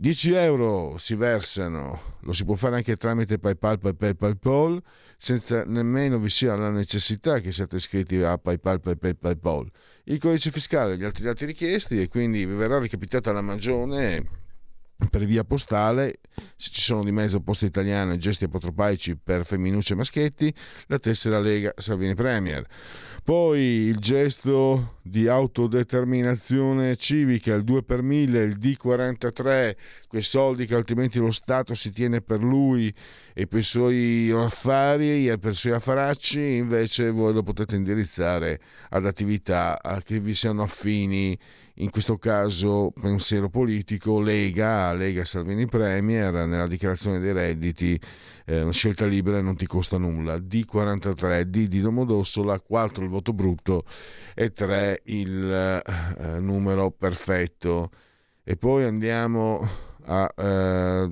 10 0.00 0.32
euro 0.32 0.96
si 0.96 1.14
versano, 1.14 2.16
lo 2.20 2.32
si 2.32 2.46
può 2.46 2.54
fare 2.54 2.76
anche 2.76 2.96
tramite 2.96 3.38
PayPal, 3.38 3.78
PayPal, 3.78 4.16
PayPal, 4.16 4.82
senza 5.18 5.62
nemmeno 5.66 6.18
vi 6.18 6.30
sia 6.30 6.56
la 6.56 6.70
necessità 6.70 7.38
che 7.40 7.52
siate 7.52 7.76
iscritti 7.76 8.16
a 8.22 8.38
PayPal, 8.38 8.80
PayPal, 8.80 9.18
PayPal. 9.18 9.70
Il 10.04 10.18
codice 10.18 10.50
fiscale 10.50 10.96
gli 10.96 11.04
altri 11.04 11.24
dati 11.24 11.44
richiesti 11.44 12.00
e 12.00 12.08
quindi 12.08 12.46
vi 12.46 12.54
verrà 12.54 12.78
recapitata 12.78 13.30
la 13.30 13.42
magione 13.42 14.39
per 15.08 15.24
via 15.24 15.44
postale, 15.44 16.20
se 16.56 16.70
ci 16.70 16.80
sono 16.80 17.04
di 17.04 17.12
mezzo 17.12 17.40
poste 17.40 17.66
italiane, 17.66 18.18
gesti 18.18 18.44
apotropaici 18.44 19.16
per 19.16 19.44
femminucce 19.44 19.94
e 19.94 19.96
maschietti, 19.96 20.54
la 20.86 20.98
tessera 20.98 21.38
Lega 21.38 21.72
Salvini 21.76 22.14
Premier. 22.14 22.66
Poi 23.22 23.60
il 23.60 23.98
gesto 23.98 24.96
di 25.02 25.28
autodeterminazione 25.28 26.96
civica, 26.96 27.54
il 27.54 27.64
2 27.64 27.82
per 27.82 28.02
1000, 28.02 28.42
il 28.42 28.58
D43, 28.58 29.76
quei 30.08 30.22
soldi 30.22 30.66
che 30.66 30.74
altrimenti 30.74 31.18
lo 31.18 31.30
Stato 31.30 31.74
si 31.74 31.92
tiene 31.92 32.22
per 32.22 32.42
lui 32.42 32.92
e 33.32 33.46
per 33.46 33.60
i 33.60 33.62
suoi 33.62 34.30
affari 34.30 35.28
e 35.28 35.38
per 35.38 35.52
i 35.52 35.56
suoi 35.56 35.74
affaracci, 35.74 36.40
invece 36.56 37.10
voi 37.10 37.32
lo 37.32 37.42
potete 37.42 37.76
indirizzare 37.76 38.60
ad 38.88 39.06
attività 39.06 39.80
che 40.02 40.18
vi 40.18 40.34
siano 40.34 40.62
affini 40.62 41.38
in 41.74 41.90
questo 41.90 42.16
caso 42.16 42.92
pensiero 43.00 43.48
politico, 43.48 44.20
Lega, 44.20 44.92
Lega 44.92 45.24
Salvini 45.24 45.66
Premier, 45.66 46.46
nella 46.46 46.66
dichiarazione 46.66 47.18
dei 47.18 47.32
redditi, 47.32 47.98
eh, 48.46 48.70
scelta 48.72 49.06
libera 49.06 49.40
non 49.40 49.56
ti 49.56 49.66
costa 49.66 49.96
nulla, 49.96 50.36
D43, 50.36 51.42
D 51.42 51.68
di 51.68 51.80
Domodossola, 51.80 52.60
4 52.60 53.04
il 53.04 53.10
voto 53.10 53.32
brutto 53.32 53.84
e 54.34 54.52
3 54.52 55.02
il 55.04 55.50
eh, 55.50 56.38
numero 56.40 56.90
perfetto. 56.90 57.90
E 58.42 58.56
poi 58.56 58.84
andiamo 58.84 59.68
a 60.04 60.32
eh, 60.36 61.10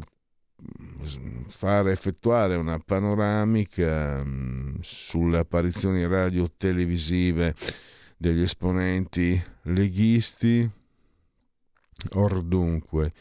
fare 1.48 1.92
effettuare 1.92 2.56
una 2.56 2.78
panoramica 2.78 4.22
mh, 4.24 4.28
mm, 4.28 4.74
sulle 4.80 5.38
apparizioni 5.38 6.06
radio-televisive 6.06 7.54
degli 8.16 8.42
esponenti 8.42 9.40
leghisti. 9.72 10.68
Or 12.12 12.42
dunque, 12.42 13.12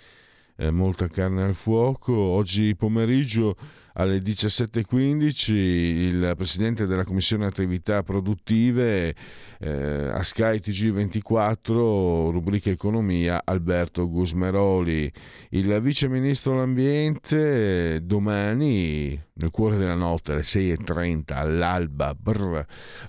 eh, 0.57 0.71
molta 0.71 1.07
carne 1.07 1.43
al 1.43 1.55
fuoco. 1.55 2.13
Oggi 2.13 2.75
pomeriggio 2.75 3.55
alle 3.99 4.19
17.15 4.19 5.51
il 5.53 6.33
presidente 6.37 6.85
della 6.85 7.03
Commissione 7.03 7.47
Attività 7.47 8.03
Produttive 8.03 9.15
eh, 9.59 9.69
a 9.69 10.21
Sky 10.21 10.57
TG24, 10.57 12.29
rubrica 12.31 12.69
Economia, 12.69 13.41
Alberto 13.43 14.07
Gusmeroli. 14.07 15.11
Il 15.49 15.79
vice 15.81 16.07
ministro 16.07 16.51
dell'Ambiente 16.51 18.05
domani, 18.05 19.19
nel 19.33 19.49
cuore 19.49 19.77
della 19.77 19.95
notte, 19.95 20.33
alle 20.33 20.41
6.30, 20.41 21.33
all'alba, 21.33 22.13
brr, 22.13 22.63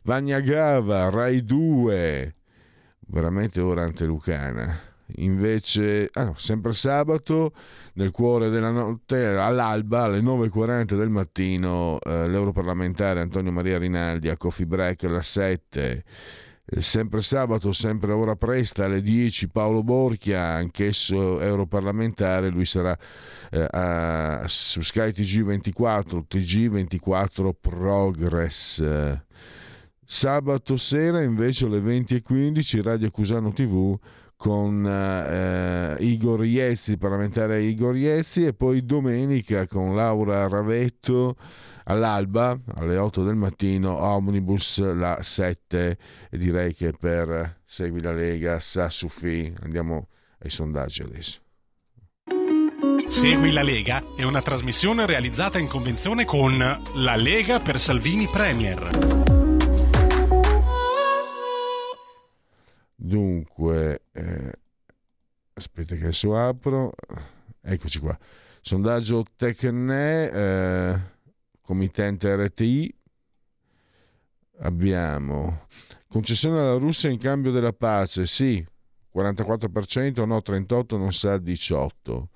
Vagna 0.04 0.40
Gava, 0.40 1.10
Rai 1.10 1.44
2, 1.44 2.32
veramente 3.08 3.60
ora 3.60 3.82
antelucana 3.82 4.86
invece 5.16 6.10
ah 6.12 6.24
no, 6.24 6.34
sempre 6.36 6.72
sabato 6.74 7.52
nel 7.94 8.10
cuore 8.10 8.50
della 8.50 8.70
notte 8.70 9.26
all'alba 9.26 10.02
alle 10.02 10.20
9.40 10.20 10.96
del 10.96 11.08
mattino 11.08 11.98
eh, 12.00 12.28
l'europarlamentare 12.28 13.20
Antonio 13.20 13.50
Maria 13.50 13.78
Rinaldi 13.78 14.28
a 14.28 14.36
Coffee 14.36 14.66
Break 14.66 15.04
alle 15.04 15.22
7 15.22 16.04
eh, 16.70 16.82
sempre 16.82 17.22
sabato, 17.22 17.72
sempre 17.72 18.12
ora 18.12 18.36
presta 18.36 18.84
alle 18.84 19.00
10 19.00 19.48
Paolo 19.48 19.82
Borchia, 19.82 20.42
anch'esso 20.42 21.40
europarlamentare, 21.40 22.50
lui 22.50 22.66
sarà 22.66 22.94
eh, 23.50 23.66
a, 23.70 24.44
su 24.46 24.82
Sky 24.82 25.08
TG24, 25.08 26.24
TG24 26.28 27.50
Progress. 27.58 28.84
Sabato 30.10 30.78
sera 30.78 31.22
invece 31.22 31.66
alle 31.66 31.80
20.15 31.80 32.80
Radio 32.80 33.10
Cusano 33.10 33.52
TV 33.52 33.94
con 34.36 34.86
eh, 34.86 35.96
Igor 36.00 36.46
Iezzi, 36.46 36.92
il 36.92 36.98
parlamentare 36.98 37.60
Igor 37.60 37.94
Iezzi, 37.94 38.46
e 38.46 38.54
poi 38.54 38.86
domenica 38.86 39.66
con 39.66 39.94
Laura 39.94 40.48
Ravetto 40.48 41.36
all'alba 41.84 42.58
alle 42.76 42.96
8 42.96 43.22
del 43.22 43.34
mattino, 43.34 44.02
Omnibus 44.02 44.80
la 44.94 45.18
7 45.20 45.98
e 46.30 46.38
direi 46.38 46.72
che 46.72 46.94
per 46.98 47.60
Segui 47.66 48.00
la 48.00 48.12
Lega, 48.14 48.60
sa 48.60 48.88
Sufi, 48.88 49.52
andiamo 49.60 50.08
ai 50.38 50.48
sondaggi 50.48 51.02
adesso. 51.02 51.40
Segui 53.08 53.52
la 53.52 53.62
Lega 53.62 54.00
è 54.16 54.22
una 54.22 54.40
trasmissione 54.40 55.04
realizzata 55.04 55.58
in 55.58 55.66
convenzione 55.66 56.24
con 56.24 56.56
La 56.94 57.16
Lega 57.16 57.60
per 57.60 57.78
Salvini 57.78 58.26
Premier. 58.26 59.27
Dunque, 63.00 64.06
eh, 64.10 64.52
aspetta 65.52 65.94
che 65.94 66.02
adesso 66.02 66.36
apro. 66.36 66.92
Eccoci 67.60 68.00
qua. 68.00 68.18
Sondaggio 68.60 69.24
Tecne, 69.36 70.30
eh, 70.30 71.00
committente 71.60 72.34
RTI. 72.34 72.92
Abbiamo 74.62 75.66
concessione 76.08 76.58
alla 76.58 76.76
Russia 76.76 77.08
in 77.08 77.18
cambio 77.18 77.52
della 77.52 77.72
pace, 77.72 78.26
sì, 78.26 78.66
44%, 79.14 80.24
no 80.24 80.38
38%, 80.44 80.98
non 80.98 81.12
sa 81.12 81.36
18%. 81.36 82.28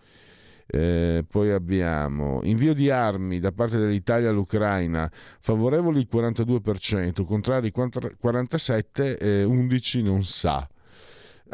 Eh, 0.67 1.25
poi 1.29 1.51
abbiamo 1.51 2.41
invio 2.45 2.73
di 2.73 2.89
armi 2.89 3.41
da 3.41 3.53
parte 3.53 3.79
dell'Italia 3.79 4.31
all'Ucraina, 4.31 5.11
favorevoli 5.41 6.01
il 6.01 6.09
42%, 6.11 7.25
contrari 7.25 7.73
47%, 7.73 9.17
eh, 9.19 9.45
11% 9.45 10.03
non 10.03 10.25
sa. 10.25 10.67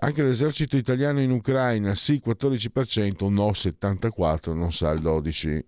Anche 0.01 0.23
l'esercito 0.23 0.77
italiano 0.77 1.21
in 1.21 1.33
Ucraina, 1.33 1.95
sì 1.95 2.23
14%, 2.25 3.29
no 3.29 3.51
74%, 3.51 4.55
non 4.55 4.73
sa 4.73 4.91
il 4.91 5.01
12%. 5.01 5.65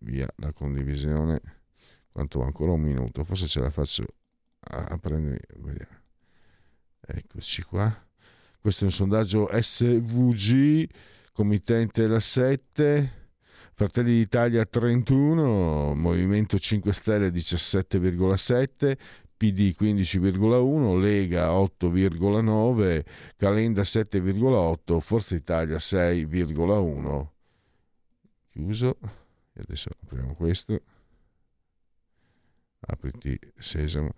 Via 0.00 0.28
la 0.36 0.52
condivisione. 0.52 1.40
Quanto 2.12 2.42
ancora 2.42 2.72
un 2.72 2.80
minuto, 2.80 3.24
forse 3.24 3.46
ce 3.46 3.60
la 3.60 3.70
faccio 3.70 4.06
a, 4.60 4.96
prendere. 4.98 5.40
Vediamo. 5.56 6.00
Eccoci 7.00 7.62
qua. 7.62 8.06
Questo 8.60 8.84
è 8.84 8.86
un 8.86 8.92
sondaggio 8.92 9.48
SVG 9.52 10.88
committente 11.38 12.08
la 12.08 12.18
7, 12.18 13.12
Fratelli 13.74 14.12
d'Italia 14.12 14.64
31, 14.64 15.94
Movimento 15.94 16.58
5 16.58 16.92
Stelle 16.92 17.28
17,7, 17.28 18.98
PD 19.36 19.72
15,1, 19.78 20.98
Lega 20.98 21.50
8,9, 21.52 23.04
Calenda 23.36 23.82
7,8, 23.82 24.98
Forza 24.98 25.36
Italia 25.36 25.76
6,1. 25.76 27.26
Chiuso. 28.50 28.98
E 29.52 29.60
adesso 29.60 29.90
apriamo 30.02 30.34
questo. 30.34 30.82
Apriti 32.80 33.38
Sesamo. 33.56 34.10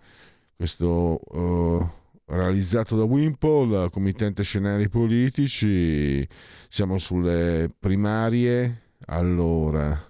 Questo 0.55 1.19
uh, 1.23 2.00
realizzato 2.31 2.95
da 2.95 3.03
Wimpole, 3.03 3.89
committente 3.89 4.43
scenari 4.43 4.89
politici, 4.89 6.27
siamo 6.67 6.97
sulle 6.97 7.69
primarie, 7.77 8.81
allora... 9.07 10.09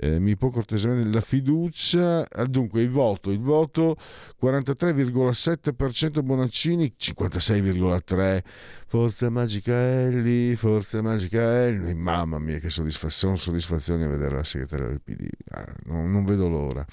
Eh, 0.00 0.20
mi 0.20 0.36
può 0.36 0.50
cortesemente 0.50 1.12
la 1.12 1.20
fiducia. 1.20 2.24
Ah, 2.30 2.46
dunque 2.46 2.82
il 2.82 2.88
voto 2.88 3.32
il 3.32 3.40
voto 3.40 3.96
43,7% 4.40 6.22
Bonaccini 6.22 6.94
56,3% 6.96 8.42
Forza 8.86 9.28
Magica 9.28 9.74
Elli 9.74 10.54
Forza 10.54 11.02
Magica 11.02 11.66
Elli 11.66 11.94
mamma 11.94 12.38
mia 12.38 12.58
che 12.58 12.70
soddisfazione, 12.70 13.36
soddisfazione 13.36 14.04
a 14.04 14.08
vedere 14.08 14.36
la 14.36 14.44
segretaria 14.44 14.86
del 14.86 15.00
PD 15.02 15.28
ah, 15.50 15.66
non, 15.86 16.12
non 16.12 16.24
vedo 16.24 16.48
l'ora 16.48 16.86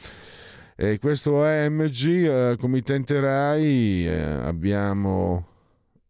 e 0.76 1.00
questo 1.00 1.44
AMG, 1.44 2.06
eh, 2.06 2.56
committente 2.60 3.20
RAI, 3.20 4.06
eh, 4.06 4.22
abbiamo 4.22 5.48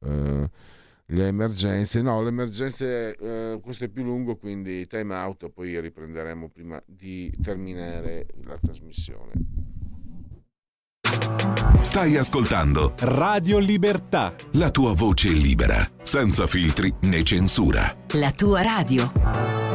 eh, 0.04 0.50
le 1.06 1.28
emergenze. 1.28 2.02
No, 2.02 2.22
le 2.24 2.30
emergenze, 2.30 3.16
eh, 3.16 3.60
questo 3.62 3.84
è 3.84 3.90
più 3.90 4.04
lungo, 4.04 4.38
quindi 4.38 4.88
time 4.88 5.14
out, 5.14 5.50
poi 5.52 5.80
riprenderemo 5.80 6.50
prima 6.50 6.82
di 6.86 7.32
terminare 7.42 8.26
la 8.44 8.58
trasmissione. 8.58 9.34
Stai 11.82 12.18
ascoltando 12.18 12.94
Radio 13.00 13.60
Libertà. 13.60 14.34
La 14.54 14.72
tua 14.72 14.94
voce 14.94 15.30
libera, 15.30 15.88
senza 16.02 16.48
filtri 16.48 16.94
né 17.02 17.24
censura. 17.24 17.96
La 18.14 18.32
tua 18.32 18.64
radio. 18.64 19.75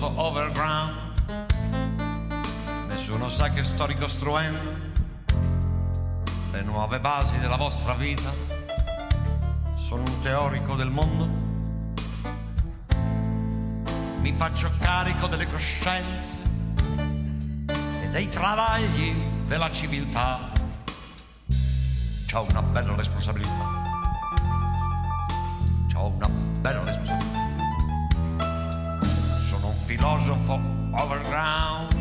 Filosofo 0.00 0.12
overground. 0.16 0.94
Nessuno 2.88 3.28
sa 3.28 3.50
che 3.50 3.62
sto 3.64 3.84
ricostruendo 3.84 4.88
le 6.52 6.62
nuove 6.62 6.98
basi 7.00 7.38
della 7.38 7.56
vostra 7.56 7.92
vita. 7.94 8.32
Sono 9.76 10.02
un 10.02 10.20
teorico 10.20 10.74
del 10.74 10.90
mondo. 10.90 11.28
Mi 14.20 14.32
faccio 14.32 14.70
carico 14.78 15.26
delle 15.26 15.46
coscienze 15.46 16.36
e 18.02 18.08
dei 18.10 18.28
travagli 18.28 19.14
della 19.44 19.70
civiltà. 19.70 20.50
C'ho 22.26 22.46
una 22.48 22.62
bella 22.62 22.94
responsabilità. 22.94 23.79
Filosofo 30.00 30.58
overground, 30.92 31.92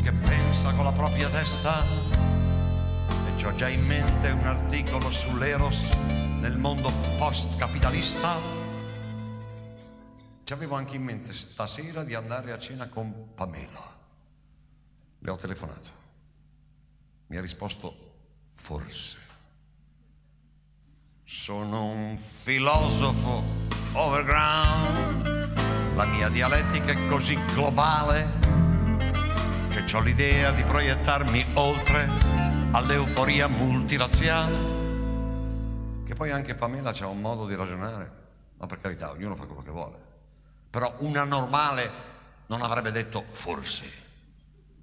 che 0.00 0.12
pensa 0.12 0.72
con 0.74 0.84
la 0.84 0.92
propria 0.92 1.28
testa 1.28 1.82
e 1.82 3.44
ho 3.44 3.54
già 3.56 3.68
in 3.68 3.84
mente 3.84 4.30
un 4.30 4.46
articolo 4.46 5.10
sull'Eros 5.10 5.90
nel 6.38 6.56
mondo 6.56 6.92
post-capitalista. 7.18 8.36
Ci 10.44 10.52
avevo 10.52 10.76
anche 10.76 10.94
in 10.94 11.02
mente 11.02 11.32
stasera 11.32 12.04
di 12.04 12.14
andare 12.14 12.52
a 12.52 12.60
cena 12.60 12.88
con 12.88 13.34
Pamela. 13.34 13.96
Le 15.18 15.30
ho 15.30 15.36
telefonato. 15.36 15.90
Mi 17.26 17.38
ha 17.38 17.40
risposto 17.40 18.14
forse. 18.52 19.18
Sono 21.24 21.86
un 21.86 22.16
filosofo 22.16 23.42
overground 23.94 25.35
la 25.96 26.04
mia 26.04 26.28
dialettica 26.28 26.92
è 26.92 27.06
così 27.06 27.34
globale 27.54 28.28
che 29.70 29.96
ho 29.96 30.00
l'idea 30.00 30.52
di 30.52 30.62
proiettarmi 30.62 31.46
oltre 31.54 32.06
all'euforia 32.72 33.46
multiraziale. 33.48 34.74
Che 36.04 36.14
poi 36.14 36.30
anche 36.30 36.54
Pamela 36.54 36.92
c'ha 36.92 37.06
un 37.06 37.22
modo 37.22 37.46
di 37.46 37.54
ragionare, 37.54 38.10
ma 38.58 38.66
per 38.66 38.78
carità, 38.80 39.10
ognuno 39.10 39.34
fa 39.36 39.46
quello 39.46 39.62
che 39.62 39.70
vuole. 39.70 39.96
Però 40.68 40.94
una 40.98 41.24
normale 41.24 41.90
non 42.48 42.60
avrebbe 42.60 42.92
detto 42.92 43.24
forse, 43.30 43.90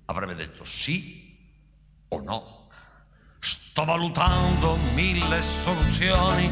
avrebbe 0.06 0.34
detto 0.34 0.66
sì 0.66 1.38
o 2.08 2.22
no. 2.22 2.70
Sto 3.38 3.86
valutando 3.86 4.78
mille 4.96 5.42
soluzioni 5.44 6.50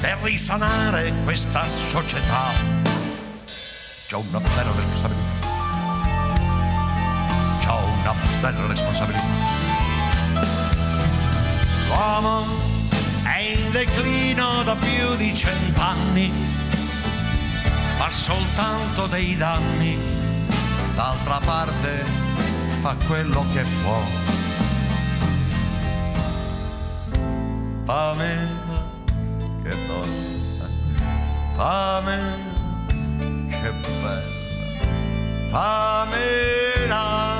per 0.00 0.18
risanare 0.22 1.12
questa 1.22 1.64
società 1.64 2.87
C'ho 4.10 4.24
una 4.30 4.40
bella 4.40 4.72
responsabilità. 4.72 5.46
C'ho 7.60 7.78
una 8.00 8.14
bella 8.40 8.66
responsabilità. 8.66 9.22
L'uomo 11.88 12.46
è 13.22 13.36
in 13.38 13.70
declino 13.70 14.62
da 14.62 14.76
più 14.76 15.14
di 15.16 15.34
cent'anni, 15.36 16.32
fa 17.98 18.08
soltanto 18.08 19.08
dei 19.08 19.36
danni, 19.36 19.98
d'altra 20.94 21.40
parte 21.44 22.06
fa 22.80 22.96
quello 23.06 23.44
che 23.52 23.62
può. 23.82 24.00
Pamela, 27.84 28.86
che 29.62 29.76
donna, 29.86 30.66
Pamela 31.56 32.47
Pamela 35.50 37.38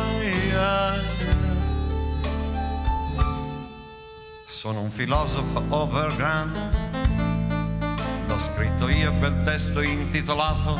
sono 4.46 4.80
un 4.80 4.90
filosofo 4.90 5.62
overground. 5.68 6.54
L'ho 8.26 8.38
scritto 8.38 8.88
io 8.88 9.12
quel 9.14 9.42
testo 9.44 9.82
intitolato 9.82 10.76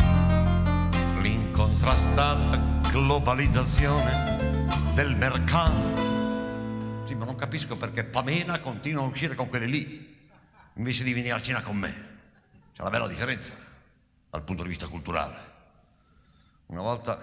l'incontrastata 1.20 2.81
globalizzazione 2.89 4.66
del 4.95 5.14
mercato. 5.14 7.05
Sì 7.05 7.14
ma 7.14 7.26
non 7.26 7.37
capisco 7.37 7.76
perché 7.76 8.05
Pamela 8.05 8.59
continua 8.61 9.03
a 9.03 9.07
uscire 9.07 9.35
con 9.35 9.51
quelli 9.51 9.68
lì 9.68 10.16
invece 10.74 11.05
di 11.05 11.12
venire 11.12 11.35
a 11.35 11.43
cena 11.43 11.61
con 11.61 11.76
me. 11.76 12.07
C'è 12.74 12.81
una 12.81 12.91
bella 12.91 13.07
differenza 13.07 13.53
dal 14.31 14.43
punto 14.45 14.62
di 14.62 14.70
vista 14.70 14.87
culturale. 14.87 15.58
Una 16.69 16.83
volta 16.83 17.19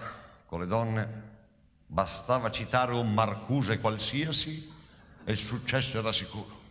con 0.46 0.60
le 0.60 0.66
donne 0.66 1.22
bastava 1.86 2.50
citare 2.50 2.92
un 2.92 3.12
Marcuse 3.12 3.78
qualsiasi 3.78 4.72
e 5.24 5.32
il 5.32 5.38
successo 5.38 5.98
era 5.98 6.12
sicuro. 6.12 6.62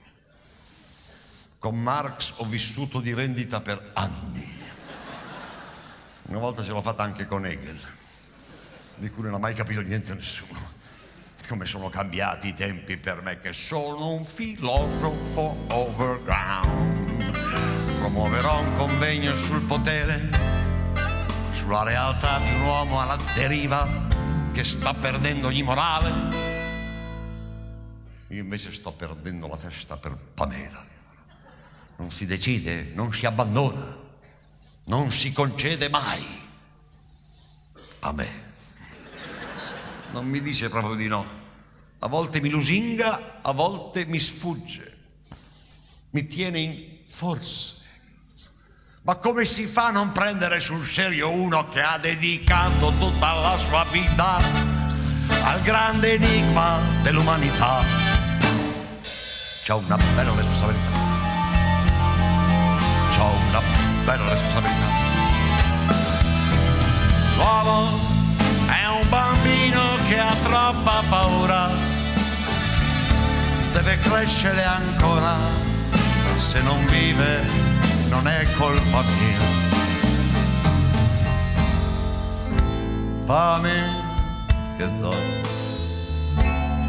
Con 1.57 1.82
Marx 1.82 2.34
ho 2.38 2.45
vissuto 2.45 2.99
di 2.99 3.13
rendita 3.13 3.61
per 3.61 3.91
anni. 3.93 4.63
Una 6.23 6.39
volta 6.39 6.63
ce 6.63 6.71
l'ho 6.71 6.82
fatta 6.82 7.03
anche 7.03 7.26
con 7.26 7.45
Hegel, 7.45 7.80
di 8.95 9.09
cui 9.09 9.23
non 9.23 9.36
ha 9.36 9.39
mai 9.39 9.53
capito 9.53 9.82
niente 9.82 10.13
nessuno. 10.13 10.73
Come 11.47 11.65
sono 11.65 11.89
cambiati 11.89 12.47
i 12.49 12.53
tempi 12.53 12.97
per 12.97 13.21
me 13.21 13.39
che 13.39 13.53
sono 13.53 14.11
un 14.11 14.23
filosofo 14.23 15.65
overground 15.69 16.95
promuoverò 18.05 18.61
un 18.61 18.78
convegno 18.78 19.36
sul 19.36 19.61
potere, 19.61 20.55
sulla 21.66 21.82
realtà 21.82 22.38
di 22.38 22.53
un 22.53 22.61
uomo 22.61 23.01
alla 23.01 23.18
deriva 23.34 23.88
che 24.53 24.63
sta 24.63 24.93
perdendo 24.93 25.47
ogni 25.47 25.63
morale. 25.63 26.11
Io 28.28 28.39
invece 28.39 28.72
sto 28.72 28.91
perdendo 28.91 29.47
la 29.47 29.57
testa 29.57 29.97
per 29.97 30.16
Pamela. 30.16 30.86
Non 31.95 32.11
si 32.11 32.28
decide, 32.28 32.91
non 32.93 33.11
si 33.11 33.26
abbandona, 33.26 33.97
non 34.84 35.11
si 35.11 35.34
concede 35.34 35.89
mai. 35.89 36.24
A 38.01 38.11
me. 38.11 38.43
Non 40.11 40.28
mi 40.28 40.41
dice 40.41 40.70
proprio 40.70 40.93
di 40.93 41.07
no. 41.07 41.26
A 41.97 42.07
volte 42.07 42.41
mi 42.41 42.49
lusinga, 42.49 43.41
a 43.41 43.51
volte 43.53 44.05
mi 44.05 44.20
sfugge. 44.20 44.97
Mi 46.11 46.28
tiene 46.28 46.59
in 46.59 46.97
forse. 47.05 47.84
Ma 49.06 49.18
come 49.18 49.45
si 49.45 49.68
fa 49.68 49.89
a 49.89 49.91
non 49.91 50.12
prendere 50.12 50.60
sul 50.60 50.84
serio 50.84 51.30
uno 51.30 51.70
che 51.70 51.80
ha 51.80 51.99
dedicato 51.99 52.91
tutta 52.97 53.34
la 53.34 53.56
sua 53.56 53.86
vita 53.91 54.38
al 55.43 55.62
grande 55.62 56.14
enigma 56.14 56.80
dell'umanità? 57.03 57.84
C'ho 59.64 59.78
una 59.78 59.97
bella 60.16 60.34
responsabilità. 60.34 60.97
C'ho 63.16 63.30
una 63.47 63.62
bella 64.06 64.28
responsabilità. 64.28 64.88
L'uomo 67.36 67.99
è 68.66 68.88
un 68.88 69.08
bambino 69.08 69.97
che 70.08 70.18
ha 70.18 70.34
troppa 70.41 71.03
paura, 71.08 71.70
deve 73.72 73.99
crescere 73.99 74.64
ancora, 74.64 75.38
se 76.38 76.60
non 76.64 76.84
vive 76.88 77.64
non 78.16 78.28
è 78.28 78.45
colpa 78.53 79.01
mia. 79.01 79.63
Pame 83.26 84.03
che 84.78 84.99
donna, 84.99 85.47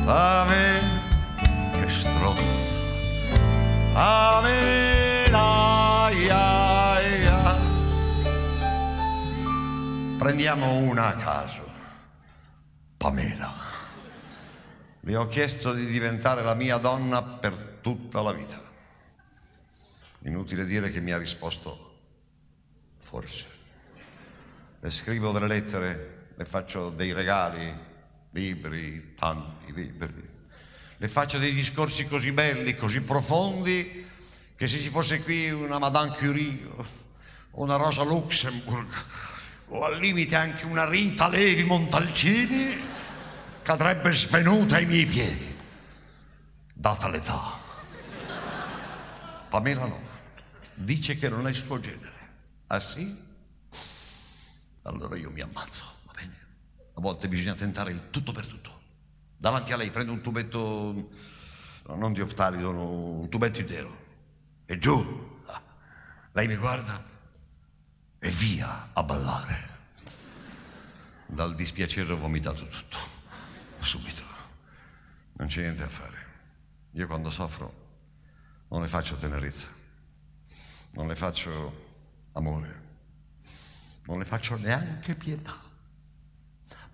pame 0.04 0.80
che 1.72 1.88
strozza, 1.88 2.80
pame 3.92 5.28
la 5.30 6.10
ia, 6.14 7.00
ia. 7.00 7.56
Prendiamo 10.18 10.76
una 10.76 11.08
a 11.08 11.14
caso. 11.14 11.64
Pamela. 12.96 13.52
Le 15.00 15.16
ho 15.16 15.26
chiesto 15.26 15.72
di 15.72 15.86
diventare 15.86 16.42
la 16.42 16.54
mia 16.54 16.76
donna 16.76 17.22
per 17.22 17.78
tutta 17.80 18.22
la 18.22 18.32
vita. 18.32 18.65
Inutile 20.26 20.64
dire 20.64 20.90
che 20.90 21.00
mi 21.00 21.12
ha 21.12 21.18
risposto 21.18 21.98
forse. 22.98 23.46
Le 24.80 24.90
scrivo 24.90 25.30
delle 25.30 25.46
lettere, 25.46 26.30
le 26.36 26.44
faccio 26.44 26.90
dei 26.90 27.12
regali, 27.12 27.72
libri, 28.32 29.14
tanti 29.14 29.72
libri. 29.72 30.28
Le 30.96 31.08
faccio 31.08 31.38
dei 31.38 31.52
discorsi 31.52 32.06
così 32.06 32.32
belli, 32.32 32.74
così 32.74 33.02
profondi, 33.02 34.04
che 34.56 34.66
se 34.66 34.78
ci 34.78 34.88
fosse 34.88 35.22
qui 35.22 35.50
una 35.50 35.78
Madame 35.78 36.16
Curie 36.16 36.66
o 36.74 37.62
una 37.62 37.76
Rosa 37.76 38.02
Luxemburg 38.02 38.88
o 39.68 39.84
al 39.84 39.98
limite 39.98 40.34
anche 40.34 40.66
una 40.66 40.88
Rita 40.88 41.28
Levi 41.28 41.62
Montalcini 41.62 42.76
cadrebbe 43.62 44.12
svenuta 44.12 44.76
ai 44.76 44.86
miei 44.86 45.06
piedi, 45.06 45.56
data 46.72 47.08
l'età. 47.08 47.64
Pamela 49.48 49.84
no, 49.84 50.05
dice 50.76 51.16
che 51.16 51.28
non 51.28 51.46
è 51.46 51.50
il 51.50 51.56
suo 51.56 51.80
genere. 51.80 52.14
Ah 52.68 52.80
sì? 52.80 53.24
Allora 54.82 55.16
io 55.16 55.30
mi 55.30 55.40
ammazzo, 55.40 55.84
va 56.04 56.12
bene? 56.14 56.36
A 56.94 57.00
volte 57.00 57.28
bisogna 57.28 57.54
tentare 57.54 57.90
il 57.90 58.10
tutto 58.10 58.32
per 58.32 58.46
tutto. 58.46 58.80
Davanti 59.36 59.72
a 59.72 59.76
lei 59.76 59.90
prendo 59.90 60.12
un 60.12 60.20
tubetto, 60.20 61.10
non 61.88 62.12
di 62.12 62.20
optalido, 62.20 62.70
un 62.70 63.28
tubetto 63.28 63.60
intero. 63.60 64.04
E 64.64 64.78
giù, 64.78 65.42
lei 66.32 66.46
mi 66.46 66.56
guarda 66.56 67.02
e 68.18 68.30
via 68.30 68.90
a 68.92 69.02
ballare. 69.02 69.74
Dal 71.26 71.54
dispiacere 71.54 72.12
ho 72.12 72.18
vomitato 72.18 72.66
tutto 72.66 73.14
subito. 73.86 74.22
Non 75.34 75.48
c'è 75.48 75.60
niente 75.60 75.82
da 75.82 75.88
fare. 75.88 76.24
Io 76.92 77.06
quando 77.06 77.30
soffro 77.30 77.84
non 78.68 78.82
le 78.82 78.88
faccio 78.88 79.16
tenerezza, 79.16 79.68
non 80.96 81.06
le 81.06 81.14
faccio 81.14 81.84
amore, 82.32 82.82
non 84.06 84.18
le 84.18 84.24
faccio 84.24 84.56
neanche 84.56 85.14
pietà. 85.14 85.54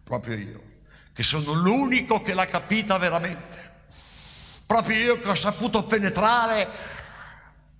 Proprio 0.02 0.36
io, 0.36 0.62
che 1.12 1.22
sono 1.22 1.52
l'unico 1.52 2.20
che 2.20 2.34
l'ha 2.34 2.46
capita 2.46 2.98
veramente. 2.98 3.70
Proprio 4.66 4.96
io 4.96 5.20
che 5.20 5.28
ho 5.28 5.34
saputo 5.34 5.84
penetrare 5.84 6.68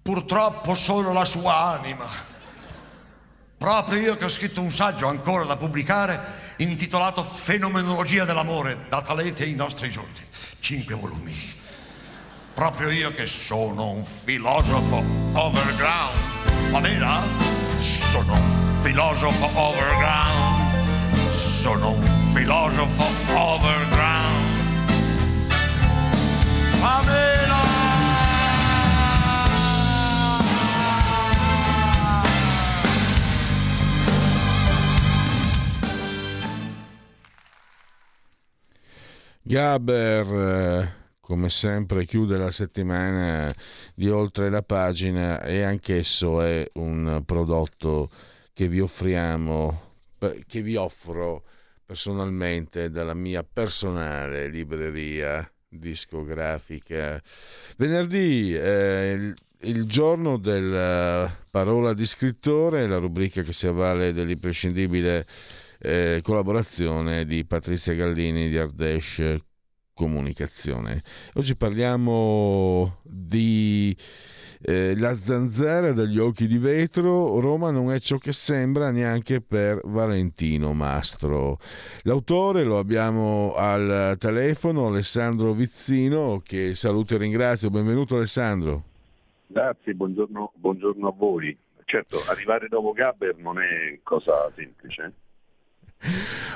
purtroppo 0.01 0.75
solo 0.75 1.13
la 1.13 1.25
sua 1.25 1.79
anima. 1.79 2.07
Proprio 3.59 4.01
io 4.01 4.17
che 4.17 4.25
ho 4.25 4.31
scritto 4.31 4.61
un 4.61 4.73
saggio 4.73 5.09
ancora 5.09 5.45
da 5.45 5.57
pubblicare 5.57 6.41
intitolato 6.59 7.23
Fenomenologia 7.23 8.25
dell'amore, 8.25 8.87
da 8.89 9.03
Talete 9.03 9.43
ai 9.43 9.55
nostri 9.55 9.91
giorni. 9.91 10.27
Cinque 10.61 10.95
volumi. 10.95 11.61
Proprio 12.55 12.91
io 12.91 13.13
che 13.13 13.27
sono 13.27 13.91
un 13.91 14.05
filosofo 14.05 15.03
overground. 15.33 16.31
Bene? 16.71 17.81
Sono 17.81 18.35
un 18.35 18.79
filosofo 18.81 19.49
overground. 19.59 21.31
Sono 21.31 21.91
un 21.91 22.31
filosofo 22.33 23.05
overground. 23.35 24.61
Pamela! 26.81 27.61
Gaber, 39.43 40.27
eh, 40.27 41.02
come 41.33 41.49
sempre, 41.49 42.05
chiude 42.05 42.37
la 42.37 42.51
settimana 42.51 43.51
di 43.95 44.11
oltre 44.11 44.51
la 44.51 44.63
pagina 44.63 45.41
e 45.41 45.63
anch'esso 45.63 46.43
è 46.43 46.69
un 46.75 47.23
prodotto 47.25 48.11
che 48.53 48.69
vi 48.69 48.81
offriamo, 48.81 49.95
che 50.47 50.61
vi 50.61 50.77
offro 50.77 51.43
personalmente 51.87 52.91
dalla 52.91 53.15
mia 53.15 53.43
personale 53.51 54.49
libreria 54.49 55.51
discografica. 55.67 57.19
Venerdì 57.79 58.55
eh, 58.55 59.33
il, 59.61 59.85
giorno 59.87 60.37
della 60.37 61.35
parola 61.49 61.95
di 61.95 62.05
scrittore, 62.05 62.87
la 62.87 62.99
rubrica 62.99 63.41
che 63.41 63.55
si 63.55 63.67
avvale 63.67 64.13
dell'imprescindibile 64.13 65.27
eh, 65.79 66.21
collaborazione 66.23 67.25
di 67.25 67.47
Patrizia 67.47 67.95
Gallini 67.95 68.51
di 68.51 68.59
Ardesh 68.59 69.41
Comunicazione. 70.03 71.05
Oggi 71.35 71.55
parliamo 71.55 72.99
di 73.05 73.97
eh, 74.61 74.99
La 74.99 75.15
zanzara 75.15 75.93
dagli 75.93 76.19
occhi 76.19 76.49
di 76.49 76.59
vetro, 76.59 77.39
Roma 77.39 77.71
non 77.71 77.93
è 77.93 78.01
ciò 78.01 78.19
che 78.19 78.33
sembra 78.33 78.91
neanche 78.91 79.41
per 79.41 79.81
Valentino 79.85 80.73
Mastro. 80.73 81.61
L'autore 82.03 82.65
lo 82.65 82.79
abbiamo 82.79 83.55
al 83.55 84.17
telefono, 84.19 84.89
Alessandro 84.89 85.53
Vizzino, 85.53 86.41
che 86.45 86.75
saluto 86.75 87.15
e 87.15 87.19
ringrazio. 87.19 87.71
Benvenuto 87.71 88.17
Alessandro. 88.17 88.83
Grazie, 89.47 89.95
buongiorno, 89.95 90.55
buongiorno 90.57 91.07
a 91.07 91.15
voi. 91.17 91.57
Certo, 91.85 92.25
arrivare 92.27 92.67
dopo 92.67 92.91
Gabber 92.91 93.37
non 93.37 93.61
è 93.61 94.01
cosa 94.03 94.51
semplice. 94.57 95.13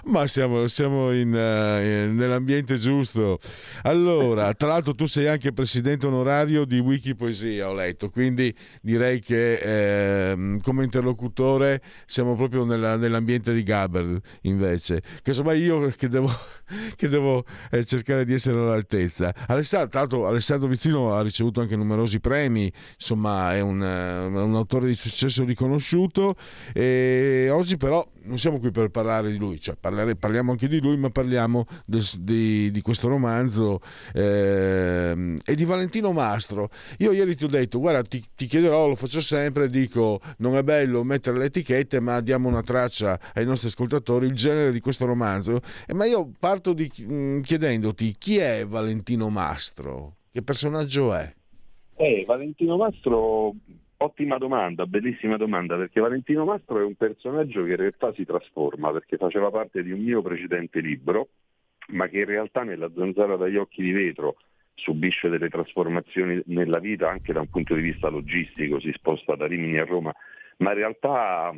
Ma 0.07 0.26
siamo, 0.26 0.66
siamo 0.66 1.12
in, 1.12 1.28
uh, 1.28 2.12
nell'ambiente 2.14 2.76
giusto. 2.76 3.38
Allora, 3.82 4.53
tra 4.55 4.68
l'altro 4.68 4.94
tu 4.94 5.07
sei 5.07 5.28
anche 5.28 5.53
presidente 5.53 6.07
onorario 6.07 6.64
di 6.64 6.78
Wikipoesia, 6.78 7.68
ho 7.68 7.74
letto, 7.74 8.09
quindi 8.09 8.55
direi 8.80 9.20
che 9.20 9.55
eh, 10.32 10.59
come 10.62 10.84
interlocutore 10.84 11.82
siamo 12.07 12.34
proprio 12.34 12.64
nella, 12.64 12.97
nell'ambiente 12.97 13.53
di 13.53 13.62
Gaber 13.62 14.20
invece. 14.42 15.01
Che 15.01 15.30
insomma 15.30 15.53
io 15.55 15.88
che 15.97 16.09
devo, 16.09 16.30
che 16.97 17.09
devo 17.09 17.44
eh, 17.70 17.84
cercare 17.84 18.24
di 18.24 18.32
essere 18.32 18.59
all'altezza. 18.59 19.34
Alessandro, 19.47 19.88
tra 19.88 20.01
l'altro 20.01 20.26
Alessandro 20.26 20.68
Vizzino 20.68 21.14
ha 21.14 21.22
ricevuto 21.22 21.61
anche 21.61 21.76
numerosi 21.76 22.20
premi, 22.20 22.72
insomma 22.94 23.55
è 23.55 23.61
un, 23.61 23.80
un 23.80 24.55
autore 24.55 24.86
di 24.86 24.94
successo 24.94 25.44
riconosciuto 25.44 26.34
e 26.72 27.49
oggi 27.51 27.76
però 27.76 28.07
non 28.26 28.38
siamo 28.38 28.59
qui 28.59 28.70
per 28.70 28.88
parlare 28.88 29.30
di 29.30 29.36
lui, 29.37 29.61
cioè 29.61 29.76
parlare, 29.78 30.16
parliamo 30.16 30.51
anche 30.51 30.68
di 30.68 30.80
lui, 30.80 30.97
ma 30.97 31.11
parliamo 31.11 31.64
de, 31.84 32.01
di, 32.18 32.70
di, 32.70 32.80
questo 32.80 33.09
romanzo 33.09 33.80
eh, 34.12 35.37
e 35.45 35.55
di 35.55 35.64
Valentino 35.64 36.12
Mastro. 36.12 36.70
Io 36.99 37.12
ieri 37.12 37.37
ti 37.37 37.45
ho 37.45 37.49
detto, 37.49 37.78
guarda, 37.78 38.03
ti, 38.03 38.22
ti, 38.34 38.47
chiederò, 38.47 38.87
lo 38.89 38.95
faccio 38.95 39.20
sempre, 39.20 39.68
dico, 39.68 40.20
non 40.39 40.57
è 40.57 40.62
bello 40.62 41.05
mettere 41.05 41.39
le 41.39 41.47
etichette, 41.47 42.01
ma 42.01 42.20
diamo 42.20 42.49
una 42.49 42.62
traccia 42.62 43.18
ai 43.34 43.45
nostri 43.45 43.68
ascoltatori, 43.68 44.26
il 44.26 44.34
genere 44.34 44.72
di 44.72 44.80
questo 44.80 45.05
romanzo. 45.05 45.61
Eh, 45.87 45.95
ma 45.95 46.05
io 46.07 46.30
parto 46.39 46.72
di, 46.72 46.91
mm, 47.03 47.41
chiedendoti 47.41 48.16
chi 48.18 48.39
è 48.39 48.66
Valentino 48.66 49.28
Mastro? 49.28 50.16
Che 50.32 50.43
personaggio 50.43 51.14
è? 51.14 51.34
Eh, 51.97 52.24
Valentino 52.26 52.76
Mastro 52.76 53.55
Ottima 53.99 54.36
domanda, 54.36 54.86
bellissima 54.86 55.38
domanda, 55.38 55.76
perché 55.76 56.01
Valentino 56.01 56.44
Mastro 56.44 56.80
è 56.80 56.84
un 56.84 56.97
personaggio 56.97 57.64
che 57.64 57.70
in 57.70 57.76
realtà 57.76 58.12
si 58.12 58.26
trasforma, 58.26 58.92
perché 58.92 59.16
faceva 59.16 59.51
parte 59.51 59.82
di 59.82 59.90
un 59.90 60.01
mio 60.01 60.20
precedente 60.20 60.80
libro, 60.80 61.28
ma 61.88 62.07
che 62.09 62.18
in 62.18 62.26
realtà 62.26 62.62
nella 62.62 62.90
zanzara 62.94 63.36
dagli 63.36 63.57
occhi 63.57 63.82
di 63.82 63.92
vetro 63.92 64.36
subisce 64.74 65.30
delle 65.30 65.49
trasformazioni 65.49 66.42
nella 66.47 66.78
vita 66.78 67.09
anche 67.09 67.32
da 67.32 67.40
un 67.40 67.49
punto 67.49 67.74
di 67.74 67.80
vista 67.80 68.09
logistico, 68.09 68.80
si 68.80 68.92
sposta 68.92 69.34
da 69.34 69.47
Rimini 69.47 69.78
a 69.78 69.84
Roma, 69.84 70.12
ma 70.59 70.70
in 70.70 70.76
realtà 70.76 71.55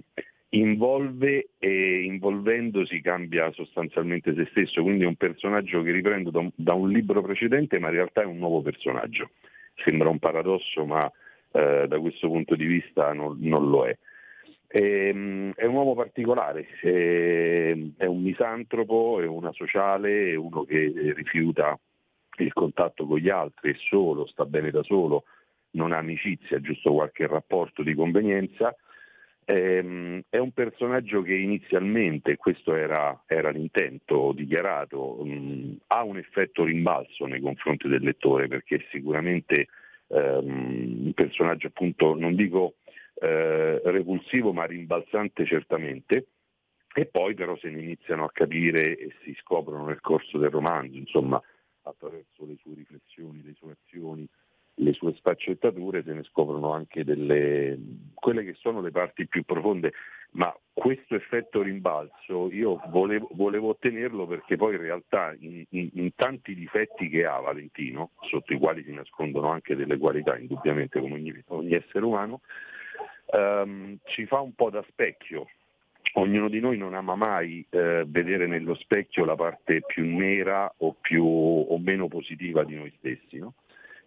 involve 0.50 1.50
e 1.58 2.02
involvendosi 2.04 3.00
cambia 3.00 3.50
sostanzialmente 3.50 4.32
se 4.34 4.46
stesso, 4.50 4.82
quindi 4.82 5.02
è 5.02 5.08
un 5.08 5.16
personaggio 5.16 5.82
che 5.82 5.90
riprendo 5.90 6.30
da 6.54 6.72
un, 6.72 6.90
libro 6.90 7.20
precedente, 7.20 7.80
ma 7.80 7.88
in 7.88 7.94
realtà 7.94 8.22
è 8.22 8.26
un 8.26 8.38
nuovo 8.38 8.62
personaggio. 8.62 9.30
Sembra 9.74 10.08
un 10.08 10.18
paradosso, 10.18 10.84
ma 10.84 11.10
eh, 11.58 11.88
da 11.88 11.98
questo 11.98 12.28
punto 12.28 12.54
di 12.54 12.66
vista 12.66 13.12
non, 13.12 13.36
non 13.40 13.68
lo 13.68 13.84
è. 13.84 13.96
Ehm, 14.68 15.52
è 15.56 15.64
un 15.64 15.74
uomo 15.74 15.94
particolare, 15.94 16.68
ehm, 16.82 17.94
è 17.96 18.04
un 18.04 18.22
misantropo, 18.22 19.20
è 19.20 19.26
una 19.26 19.52
sociale, 19.52 20.30
è 20.30 20.34
uno 20.36 20.62
che 20.62 20.92
rifiuta 21.16 21.76
il 22.38 22.52
contatto 22.52 23.06
con 23.06 23.18
gli 23.18 23.28
altri, 23.28 23.72
è 23.72 23.76
solo, 23.76 24.26
sta 24.26 24.44
bene 24.44 24.70
da 24.70 24.84
solo, 24.84 25.24
non 25.70 25.92
ha 25.92 25.96
amicizia, 25.98 26.60
giusto 26.60 26.92
qualche 26.92 27.26
rapporto 27.26 27.82
di 27.82 27.94
convenienza. 27.94 28.74
Ehm, 29.44 30.22
è 30.28 30.38
un 30.38 30.52
personaggio 30.52 31.22
che 31.22 31.34
inizialmente, 31.34 32.36
questo 32.36 32.74
era, 32.74 33.20
era 33.26 33.50
l'intento 33.50 34.32
dichiarato, 34.32 35.24
mh, 35.24 35.78
ha 35.88 36.04
un 36.04 36.18
effetto 36.18 36.62
rimbalzo 36.62 37.26
nei 37.26 37.40
confronti 37.40 37.88
del 37.88 38.02
lettore 38.02 38.46
perché 38.46 38.86
sicuramente 38.90 39.66
ehm, 40.08 41.04
un 41.06 41.12
personaggio 41.14 41.68
appunto, 41.68 42.14
non 42.14 42.34
dico 42.34 42.74
eh, 43.20 43.80
repulsivo 43.84 44.52
ma 44.52 44.64
rimbalzante 44.64 45.44
certamente, 45.44 46.28
e 46.94 47.06
poi 47.06 47.34
però 47.34 47.56
se 47.56 47.70
ne 47.70 47.80
iniziano 47.80 48.24
a 48.24 48.32
capire 48.32 48.96
e 48.96 49.14
si 49.22 49.34
scoprono 49.40 49.86
nel 49.86 50.00
corso 50.00 50.38
del 50.38 50.50
romanzo, 50.50 50.96
insomma 50.96 51.40
attraverso 51.82 52.44
le 52.44 52.56
sue 52.60 52.74
riflessioni, 52.74 53.42
le 53.42 53.54
sue 53.54 53.76
azioni, 53.80 54.28
le 54.78 54.92
sue 54.92 55.14
sfaccettature, 55.14 56.02
se 56.02 56.12
ne 56.12 56.22
scoprono 56.24 56.72
anche 56.72 57.04
delle, 57.04 57.78
quelle 58.14 58.44
che 58.44 58.54
sono 58.54 58.80
le 58.80 58.90
parti 58.90 59.26
più 59.26 59.44
profonde, 59.44 59.92
ma 60.32 60.54
questo 60.72 61.14
effetto 61.14 61.62
rimbalzo 61.62 62.50
io 62.52 62.80
volevo, 62.88 63.28
volevo 63.32 63.68
ottenerlo 63.68 64.26
perché 64.26 64.56
poi 64.56 64.74
in 64.74 64.80
realtà 64.80 65.34
in, 65.38 65.64
in, 65.70 65.90
in, 65.94 66.14
tanti 66.14 66.54
difetti 66.54 67.08
che 67.08 67.24
ha 67.24 67.40
Valentino, 67.40 68.10
sotto 68.20 68.52
i 68.52 68.58
quali 68.58 68.82
si 68.84 68.92
nascondono 68.92 69.48
anche 69.50 69.74
delle 69.74 69.96
qualità 69.96 70.36
indubbiamente 70.36 71.00
come 71.00 71.14
ogni, 71.14 71.42
ogni 71.48 71.74
essere 71.74 72.04
umano, 72.04 72.40
ehm, 73.32 73.98
ci 74.04 74.26
fa 74.26 74.40
un 74.40 74.54
po' 74.54 74.70
da 74.70 74.84
specchio. 74.88 75.48
Ognuno 76.14 76.48
di 76.48 76.58
noi 76.60 76.78
non 76.78 76.94
ama 76.94 77.16
mai 77.16 77.64
eh, 77.68 78.04
vedere 78.06 78.46
nello 78.46 78.74
specchio 78.74 79.24
la 79.24 79.36
parte 79.36 79.82
più 79.86 80.04
nera 80.04 80.72
o, 80.78 80.94
più, 80.98 81.24
o 81.24 81.78
meno 81.78 82.08
positiva 82.08 82.64
di 82.64 82.76
noi 82.76 82.92
stessi. 82.98 83.38
No? 83.38 83.54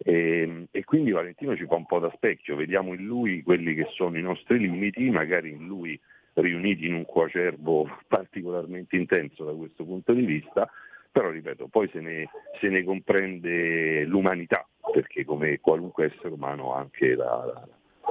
E, 0.04 0.66
e, 0.70 0.84
quindi 0.84 1.12
Valentino 1.12 1.56
ci 1.56 1.66
fa 1.66 1.76
un 1.76 1.86
po' 1.86 2.00
da 2.00 2.10
specchio, 2.14 2.56
vediamo 2.56 2.92
in 2.92 3.04
lui 3.04 3.42
quelli 3.42 3.74
che 3.74 3.86
sono 3.94 4.18
i 4.18 4.22
nostri 4.22 4.58
limiti, 4.58 5.08
magari 5.10 5.50
in 5.50 5.66
lui 5.66 5.98
riuniti 6.34 6.86
in 6.86 6.94
un 6.94 7.06
coacervo 7.06 7.88
particolarmente 8.08 8.96
intenso 8.96 9.44
da 9.44 9.52
questo 9.52 9.84
punto 9.84 10.12
di 10.12 10.24
vista, 10.24 10.68
però 11.10 11.30
ripeto, 11.30 11.68
poi 11.68 11.88
se 11.92 12.00
ne, 12.00 12.28
se 12.60 12.68
ne 12.68 12.82
comprende 12.82 14.04
l'umanità, 14.04 14.66
perché 14.92 15.24
come 15.24 15.60
qualunque 15.60 16.06
essere 16.06 16.30
umano 16.30 16.74
ha 16.74 16.80
anche 16.80 17.14
la, 17.14 17.66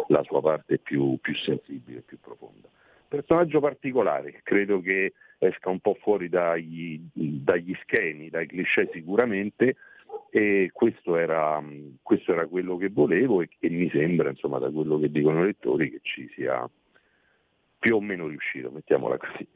la 0.08 0.24
sua 0.24 0.42
parte 0.42 0.78
più, 0.78 1.18
più 1.20 1.36
sensibile, 1.36 2.02
più 2.02 2.20
profonda. 2.20 2.70
Personaggio 3.08 3.60
particolare, 3.60 4.40
credo 4.44 4.80
che 4.80 5.14
esca 5.40 5.70
un 5.70 5.80
po' 5.80 5.98
fuori 6.00 6.30
dagli, 6.30 7.02
dagli 7.12 7.76
schemi, 7.82 8.30
dai 8.30 8.48
cliché 8.48 8.90
sicuramente, 8.94 9.76
e 10.30 10.70
questo 10.72 11.18
era, 11.18 11.62
questo 12.02 12.32
era, 12.32 12.48
quello 12.48 12.78
che 12.78 12.90
volevo 12.90 13.42
e, 13.42 13.50
e 13.60 13.70
mi 13.70 13.90
sembra, 13.90 14.30
insomma, 14.30 14.60
da 14.60 14.72
quello 14.72 14.98
che 15.00 15.12
dicono 15.12 15.42
i 15.42 15.46
lettori, 15.48 15.92
che 15.92 16.00
ci 16.02 16.30
sia 16.34 16.70
più 17.80 17.96
o 17.96 18.02
meno 18.02 18.28
riuscito, 18.28 18.72
mettiamola 18.72 19.18
così. 19.18 19.48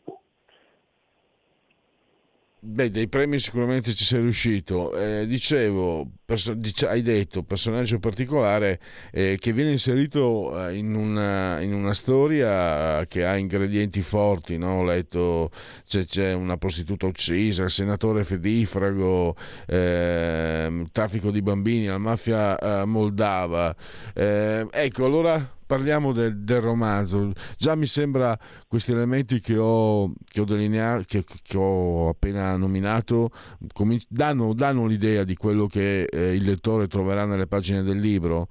Beh, 2.67 2.89
dei 2.89 3.07
premi 3.07 3.37
sicuramente 3.37 3.93
ci 3.93 4.03
sei 4.03 4.21
riuscito. 4.21 4.91
Eh, 4.97 5.27
dicevo, 5.27 6.09
perso- 6.25 6.55
dic- 6.55 6.81
hai 6.83 7.03
detto 7.03 7.43
personaggio 7.43 7.99
particolare 7.99 8.79
eh, 9.11 9.37
che 9.39 9.53
viene 9.53 9.69
inserito 9.71 10.67
eh, 10.67 10.75
in, 10.75 10.95
una, 10.95 11.59
in, 11.61 11.73
una, 11.73 11.93
storia 11.93 13.05
che 13.05 13.23
ha 13.23 13.37
ingredienti 13.37 14.01
forti. 14.01 14.57
No? 14.57 14.79
Ho 14.79 14.83
letto 14.83 15.51
c'è, 15.85 16.05
c'è, 16.05 16.33
una 16.33 16.57
prostituta 16.57 17.05
uccisa, 17.05 17.63
il 17.65 17.69
senatore 17.69 18.23
fedifrago, 18.23 19.35
ehm, 19.67 20.87
traffico 20.91 21.29
di 21.29 21.43
bambini, 21.43 21.85
la 21.85 21.99
mafia 21.99 22.57
eh, 22.57 22.85
moldava. 22.85 23.75
Eh, 24.15 24.65
ecco, 24.71 25.05
allora 25.05 25.55
parliamo 25.65 26.11
del, 26.11 26.43
del, 26.43 26.61
romanzo. 26.61 27.31
Già 27.57 27.75
mi 27.75 27.85
sembra 27.85 28.37
questi 28.67 28.91
elementi 28.91 29.39
che 29.39 29.57
ho, 29.57 30.11
che 30.25 30.41
ho 30.41 30.45
delineato, 30.45 31.03
che, 31.07 31.23
che, 31.43 31.57
ho 31.57 32.09
appena 32.09 32.55
nominato, 32.57 33.29
cominci- 33.73 34.07
danno, 34.09 34.53
danno, 34.53 34.85
l'idea 34.85 35.23
di 35.23 35.35
quello 35.35 35.67
che 35.67 36.03
eh, 36.03 36.33
il 36.33 36.43
lettore 36.43 36.87
troverà 36.87 37.25
nelle 37.25 37.47
pagine 37.47 37.81
del 37.81 37.99
libro. 37.99 38.47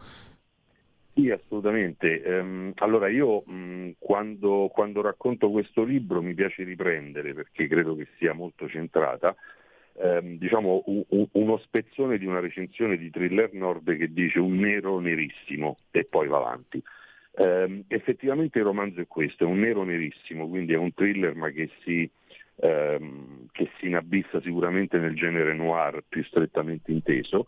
Sì, 1.14 1.30
assolutamente. 1.30 2.22
Um, 2.26 2.72
allora 2.76 3.08
io 3.08 3.44
um, 3.46 3.94
quando, 3.98 4.68
quando, 4.72 5.00
racconto 5.00 5.48
questo 5.50 5.84
libro 5.84 6.20
mi 6.20 6.34
piace 6.34 6.64
riprendere 6.64 7.32
perché 7.34 7.68
credo 7.68 7.94
che 7.94 8.08
sia 8.18 8.32
molto 8.32 8.68
centrata. 8.68 9.34
Um, 9.92 10.38
diciamo 10.38 10.82
un, 10.86 11.04
uno 11.30 11.58
spezzone 11.58 12.18
di 12.18 12.26
una 12.26 12.40
recensione 12.40 12.96
di 12.96 13.10
Thriller 13.10 13.52
Nord 13.52 13.96
che 13.96 14.12
dice 14.12 14.40
un 14.40 14.56
nero 14.56 14.98
nerissimo 14.98 15.76
e 15.92 16.04
poi 16.04 16.26
va 16.26 16.38
avanti. 16.38 16.82
Eh, 17.36 17.84
effettivamente 17.88 18.58
il 18.58 18.64
romanzo 18.64 19.00
è 19.00 19.06
questo, 19.06 19.44
è 19.44 19.46
un 19.46 19.58
nero 19.58 19.82
nerissimo, 19.82 20.48
quindi 20.48 20.72
è 20.72 20.76
un 20.76 20.94
thriller 20.94 21.34
ma 21.34 21.50
che 21.50 21.68
si, 21.82 22.08
ehm, 22.56 23.48
che 23.50 23.70
si 23.78 23.86
inabissa 23.86 24.40
sicuramente 24.40 24.98
nel 24.98 25.14
genere 25.14 25.54
noir 25.54 26.04
più 26.08 26.22
strettamente 26.24 26.92
inteso, 26.92 27.46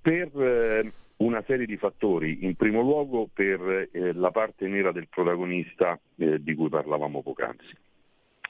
per 0.00 0.30
eh, 0.40 0.92
una 1.16 1.42
serie 1.46 1.66
di 1.66 1.76
fattori, 1.76 2.44
in 2.44 2.54
primo 2.54 2.80
luogo 2.80 3.28
per 3.32 3.88
eh, 3.90 4.12
la 4.12 4.30
parte 4.30 4.68
nera 4.68 4.92
del 4.92 5.08
protagonista 5.08 5.98
eh, 6.16 6.40
di 6.40 6.54
cui 6.54 6.68
parlavamo 6.68 7.22
poc'anzi. 7.22 7.76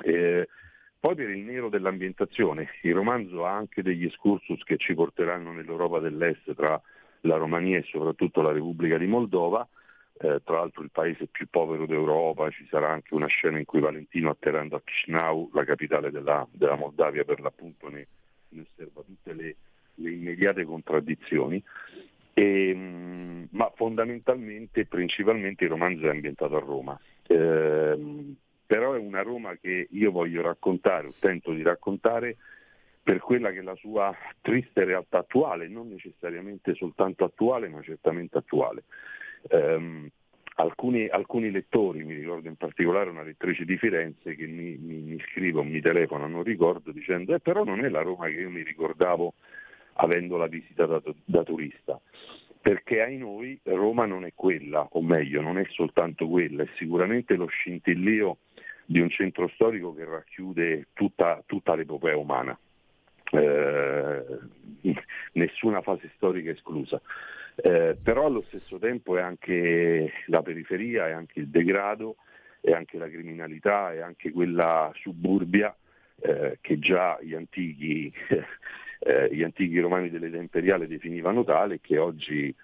Eh, 0.04 0.48
poi 1.00 1.14
per 1.14 1.30
il 1.30 1.44
nero 1.44 1.70
dell'ambientazione, 1.70 2.68
il 2.82 2.94
romanzo 2.94 3.46
ha 3.46 3.54
anche 3.54 3.82
degli 3.82 4.04
excursus 4.04 4.62
che 4.64 4.76
ci 4.76 4.94
porteranno 4.94 5.52
nell'Europa 5.52 5.98
dell'Est 5.98 6.54
tra 6.54 6.80
la 7.22 7.36
Romania 7.36 7.78
e 7.78 7.86
soprattutto 7.88 8.42
la 8.42 8.52
Repubblica 8.52 8.98
di 8.98 9.06
Moldova, 9.06 9.66
eh, 10.20 10.40
tra 10.42 10.56
l'altro 10.56 10.82
il 10.82 10.90
paese 10.90 11.26
più 11.26 11.46
povero 11.48 11.86
d'Europa, 11.86 12.50
ci 12.50 12.66
sarà 12.68 12.90
anche 12.90 13.14
una 13.14 13.26
scena 13.26 13.58
in 13.58 13.64
cui 13.64 13.80
Valentino 13.80 14.30
atterrando 14.30 14.76
a 14.76 14.82
Chisinau, 14.84 15.50
la 15.52 15.64
capitale 15.64 16.10
della, 16.10 16.46
della 16.50 16.74
Moldavia 16.74 17.24
per 17.24 17.40
l'appunto, 17.40 17.88
ne, 17.88 18.06
ne 18.48 18.62
osserva 18.62 19.02
tutte 19.02 19.32
le, 19.32 19.56
le 19.94 20.10
immediate 20.10 20.64
contraddizioni. 20.64 21.62
E, 22.34 22.72
mm, 22.74 23.44
ma 23.50 23.70
fondamentalmente 23.74 24.86
principalmente 24.86 25.64
il 25.64 25.70
romanzo 25.70 26.06
è 26.06 26.10
ambientato 26.10 26.56
a 26.56 26.60
Roma. 26.60 26.98
Eh, 27.26 28.34
però 28.66 28.92
è 28.92 28.98
una 28.98 29.22
Roma 29.22 29.56
che 29.56 29.88
io 29.90 30.10
voglio 30.10 30.42
raccontare, 30.42 31.06
o 31.06 31.14
tento 31.18 31.52
di 31.52 31.62
raccontare, 31.62 32.36
per 33.02 33.20
quella 33.20 33.50
che 33.50 33.60
è 33.60 33.62
la 33.62 33.74
sua 33.76 34.14
triste 34.42 34.84
realtà 34.84 35.18
attuale, 35.18 35.68
non 35.68 35.88
necessariamente 35.88 36.74
soltanto 36.74 37.24
attuale, 37.24 37.68
ma 37.68 37.80
certamente 37.80 38.36
attuale. 38.36 38.82
Um, 39.50 40.08
alcuni, 40.56 41.08
alcuni, 41.08 41.50
lettori, 41.50 42.04
mi 42.04 42.14
ricordo 42.14 42.48
in 42.48 42.56
particolare 42.56 43.10
una 43.10 43.22
lettrice 43.22 43.64
di 43.64 43.76
Firenze 43.76 44.34
che 44.34 44.46
mi, 44.46 44.76
mi, 44.76 44.96
mi 44.98 45.18
scrive 45.30 45.60
o 45.60 45.64
mi 45.64 45.80
telefona, 45.80 46.26
non 46.26 46.42
ricordo, 46.42 46.90
dicendo 46.90 47.34
eh, 47.34 47.40
però 47.40 47.64
non 47.64 47.84
è 47.84 47.88
la 47.88 48.02
Roma 48.02 48.26
che 48.26 48.40
io 48.40 48.50
mi 48.50 48.62
ricordavo 48.62 49.34
avendola 50.00 50.46
visitata 50.46 50.98
da, 50.98 51.14
da 51.24 51.42
turista 51.42 52.00
perché 52.60 53.00
ai 53.00 53.16
noi 53.16 53.58
Roma 53.62 54.04
non 54.04 54.24
è 54.24 54.32
quella, 54.34 54.86
o 54.90 55.00
meglio, 55.00 55.40
non 55.40 55.58
è 55.58 55.64
soltanto 55.70 56.28
quella, 56.28 56.64
è 56.64 56.68
sicuramente 56.76 57.34
lo 57.34 57.46
scintillio 57.46 58.38
di 58.84 59.00
un 59.00 59.08
centro 59.10 59.48
storico 59.48 59.94
che 59.94 60.04
racchiude 60.04 60.88
tutta, 60.92 61.42
tutta 61.46 61.74
l'epopea 61.74 62.16
umana, 62.16 62.58
eh, 63.30 64.22
nessuna 65.32 65.80
fase 65.82 66.10
storica 66.16 66.50
esclusa. 66.50 67.00
Eh, 67.60 67.96
però 68.00 68.26
allo 68.26 68.42
stesso 68.42 68.78
tempo 68.78 69.16
è 69.16 69.20
anche 69.20 70.12
la 70.26 70.42
periferia, 70.42 71.08
è 71.08 71.10
anche 71.10 71.40
il 71.40 71.48
degrado, 71.48 72.14
è 72.60 72.70
anche 72.70 72.98
la 72.98 73.08
criminalità, 73.08 73.92
è 73.92 73.98
anche 73.98 74.30
quella 74.30 74.92
suburbia 74.94 75.76
eh, 76.20 76.58
che 76.60 76.78
già 76.78 77.18
gli 77.20 77.34
antichi, 77.34 78.12
eh, 79.00 79.28
gli 79.34 79.42
antichi, 79.42 79.80
romani 79.80 80.08
dell'età 80.08 80.36
imperiale 80.36 80.86
definivano 80.86 81.42
tale 81.42 81.80
che 81.80 81.98
oggi, 81.98 82.54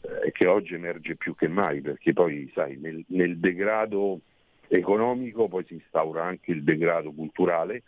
eh, 0.00 0.30
che 0.30 0.46
oggi 0.46 0.74
emerge 0.74 1.16
più 1.16 1.34
che 1.34 1.48
mai, 1.48 1.80
perché 1.80 2.12
poi 2.12 2.48
sai, 2.54 2.76
nel, 2.76 3.04
nel 3.08 3.38
degrado 3.38 4.20
economico 4.68 5.48
poi 5.48 5.64
si 5.64 5.74
instaura 5.74 6.22
anche 6.22 6.52
il 6.52 6.62
degrado 6.62 7.10
culturale 7.12 7.82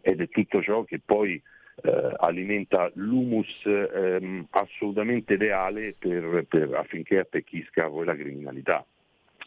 ed 0.00 0.22
è 0.22 0.28
tutto 0.28 0.62
ciò 0.62 0.82
che 0.84 0.98
poi 1.04 1.40
eh, 1.82 2.14
alimenta 2.16 2.90
l'humus 2.94 3.64
ehm, 3.64 4.46
assolutamente 4.50 5.34
ideale 5.34 5.94
per, 5.98 6.46
per, 6.48 6.74
affinché 6.74 7.18
attecchisca 7.18 7.88
poi 7.88 8.04
la 8.06 8.16
criminalità, 8.16 8.84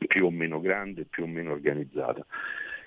più 0.08 0.26
o 0.26 0.30
meno 0.30 0.60
grande, 0.60 1.06
più 1.06 1.24
o 1.24 1.28
meno 1.28 1.52
organizzata. 1.52 2.26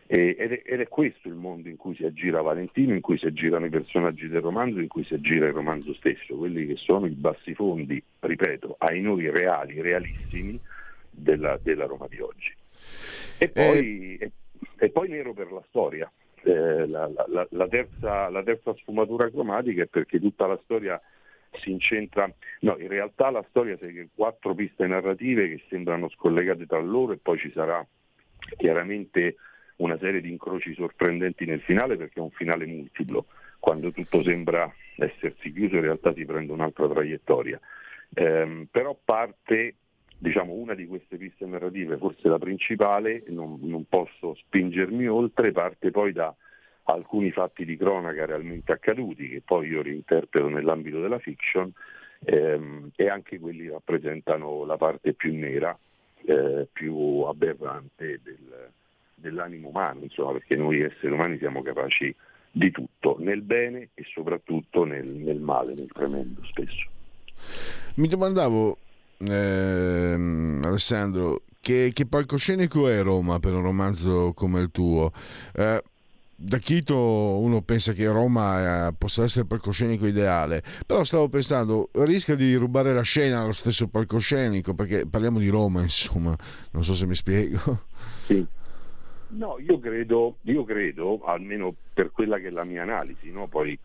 ed, 0.07 0.37
è, 0.37 0.63
ed, 0.65 0.81
è, 0.81 0.89
questo 0.89 1.29
il 1.29 1.35
mondo 1.35 1.69
in 1.69 1.77
cui 1.77 1.95
si 1.97 2.05
aggira 2.05 2.41
Valentino, 2.41 2.95
in 2.95 3.01
cui 3.01 3.19
si 3.19 3.27
aggirano 3.27 3.67
i 3.67 3.71
personaggi 3.71 4.29
del 4.29 4.43
romanzo, 4.43 4.79
in 4.79 4.89
cui 4.89 5.05
si 5.05 5.15
aggira 5.15 5.47
il 5.47 5.53
romanzo 5.53 5.93
stesso, 5.95 6.37
quelli 6.37 6.67
che 6.67 6.77
sono 6.77 7.07
i 7.07 7.11
bassifondi, 7.11 8.03
ripeto, 8.21 8.77
ai 8.79 9.01
noi 9.01 9.29
reali, 9.31 9.81
realissimi 9.81 10.59
della, 11.11 11.59
della 11.63 11.87
Roma 11.87 12.07
di 12.09 12.21
oggi. 12.21 12.55
E 13.39 13.49
poi, 13.49 14.17
e, 14.19 14.31
e 14.79 14.91
poi 14.91 15.09
nero 15.09 15.33
per 15.33 15.51
la 15.51 15.63
storia. 15.69 16.11
Eh, 16.45 16.87
la, 16.87 17.09
la, 17.29 17.47
la, 17.51 17.69
terza, 17.69 18.29
la 18.29 18.43
terza 18.43 18.75
sfumatura 18.75 19.31
cromatica 19.31 19.83
è 19.83 19.87
perché 19.87 20.19
tutta 20.19 20.47
la 20.47 20.59
storia 20.65 21.01
si 21.61 21.71
incentra, 21.71 22.33
no, 22.61 22.79
in 22.79 22.89
realtà 22.89 23.31
la 23.31 23.45
storia 23.49 23.77
segue 23.79 24.09
quattro 24.15 24.55
piste 24.55 24.87
narrative 24.87 25.49
che 25.49 25.63
sembrano 25.69 26.09
scollegate 26.09 26.67
tra 26.67 26.81
loro 26.81 27.13
e 27.13 27.19
poi 27.19 27.39
ci 27.39 27.51
sarà 27.53 27.87
chiaramente 28.57 29.37
una 29.77 29.99
serie 29.99 30.21
di 30.21 30.31
incroci 30.31 30.75
sorprendenti 30.75 31.45
nel 31.45 31.61
finale 31.61 31.97
perché 31.97 32.19
è 32.19 32.23
un 32.23 32.31
finale 32.31 32.67
multiplo, 32.67 33.27
quando 33.59 33.93
tutto 33.93 34.23
sembra 34.23 34.73
essersi 34.97 35.53
chiuso 35.53 35.77
in 35.77 35.83
realtà 35.83 36.13
si 36.15 36.25
prende 36.25 36.53
un'altra 36.53 36.89
traiettoria. 36.89 37.61
Eh, 38.15 38.67
però 38.71 38.99
parte 39.05 39.75
diciamo, 40.23 40.53
una 40.53 40.75
di 40.75 40.87
queste 40.87 41.17
piste 41.17 41.45
narrative, 41.47 41.97
forse 41.97 42.29
la 42.29 42.39
principale, 42.39 43.25
non, 43.27 43.59
non 43.63 43.85
posso 43.89 44.37
spingermi 44.37 45.09
oltre, 45.09 45.51
parte 45.51 45.91
poi 45.91 46.13
da 46.13 46.33
alcuni 46.85 47.33
fatti 47.33 47.65
di 47.65 47.77
cronaca 47.77 48.25
realmente 48.25 48.71
accaduti, 48.71 49.29
che 49.29 49.43
poi 49.45 49.69
io 49.69 49.83
reinterpreto 49.83 50.49
nell'ambito 50.49 51.01
della 51.01 51.19
fiction, 51.19 51.73
ehm, 52.21 52.91
e 52.95 53.09
anche 53.09 53.41
quelli 53.41 53.69
rappresentano 53.69 54.65
la 54.65 54.77
parte 54.77 55.13
più 55.13 55.35
nera, 55.35 55.77
eh, 56.25 56.69
più 56.73 57.23
aberrante 57.23 58.21
del, 58.23 58.71
dell'animo 59.17 59.71
umano, 59.71 60.05
insomma, 60.05 60.33
perché 60.33 60.55
noi 60.55 60.83
esseri 60.83 61.13
umani 61.13 61.37
siamo 61.39 61.63
capaci 61.63 62.15
di 62.53 62.71
tutto, 62.71 63.17
nel 63.19 63.43
bene 63.43 63.89
e 63.95 64.05
soprattutto 64.05 64.85
nel, 64.85 65.07
nel 65.07 65.41
male, 65.41 65.75
nel 65.75 65.91
tremendo 65.93 66.45
spesso. 66.45 66.89
Mi 67.97 68.07
domandavo, 68.07 68.77
ehm, 69.27 70.63
Alessandro, 70.65 71.43
che, 71.61 71.91
che, 71.93 72.07
palcoscenico 72.07 72.89
è 72.89 73.03
Roma 73.03 73.39
per 73.39 73.55
un 73.55 73.63
romanzo 73.63 74.33
come 74.35 74.61
il 74.61 74.71
tuo? 74.71 75.13
Eh, 75.55 75.83
da 76.45 76.59
Chito 76.59 76.97
uno 76.97 77.63
pensa 77.63 77.93
che 77.93 78.07
Roma 78.09 78.89
eh, 78.89 78.93
possa 78.99 79.23
essere 79.23 79.43
il 79.43 79.47
palcoscenico 79.47 80.07
ideale, 80.07 80.63
però 80.85 81.05
stavo 81.05 81.29
pensando, 81.29 81.91
rischia 81.93 82.35
di 82.35 82.55
rubare 82.57 82.93
la 82.93 83.03
scena 83.03 83.43
allo 83.43 83.53
stesso 83.53 83.87
palcoscenico, 83.87 84.75
perché 84.75 85.07
parliamo 85.07 85.39
di 85.39 85.49
Roma, 85.49 85.83
insomma, 85.83 86.37
non 86.73 86.83
so 86.83 86.95
se 86.95 87.07
mi 87.07 87.15
spiego. 87.15 87.85
Sì. 88.27 88.45
No, 89.29 89.57
io 89.59 89.79
credo, 89.79 90.37
io 90.43 90.65
credo, 90.65 91.25
almeno 91.25 91.75
per 91.95 92.11
quella 92.11 92.39
che 92.39 92.49
è 92.49 92.51
la 92.51 92.65
mia 92.65 92.83
analisi, 92.83 93.31
no? 93.31 93.47
poi 93.47 93.79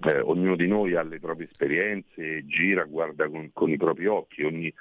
eh, 0.00 0.20
ognuno 0.20 0.54
di 0.54 0.66
noi 0.66 0.94
ha 0.94 1.02
le 1.02 1.18
proprie 1.18 1.46
esperienze, 1.46 2.46
gira, 2.46 2.84
guarda 2.84 3.28
con, 3.28 3.50
con 3.52 3.70
i 3.70 3.76
propri 3.76 4.06
occhi, 4.06 4.44
ogni, 4.44 4.72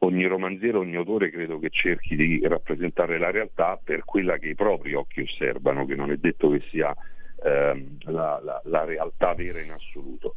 ogni 0.00 0.26
romanziere, 0.26 0.76
ogni 0.76 0.96
autore 0.96 1.30
credo 1.30 1.58
che 1.58 1.70
cerchi 1.70 2.14
di 2.14 2.40
rappresentare 2.46 3.18
la 3.18 3.30
realtà 3.30 3.80
per 3.82 4.04
quella 4.04 4.36
che 4.36 4.48
i 4.48 4.54
propri 4.54 4.94
occhi 4.94 5.22
osservano, 5.22 5.86
che 5.86 5.94
non 5.94 6.10
è 6.10 6.16
detto 6.16 6.50
che 6.50 6.60
sia 6.68 6.94
ehm, 7.42 7.98
la, 8.04 8.40
la, 8.42 8.60
la, 8.64 8.84
realtà 8.84 9.34
vera 9.34 9.60
in 9.60 9.70
assoluto. 9.70 10.34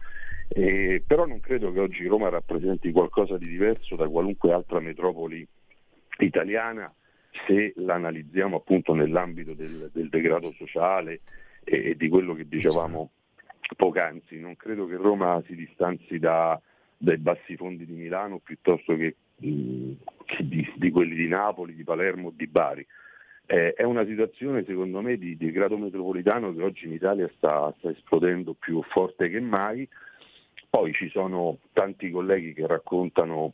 Eh, 0.47 1.03
però 1.05 1.25
non 1.25 1.41
credo 1.41 1.71
che 1.71 1.79
oggi 1.79 2.07
Roma 2.07 2.29
rappresenti 2.29 2.91
qualcosa 2.91 3.37
di 3.37 3.47
diverso 3.47 3.95
da 3.95 4.07
qualunque 4.07 4.51
altra 4.51 4.79
metropoli 4.79 5.45
italiana 6.19 6.91
se 7.45 7.73
l'analizziamo 7.75 8.57
appunto 8.57 8.93
nell'ambito 8.93 9.53
del, 9.53 9.91
del 9.93 10.09
degrado 10.09 10.51
sociale 10.53 11.21
e, 11.63 11.89
e, 11.89 11.95
di 11.95 12.09
quello 12.09 12.33
che 12.33 12.47
dicevamo 12.47 13.11
poc'anzi. 13.75 14.39
Non 14.39 14.55
credo 14.55 14.87
che 14.87 14.95
Roma 14.95 15.41
si 15.45 15.55
distanzi 15.55 16.19
da, 16.19 16.59
dai 16.97 17.17
bassi 17.17 17.55
fondi 17.55 17.85
di 17.85 17.93
Milano 17.93 18.39
piuttosto 18.39 18.95
che 18.95 19.15
di, 19.35 19.97
di, 20.75 20.91
quelli 20.91 21.15
di 21.15 21.27
Napoli, 21.27 21.75
di 21.75 21.83
Palermo, 21.83 22.31
di 22.35 22.47
Bari. 22.47 22.85
Eh, 23.45 23.73
è 23.73 23.83
una 23.83 24.05
situazione 24.05 24.63
secondo 24.63 25.01
me 25.01 25.17
di, 25.17 25.35
di, 25.35 25.51
grado 25.51 25.77
metropolitano 25.77 26.53
che 26.53 26.61
oggi 26.61 26.85
in 26.85 26.93
Italia 26.93 27.27
sta, 27.35 27.73
sta, 27.79 27.89
esplodendo 27.89 28.53
più 28.53 28.81
forte 28.83 29.29
che 29.29 29.39
mai. 29.39 29.87
Poi 30.69 30.93
ci 30.93 31.09
sono 31.09 31.57
tanti 31.73 32.11
colleghi 32.11 32.53
che 32.53 32.67
raccontano 32.67 33.53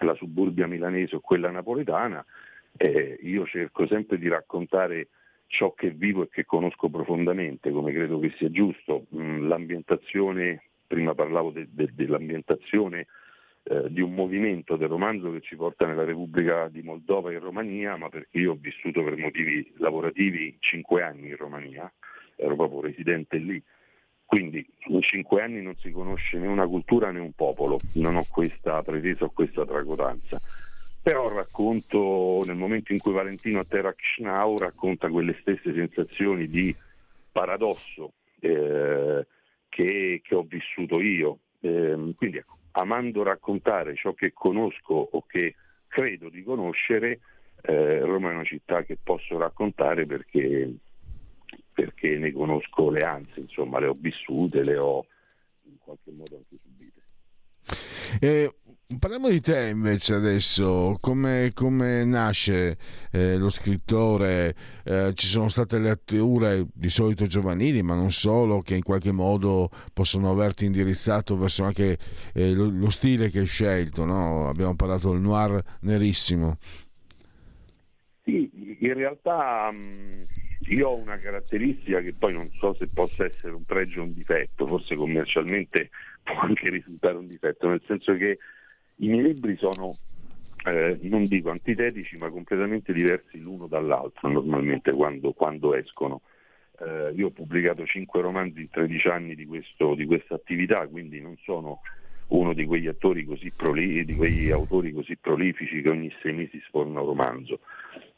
la 0.00 0.14
suburbia 0.14 0.68
milanese 0.68 1.16
o 1.16 1.20
quella 1.20 1.50
napoletana. 1.50 2.24
Eh, 2.76 3.18
io 3.22 3.46
cerco 3.46 3.86
sempre 3.86 4.18
di 4.18 4.28
raccontare 4.28 5.08
ciò 5.46 5.72
che 5.72 5.90
vivo 5.90 6.22
e 6.22 6.28
che 6.28 6.44
conosco 6.44 6.88
profondamente, 6.88 7.70
come 7.70 7.92
credo 7.92 8.18
che 8.18 8.32
sia 8.36 8.50
giusto. 8.50 9.06
Mm, 9.14 9.48
l'ambientazione, 9.48 10.62
prima 10.86 11.14
parlavo 11.14 11.50
de, 11.50 11.66
de, 11.70 11.90
dell'ambientazione 11.92 13.06
eh, 13.64 13.90
di 13.90 14.00
un 14.00 14.14
movimento 14.14 14.76
del 14.76 14.88
romanzo 14.88 15.32
che 15.32 15.40
ci 15.40 15.56
porta 15.56 15.86
nella 15.86 16.04
Repubblica 16.04 16.68
di 16.68 16.82
Moldova 16.82 17.32
in 17.32 17.40
Romania, 17.40 17.96
ma 17.96 18.08
perché 18.08 18.38
io 18.38 18.52
ho 18.52 18.58
vissuto 18.60 19.02
per 19.02 19.16
motivi 19.16 19.72
lavorativi 19.78 20.56
cinque 20.60 21.02
anni 21.02 21.28
in 21.28 21.36
Romania, 21.36 21.92
ero 22.36 22.54
proprio 22.54 22.82
residente 22.82 23.38
lì. 23.38 23.62
Quindi 24.24 24.66
in 24.88 25.00
cinque 25.02 25.42
anni 25.42 25.62
non 25.62 25.76
si 25.76 25.90
conosce 25.90 26.38
né 26.38 26.48
una 26.48 26.66
cultura 26.66 27.12
né 27.12 27.20
un 27.20 27.32
popolo, 27.32 27.80
non 27.94 28.16
ho 28.16 28.26
questa 28.28 28.82
pretesa 28.82 29.24
o 29.24 29.30
questa 29.30 29.64
tracotanza. 29.64 30.40
Però 31.06 31.28
racconto, 31.28 32.42
nel 32.46 32.56
momento 32.56 32.92
in 32.92 32.98
cui 32.98 33.12
Valentino 33.12 33.60
atterra 33.60 33.90
a 33.90 33.94
Chisinau, 33.94 34.58
racconta 34.58 35.08
quelle 35.08 35.36
stesse 35.40 35.72
sensazioni 35.72 36.48
di 36.48 36.74
paradosso 37.30 38.14
eh, 38.40 39.24
che, 39.68 40.20
che, 40.24 40.34
ho 40.34 40.42
vissuto 40.42 41.00
io. 41.00 41.38
Eh, 41.60 42.12
quindi 42.16 42.38
ecco, 42.38 42.58
amando 42.72 43.22
raccontare 43.22 43.94
ciò 43.94 44.14
che 44.14 44.32
conosco 44.32 44.94
o 44.94 45.24
che 45.28 45.54
credo 45.86 46.28
di 46.28 46.42
conoscere, 46.42 47.20
eh, 47.62 48.00
Roma 48.00 48.32
è 48.32 48.34
una 48.34 48.42
città 48.42 48.82
che 48.82 48.98
posso 49.00 49.38
raccontare 49.38 50.06
perché, 50.06 50.74
perché 51.72 52.18
ne 52.18 52.32
conosco 52.32 52.90
le 52.90 53.04
ansie, 53.04 53.42
insomma, 53.42 53.78
le 53.78 53.86
ho 53.86 53.96
vissute, 53.96 54.64
le 54.64 54.76
ho 54.76 55.06
in 55.66 55.76
qualche 55.78 56.10
modo 56.10 56.34
anche 56.34 56.56
subite. 56.60 56.96
Eh, 58.20 58.52
Parliamo 58.86 59.28
di 59.28 59.40
te 59.40 59.66
invece 59.66 60.14
adesso, 60.14 60.96
come, 61.00 61.50
come 61.54 62.04
nasce 62.04 62.78
eh, 63.10 63.36
lo 63.36 63.48
scrittore? 63.48 64.54
Eh, 64.84 65.10
ci 65.14 65.26
sono 65.26 65.48
state 65.48 65.80
letture 65.80 66.64
di 66.72 66.88
solito 66.88 67.26
giovanili, 67.26 67.82
ma 67.82 67.96
non 67.96 68.12
solo, 68.12 68.60
che 68.60 68.76
in 68.76 68.84
qualche 68.84 69.10
modo 69.10 69.70
possono 69.92 70.30
averti 70.30 70.66
indirizzato 70.66 71.36
verso 71.36 71.64
anche 71.64 71.98
eh, 72.32 72.54
lo, 72.54 72.70
lo, 72.70 72.88
stile 72.90 73.28
che 73.28 73.40
hai 73.40 73.46
scelto. 73.46 74.04
No? 74.04 74.48
Abbiamo 74.48 74.76
parlato 74.76 75.10
del 75.10 75.20
noir 75.20 75.60
nerissimo. 75.80 76.56
Sì, 78.22 78.48
in 78.78 78.94
realtà 78.94 79.68
mm, 79.72 80.22
io 80.68 80.90
ho 80.90 80.94
una 80.94 81.18
caratteristica 81.18 82.00
che 82.02 82.14
poi 82.16 82.34
non 82.34 82.48
so 82.60 82.72
se 82.74 82.86
possa 82.86 83.24
essere 83.24 83.52
un 83.52 83.64
pregio 83.64 84.02
o 84.02 84.04
un 84.04 84.12
difetto, 84.12 84.64
forse 84.68 84.94
commercialmente 84.94 85.90
può 86.22 86.38
anche 86.38 86.70
risultare 86.70 87.16
un 87.16 87.26
difetto, 87.26 87.68
nel 87.68 87.82
senso 87.84 88.14
che 88.14 88.38
i 88.96 89.08
miei 89.08 89.22
libri 89.22 89.56
sono, 89.56 89.98
eh, 90.64 90.98
non 91.02 91.26
dico 91.26 91.50
antitetici, 91.50 92.16
ma 92.16 92.30
completamente 92.30 92.92
diversi 92.92 93.38
l'uno 93.38 93.66
dall'altro 93.66 94.28
normalmente 94.28 94.92
quando, 94.92 95.32
quando 95.32 95.74
escono. 95.74 96.22
Eh, 96.78 97.12
io 97.14 97.28
ho 97.28 97.30
pubblicato 97.30 97.86
cinque 97.86 98.20
romanzi 98.20 98.60
in 98.60 98.70
13 98.70 99.08
anni 99.08 99.34
di, 99.34 99.46
questo, 99.46 99.94
di 99.94 100.04
questa 100.04 100.34
attività, 100.34 100.86
quindi 100.86 101.20
non 101.20 101.36
sono 101.38 101.80
uno 102.28 102.52
di 102.54 102.64
quegli, 102.64 102.90
proli- 103.54 104.04
di 104.04 104.14
quegli 104.14 104.50
autori 104.50 104.92
così 104.92 105.16
prolifici 105.16 105.80
che 105.80 105.88
ogni 105.88 106.12
sei 106.22 106.32
mesi 106.32 106.60
sforna 106.66 107.00
un 107.00 107.06
romanzo. 107.06 107.60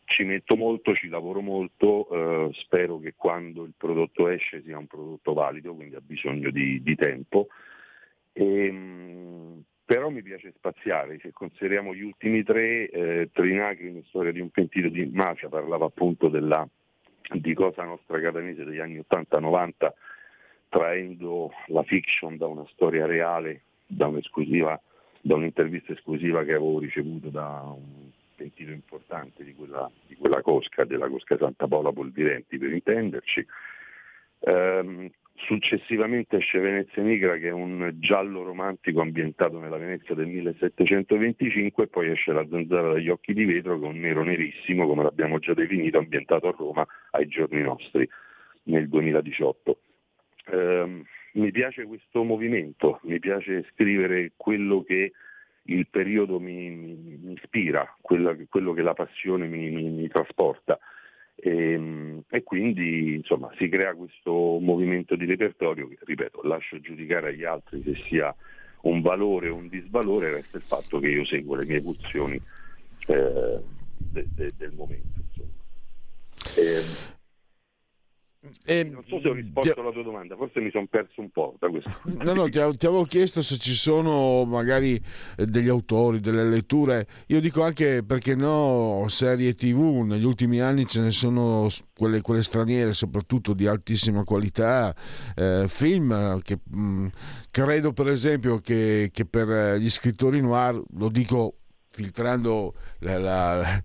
Ci 0.04 0.24
metto 0.24 0.56
molto, 0.56 0.94
ci 0.94 1.08
lavoro 1.08 1.40
molto, 1.40 2.08
eh, 2.10 2.50
spero 2.54 2.98
che 2.98 3.12
quando 3.14 3.64
il 3.64 3.74
prodotto 3.76 4.28
esce 4.28 4.62
sia 4.62 4.78
un 4.78 4.86
prodotto 4.86 5.34
valido, 5.34 5.74
quindi 5.74 5.96
ha 5.96 6.00
bisogno 6.00 6.50
di, 6.50 6.82
di 6.82 6.94
tempo. 6.94 7.48
E, 8.32 8.66
ehm, 8.66 9.62
però 9.88 10.10
mi 10.10 10.20
piace 10.20 10.52
spaziare, 10.54 11.18
se 11.18 11.32
consideriamo 11.32 11.94
gli 11.94 12.02
ultimi 12.02 12.42
tre, 12.42 12.90
eh, 12.90 13.30
Trinacri, 13.32 13.88
una 13.88 14.02
storia 14.08 14.32
di 14.32 14.40
un 14.40 14.50
pentito 14.50 14.90
di 14.90 15.06
mafia, 15.06 15.48
parlava 15.48 15.86
appunto 15.86 16.28
della, 16.28 16.68
di 17.32 17.54
Cosa 17.54 17.84
Nostra 17.84 18.20
Catanese 18.20 18.64
degli 18.64 18.80
anni 18.80 19.02
80-90, 19.10 19.88
traendo 20.68 21.50
la 21.68 21.82
fiction 21.84 22.36
da 22.36 22.46
una 22.46 22.66
storia 22.70 23.06
reale, 23.06 23.62
da, 23.86 24.12
da 25.22 25.34
un'intervista 25.34 25.92
esclusiva 25.92 26.44
che 26.44 26.52
avevo 26.52 26.80
ricevuto 26.80 27.30
da 27.30 27.62
un 27.74 28.10
pentito 28.36 28.72
importante 28.72 29.42
di 29.42 29.54
quella, 29.54 29.90
di 30.06 30.16
quella 30.16 30.42
cosca, 30.42 30.84
della 30.84 31.08
Cosca 31.08 31.38
Santa 31.38 31.66
Paola 31.66 31.92
Polvirenti 31.92 32.58
per 32.58 32.74
intenderci. 32.74 33.46
Um, 34.40 35.10
Successivamente 35.46 36.36
esce 36.36 36.58
Venezia 36.58 37.02
Nigra 37.02 37.36
che 37.36 37.48
è 37.48 37.52
un 37.52 37.92
giallo 37.98 38.42
romantico 38.42 39.00
ambientato 39.00 39.58
nella 39.58 39.78
Venezia 39.78 40.14
del 40.14 40.26
1725 40.26 41.84
e 41.84 41.86
poi 41.86 42.10
esce 42.10 42.32
La 42.32 42.46
zanzara 42.48 42.92
dagli 42.92 43.08
occhi 43.08 43.32
di 43.32 43.44
vetro 43.44 43.78
che 43.78 43.86
è 43.86 43.88
un 43.88 44.00
nero 44.00 44.24
nerissimo, 44.24 44.86
come 44.86 45.04
l'abbiamo 45.04 45.38
già 45.38 45.54
definito, 45.54 45.98
ambientato 45.98 46.48
a 46.48 46.54
Roma 46.56 46.86
ai 47.12 47.28
giorni 47.28 47.62
nostri 47.62 48.08
nel 48.64 48.88
2018. 48.88 49.80
Eh, 50.50 51.02
mi 51.32 51.50
piace 51.50 51.84
questo 51.84 52.24
movimento, 52.24 53.00
mi 53.04 53.18
piace 53.18 53.64
scrivere 53.72 54.32
quello 54.36 54.82
che 54.82 55.12
il 55.68 55.86
periodo 55.88 56.40
mi, 56.40 56.70
mi, 56.70 57.18
mi 57.22 57.32
ispira, 57.34 57.96
quello, 58.00 58.36
quello, 58.48 58.72
che 58.72 58.82
la 58.82 58.94
passione 58.94 59.46
mi, 59.46 59.70
mi 59.70 60.08
trasporta. 60.08 60.78
E, 61.40 61.72
ehm, 61.72 62.22
e, 62.28 62.42
quindi 62.42 63.14
insomma 63.14 63.50
si 63.56 63.68
crea 63.68 63.94
questo 63.94 64.58
movimento 64.60 65.14
di 65.14 65.24
repertorio 65.24 65.88
che, 65.88 65.98
ripeto, 66.00 66.42
lascio 66.42 66.80
giudicare 66.80 67.28
agli 67.28 67.44
altri 67.44 67.82
se 67.84 67.94
sia 68.08 68.34
un 68.82 69.00
valore 69.00 69.48
o 69.48 69.54
un 69.54 69.68
disvalore, 69.68 70.32
resta 70.32 70.56
il 70.56 70.64
fatto 70.66 70.98
che 70.98 71.08
io 71.08 71.24
seguo 71.24 71.54
le 71.56 71.64
mie 71.64 71.80
pulsioni 71.80 72.40
eh, 73.06 73.60
de, 73.96 74.26
de, 74.34 74.52
del 74.56 74.72
momento. 74.72 75.20
E, 76.54 76.84
ehm, 78.40 78.52
e, 78.64 78.84
non 78.84 79.04
so 79.06 79.20
se 79.20 79.28
ho 79.28 79.32
risposto 79.32 79.72
ti... 79.72 79.80
alla 79.80 79.90
tua 79.90 80.02
domanda, 80.02 80.36
forse 80.36 80.60
mi 80.60 80.70
sono 80.70 80.86
perso 80.86 81.20
un 81.20 81.30
po' 81.30 81.56
da 81.58 81.68
questo. 81.68 81.90
No, 82.18 82.34
no, 82.34 82.44
ti, 82.44 82.58
ti, 82.76 82.86
avevo 82.86 83.04
chiesto 83.04 83.42
se 83.42 83.56
ci 83.58 83.74
sono 83.74 84.44
magari 84.44 85.00
eh, 85.36 85.46
degli 85.46 85.68
autori, 85.68 86.20
delle 86.20 86.44
letture. 86.44 87.06
Io 87.28 87.40
dico 87.40 87.62
anche 87.62 88.02
perché 88.04 88.34
no, 88.34 89.04
serie 89.08 89.54
TV, 89.54 90.02
negli 90.04 90.24
ultimi 90.24 90.60
anni 90.60 90.86
ce 90.86 91.00
ne 91.00 91.10
sono 91.10 91.68
quelle, 91.94 92.20
quelle 92.20 92.42
straniere, 92.42 92.92
soprattutto 92.92 93.54
di 93.54 93.66
altissima 93.66 94.24
qualità, 94.24 94.94
eh, 95.36 95.64
film 95.68 96.40
che 96.42 96.58
mh, 96.62 96.80
mm, 96.80 97.06
credo 97.50 97.92
per 97.92 98.08
esempio 98.08 98.58
che, 98.58 99.10
che 99.12 99.24
per 99.24 99.78
gli 99.78 99.90
scrittori 99.90 100.40
noir, 100.40 100.80
lo 100.96 101.08
dico 101.08 101.54
filtrando 101.90 102.74
la, 103.00 103.18
la, 103.18 103.82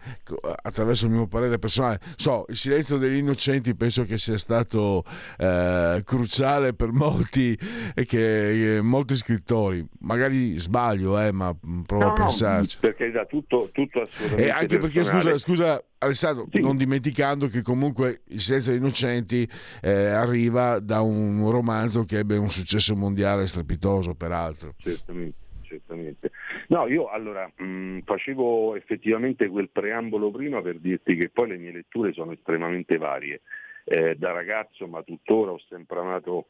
attraverso 0.62 1.06
il 1.06 1.12
mio 1.12 1.28
parere 1.28 1.58
personale. 1.60 2.00
So, 2.16 2.46
il 2.50 2.56
silenzio 2.56 2.98
degli 2.98 3.18
innocenti 3.18 3.76
penso 3.76 4.04
che 4.04 4.18
sia 4.18 4.38
stato 4.38 5.04
eh, 5.38 6.02
cruciale 6.06 6.74
per 6.74 6.92
molti 6.92 7.58
e 7.96 8.06
che 8.06 8.78
eh, 8.78 8.82
molti 8.82 9.16
scrittori, 9.16 9.86
magari 10.00 10.58
sbaglio, 10.60 11.20
eh, 11.20 11.32
ma 11.32 11.56
provo 11.86 12.04
no, 12.04 12.10
a 12.10 12.14
pensarci. 12.14 12.78
No, 12.82 12.90
perché 12.90 13.12
da 13.12 13.26
tutto, 13.26 13.70
tutto 13.72 14.02
assolutamente. 14.02 14.46
E 14.46 14.50
anche 14.50 14.78
perché, 14.78 15.04
scusa, 15.04 15.38
scusa 15.38 15.84
Alessandro, 16.00 16.48
sì. 16.52 16.60
non 16.60 16.76
dimenticando 16.76 17.48
che 17.48 17.62
comunque 17.62 18.22
Il 18.28 18.42
silenzio 18.42 18.72
degli 18.72 18.82
innocenti 18.82 19.50
eh, 19.82 19.92
arriva 19.92 20.80
da 20.80 21.02
un 21.02 21.50
romanzo 21.50 22.04
che 22.04 22.20
ebbe 22.20 22.36
un 22.36 22.50
successo 22.50 22.96
mondiale 22.96 23.48
strepitoso, 23.48 24.14
peraltro. 24.14 24.74
Certamente 24.78 25.42
certamente. 25.74 26.32
No, 26.68 26.88
io 26.88 27.10
allora 27.10 27.52
mh, 27.56 27.64
mm, 27.64 27.83
facevo 28.04 28.76
effettivamente 28.76 29.48
quel 29.48 29.70
preambolo 29.70 30.32
prima 30.32 30.62
per 30.62 30.80
dirti 30.80 31.16
che 31.16 31.30
poi 31.30 31.50
le 31.50 31.58
mie 31.58 31.72
letture 31.72 32.14
sono 32.14 32.32
estremamente 32.32 32.98
varie. 32.98 33.42
Eh, 33.86 34.16
da 34.16 34.32
ragazzo, 34.32 34.88
ma 34.88 35.04
tuttora 35.04 35.52
ho 35.52 35.60
sempre 35.68 36.00
amato 36.00 36.48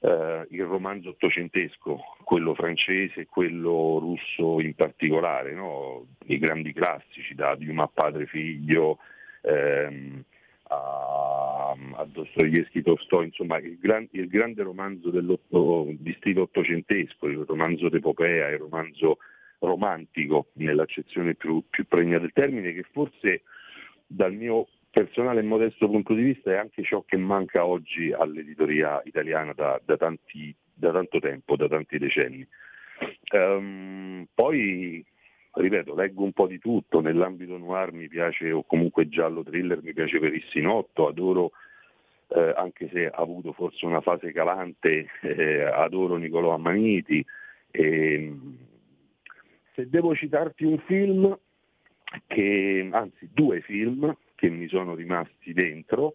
eh, 0.00 0.46
il 0.50 0.64
romanzo 0.64 1.10
ottocentesco, 1.10 1.98
quello 2.22 2.54
francese 2.54 3.22
e 3.22 3.26
quello 3.26 3.98
russo 3.98 4.60
in 4.60 4.74
particolare, 4.74 5.54
no? 5.54 6.06
i 6.26 6.38
grandi 6.38 6.72
classici, 6.72 7.34
da 7.34 7.54
Dumas 7.54 7.90
padre 7.92 8.26
figlio, 8.26 8.98
ehm, 9.42 10.22
a, 10.68 11.70
a 11.70 12.04
Dostoevsky, 12.04 12.82
Tolstoi, 12.82 13.26
insomma 13.26 13.58
il, 13.58 13.78
gran, 13.78 14.06
il 14.12 14.28
grande 14.28 14.62
romanzo 14.62 15.10
di 15.10 16.14
stile 16.18 16.40
ottocentesco, 16.40 17.26
il 17.28 17.44
romanzo 17.46 17.88
d'epopea, 17.88 18.48
il 18.48 18.58
romanzo 18.58 19.18
romantico 19.60 20.48
nell'accezione 20.54 21.34
più, 21.34 21.62
più 21.68 21.86
pregna 21.86 22.18
del 22.18 22.32
termine, 22.32 22.72
che 22.72 22.84
forse 22.92 23.42
dal 24.06 24.32
mio 24.32 24.68
personale 24.90 25.40
e 25.40 25.44
modesto 25.44 25.88
punto 25.88 26.14
di 26.14 26.22
vista 26.22 26.52
è 26.52 26.56
anche 26.56 26.82
ciò 26.82 27.02
che 27.06 27.16
manca 27.16 27.66
oggi 27.66 28.12
all'editoria 28.12 29.00
italiana 29.04 29.52
da, 29.52 29.80
da, 29.84 29.96
tanti, 29.96 30.54
da 30.72 30.92
tanto 30.92 31.18
tempo, 31.18 31.56
da 31.56 31.68
tanti 31.68 31.98
decenni. 31.98 32.46
Um, 33.30 34.26
poi 34.32 35.04
ripeto, 35.52 35.94
leggo 35.94 36.22
un 36.22 36.32
po' 36.32 36.46
di 36.46 36.58
tutto, 36.58 37.00
nell'ambito 37.00 37.56
noir 37.56 37.92
mi 37.92 38.08
piace, 38.08 38.50
o 38.52 38.64
comunque 38.64 39.08
giallo 39.08 39.42
thriller, 39.42 39.82
mi 39.82 39.92
piace 39.92 40.18
Perissinotto, 40.18 41.08
adoro, 41.08 41.52
eh, 42.28 42.52
anche 42.56 42.88
se 42.92 43.06
ha 43.06 43.20
avuto 43.20 43.52
forse 43.52 43.86
una 43.86 44.00
fase 44.00 44.32
calante, 44.32 45.08
eh, 45.22 45.62
adoro 45.62 46.16
Nicolò 46.16 46.52
Ammaniti. 46.52 47.24
E, 47.70 48.34
se 49.76 49.88
devo 49.88 50.16
citarti 50.16 50.64
un 50.64 50.78
film, 50.86 51.38
che, 52.26 52.88
anzi 52.90 53.28
due 53.32 53.60
film 53.60 54.16
che 54.34 54.48
mi 54.48 54.66
sono 54.66 54.94
rimasti 54.94 55.52
dentro, 55.52 56.14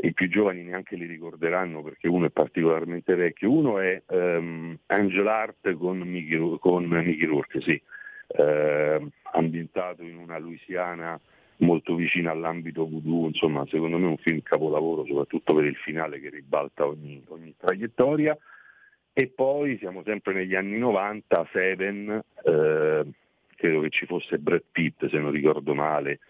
i 0.00 0.12
più 0.12 0.28
giovani 0.28 0.62
neanche 0.62 0.96
li 0.96 1.06
ricorderanno 1.06 1.82
perché 1.82 2.08
uno 2.08 2.26
è 2.26 2.30
particolarmente 2.30 3.14
vecchio, 3.14 3.52
uno 3.52 3.78
è 3.78 4.02
um, 4.06 4.76
Angel 4.86 5.26
Art 5.26 5.72
con 5.74 5.98
Mickey, 5.98 6.58
con 6.58 6.84
Mickey 6.84 7.26
Rourke, 7.26 7.60
sì 7.60 7.80
eh, 8.28 9.08
ambientato 9.32 10.02
in 10.02 10.16
una 10.16 10.38
Louisiana 10.38 11.18
molto 11.58 11.94
vicina 11.94 12.30
all'ambito 12.30 12.86
voodoo, 12.86 13.26
insomma 13.26 13.64
secondo 13.66 13.98
me 13.98 14.06
è 14.06 14.10
un 14.10 14.18
film 14.18 14.42
capolavoro 14.42 15.04
soprattutto 15.06 15.54
per 15.54 15.64
il 15.64 15.76
finale 15.76 16.20
che 16.20 16.30
ribalta 16.30 16.86
ogni, 16.86 17.22
ogni 17.28 17.54
traiettoria. 17.56 18.36
E 19.18 19.26
poi 19.26 19.76
siamo 19.78 20.04
sempre 20.04 20.32
negli 20.32 20.54
anni 20.54 20.78
90, 20.78 21.48
Seven, 21.50 22.22
eh, 22.44 23.04
credo 23.56 23.80
che 23.80 23.90
ci 23.90 24.06
fosse 24.06 24.38
Brad 24.38 24.62
Pitt 24.70 25.08
se 25.08 25.18
non 25.18 25.32
ricordo 25.32 25.74
male, 25.74 26.20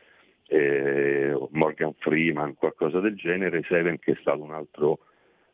eh, 0.46 1.36
Morgan 1.50 1.92
Freeman, 1.98 2.54
qualcosa 2.54 3.00
del 3.00 3.14
genere, 3.14 3.62
Seven 3.68 3.98
che 3.98 4.12
è 4.12 4.16
stato 4.22 4.42
un 4.42 4.54
altro, 4.54 5.00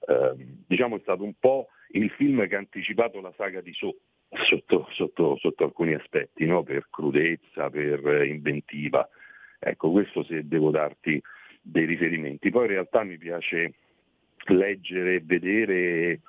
eh, 0.06 0.34
diciamo 0.64 0.94
è 0.94 1.00
stato 1.00 1.24
un 1.24 1.34
po' 1.36 1.70
il 1.94 2.08
film 2.10 2.46
che 2.46 2.54
ha 2.54 2.58
anticipato 2.58 3.20
la 3.20 3.32
saga 3.36 3.60
di 3.60 3.72
So, 3.72 3.96
sotto, 4.28 4.86
sotto, 4.92 5.36
sotto 5.40 5.64
alcuni 5.64 5.94
aspetti, 5.94 6.46
no? 6.46 6.62
per 6.62 6.86
crudezza, 6.88 7.68
per 7.68 8.26
inventiva. 8.26 9.08
Ecco, 9.58 9.90
questo 9.90 10.22
se 10.22 10.46
devo 10.46 10.70
darti 10.70 11.20
dei 11.60 11.84
riferimenti. 11.84 12.50
Poi 12.50 12.66
in 12.66 12.70
realtà 12.70 13.02
mi 13.02 13.18
piace 13.18 13.72
leggere 14.44 15.14
e 15.14 15.22
vedere, 15.24 16.20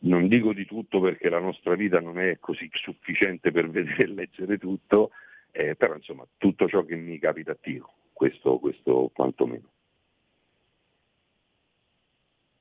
non 0.00 0.28
dico 0.28 0.52
di 0.52 0.66
tutto 0.66 1.00
perché 1.00 1.28
la 1.28 1.38
nostra 1.38 1.74
vita 1.74 2.00
non 2.00 2.18
è 2.18 2.38
così 2.38 2.68
sufficiente 2.72 3.50
per 3.50 3.70
vedere 3.70 4.04
e 4.04 4.06
leggere 4.06 4.58
tutto, 4.58 5.10
eh, 5.50 5.74
però 5.76 5.94
insomma 5.94 6.26
tutto 6.36 6.68
ciò 6.68 6.84
che 6.84 6.96
mi 6.96 7.18
capita 7.18 7.52
a 7.52 7.58
tiro, 7.60 7.92
questo, 8.12 8.58
questo 8.58 9.10
quantomeno. 9.12 9.68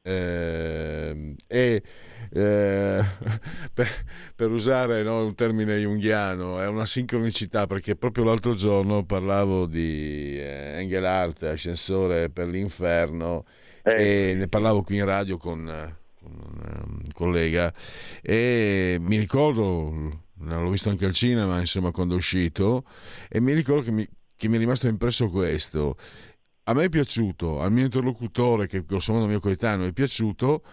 Eh, 0.02 1.36
e 1.46 1.84
eh, 2.32 3.02
per, 3.74 3.88
per, 4.36 4.50
usare 4.50 5.04
no, 5.04 5.26
un 5.26 5.36
termine 5.36 5.78
junghiano, 5.78 6.60
è 6.62 6.68
una 6.68 6.86
sincronicità 6.86 7.68
perché 7.68 7.96
proprio 7.96 8.24
l'altro 8.24 8.54
giorno 8.54 9.04
parlavo 9.04 9.66
di 9.66 10.38
eh, 10.40 10.80
Engelhardt, 10.80 11.44
ascensore 11.44 12.30
per 12.30 12.48
l'inferno, 12.48 13.46
eh. 13.84 14.32
e 14.32 14.36
ne 14.36 14.48
parlavo 14.48 14.84
qui 14.84 14.98
in 14.98 15.06
radio 15.06 15.38
con 15.38 15.98
un 16.30 17.02
collega 17.14 17.74
e 18.22 18.98
mi 19.00 19.18
ricordo, 19.18 20.26
l'ho 20.38 20.70
visto 20.70 20.90
anche 20.90 21.06
al 21.06 21.14
cinema, 21.14 21.60
insomma, 21.60 21.92
quando 21.92 22.14
è 22.14 22.18
uscito, 22.18 22.86
e 23.28 23.40
mi 23.40 23.54
ricordo 23.54 23.84
che 23.84 23.92
mi, 23.92 24.08
che 24.36 24.48
mi 24.48 24.56
è 24.56 24.60
rimasto 24.60 24.88
impresso 24.88 25.30
questo. 25.30 25.98
A 26.64 26.74
me 26.74 26.84
è 26.86 26.90
piaciuto, 26.90 27.62
al 27.62 27.72
mio 27.72 27.86
interlocutore, 27.86 28.68
che 28.68 28.86
grosso 28.86 29.14
modo 29.14 29.26
mio 29.26 29.40
coetaneo, 29.40 29.88
è 29.88 29.92
piaciuto 29.92 30.64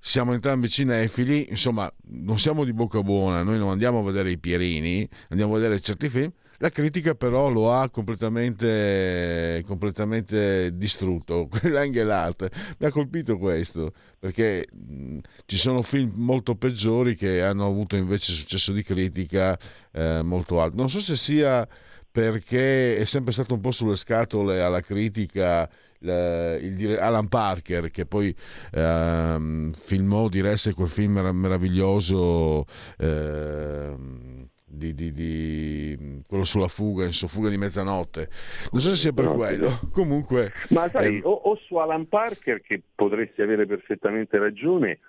siamo 0.00 0.32
entrambi 0.32 0.68
cinefili, 0.68 1.48
insomma, 1.50 1.92
non 2.10 2.38
siamo 2.38 2.64
di 2.64 2.72
bocca 2.72 3.02
buona, 3.02 3.42
noi 3.42 3.58
non 3.58 3.70
andiamo 3.70 3.98
a 3.98 4.02
vedere 4.02 4.30
i 4.30 4.38
Pierini, 4.38 5.08
andiamo 5.28 5.54
a 5.54 5.56
vedere 5.56 5.80
certi 5.80 6.08
film. 6.08 6.32
La 6.60 6.70
critica 6.70 7.14
però 7.14 7.48
lo 7.48 7.72
ha 7.72 7.88
completamente, 7.88 9.62
completamente 9.64 10.76
distrutto, 10.76 11.48
l'Engelhardt. 11.62 12.48
Mi 12.78 12.86
ha 12.86 12.90
colpito 12.90 13.38
questo, 13.38 13.92
perché 14.18 14.66
mh, 14.72 15.18
ci 15.46 15.56
sono 15.56 15.82
film 15.82 16.12
molto 16.16 16.56
peggiori 16.56 17.14
che 17.14 17.42
hanno 17.42 17.64
avuto 17.66 17.94
invece 17.94 18.32
successo 18.32 18.72
di 18.72 18.82
critica 18.82 19.56
eh, 19.92 20.22
molto 20.22 20.60
alto. 20.60 20.76
Non 20.76 20.90
so 20.90 20.98
se 20.98 21.14
sia 21.14 21.66
perché 22.10 22.96
è 22.96 23.04
sempre 23.04 23.32
stato 23.32 23.54
un 23.54 23.60
po' 23.60 23.70
sulle 23.70 23.94
scatole 23.94 24.60
alla 24.60 24.80
critica 24.80 25.70
Alan 26.00 27.26
Parker 27.28 27.90
che 27.90 28.06
poi 28.06 28.34
ehm, 28.72 29.72
filmò, 29.72 30.28
diresse 30.28 30.72
quel 30.72 30.88
film 30.88 31.18
meraviglioso 31.32 32.66
ehm, 32.98 34.37
di, 34.68 34.94
di, 34.94 35.12
di, 35.12 36.22
quello 36.26 36.44
sulla 36.44 36.68
fuga, 36.68 37.04
insomma, 37.04 37.32
fuga 37.32 37.48
di 37.48 37.56
mezzanotte. 37.56 38.28
Non 38.72 38.80
so 38.80 38.90
se 38.90 38.96
sia 38.96 39.12
per 39.12 39.24
no, 39.24 39.34
quello. 39.34 39.80
Comunque, 39.90 40.52
ma 40.70 40.88
sai, 40.90 41.16
ehm... 41.16 41.20
o, 41.24 41.30
o, 41.30 41.56
su 41.56 41.76
Alan 41.76 42.06
Parker 42.06 42.60
che 42.60 42.82
potresti 42.94 43.40
avere 43.42 43.66
perfettamente 43.66 44.38
ragione, 44.38 45.00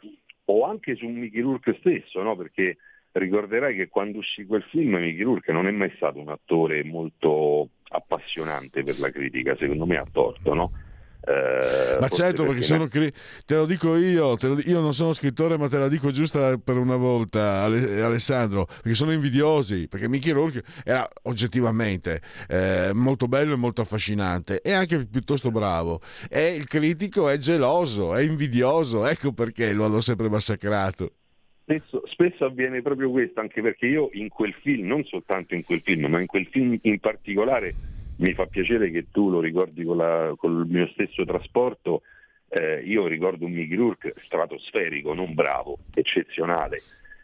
o 0.45 0.65
anche 0.65 0.95
su 0.95 1.07
Mickey 1.07 1.41
Rourke 1.41 1.75
stesso, 1.79 2.21
no? 2.21 2.35
Perché 2.35 2.77
ricorderai 3.11 3.75
che 3.75 3.89
quando 3.89 4.19
uscì 4.19 4.45
quel 4.45 4.63
film 4.69 4.95
Mickey 4.95 5.23
Rourke 5.23 5.51
non 5.51 5.67
è 5.67 5.71
mai 5.71 5.91
stato 5.95 6.19
un 6.19 6.29
attore 6.29 6.83
molto 6.83 7.69
appassionante 7.89 8.83
per 8.83 8.99
la 8.99 9.11
critica, 9.11 9.55
secondo 9.57 9.85
me 9.85 9.97
ha 9.97 10.05
torto, 10.11 10.53
no? 10.53 10.71
Eh, 11.29 11.97
ma 11.99 12.07
certo, 12.07 12.43
perché, 12.43 12.63
sono 12.63 12.87
cri- 12.87 13.13
te 13.45 13.53
lo 13.53 13.67
dico 13.67 13.95
io, 13.95 14.35
lo, 14.41 14.59
io 14.61 14.79
non 14.79 14.93
sono 14.95 15.13
scrittore, 15.13 15.59
ma 15.59 15.67
te 15.67 15.77
la 15.77 15.87
dico 15.87 16.09
giusta 16.09 16.57
per 16.57 16.77
una 16.77 16.95
volta, 16.95 17.61
Ale- 17.61 18.01
Alessandro, 18.01 18.65
perché 18.65 18.95
sono 18.95 19.11
invidiosi, 19.11 19.87
perché 19.87 20.09
Mickey 20.09 20.31
Rourke 20.31 20.63
era 20.83 21.07
oggettivamente 21.23 22.19
eh, 22.47 22.89
molto 22.93 23.27
bello 23.27 23.53
e 23.53 23.57
molto 23.57 23.81
affascinante 23.81 24.61
e 24.61 24.71
anche 24.71 25.05
piuttosto 25.05 25.51
bravo. 25.51 26.01
E 26.27 26.55
il 26.55 26.65
critico 26.67 27.29
è 27.29 27.37
geloso, 27.37 28.15
è 28.15 28.23
invidioso, 28.23 29.05
ecco 29.05 29.31
perché 29.31 29.71
lo 29.71 29.85
hanno 29.85 29.99
sempre 29.99 30.29
massacrato. 30.29 31.11
Spesso, 31.61 32.01
spesso, 32.07 32.45
avviene 32.45 32.81
proprio 32.81 33.11
questo, 33.11 33.39
anche 33.39 33.61
perché 33.61 33.85
io 33.85 34.09
in 34.13 34.29
quel 34.29 34.55
film, 34.63 34.87
non 34.87 35.03
soltanto 35.03 35.53
in 35.53 35.63
quel 35.63 35.81
film, 35.81 36.07
ma 36.07 36.19
in 36.19 36.25
quel 36.25 36.47
film 36.47 36.75
in 36.81 36.99
particolare, 36.99 37.75
mi 38.19 38.33
fa 38.33 38.45
piacere 38.45 38.91
che 38.91 39.07
tu 39.11 39.29
lo 39.29 39.39
ricordi 39.39 39.83
con, 39.83 39.97
la, 39.97 40.33
con 40.37 40.59
il 40.59 40.71
mio 40.71 40.87
stesso 40.87 41.23
trasporto, 41.25 42.01
eh, 42.49 42.81
io 42.83 43.07
ricordo 43.07 43.45
un 43.45 43.51
Mickey 43.51 43.77
Rourke 43.77 44.13
stratosferico, 44.23 45.13
non 45.13 45.33
bravo, 45.33 45.77
eccezionale. 45.93 46.81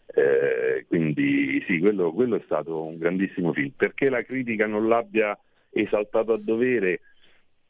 Eh, 0.08 0.86
quindi 0.88 1.64
sì, 1.68 1.80
quello, 1.80 2.14
quello, 2.14 2.36
è 2.36 2.42
stato 2.46 2.84
un 2.84 2.98
grandissimo 2.98 3.52
film. 3.52 3.72
Perché 3.76 4.10
la 4.10 4.24
critica 4.24 4.68
non 4.68 4.88
l'abbia 4.88 5.38
esaltato 5.70 6.34
a 6.34 6.40
dovere? 6.40 7.02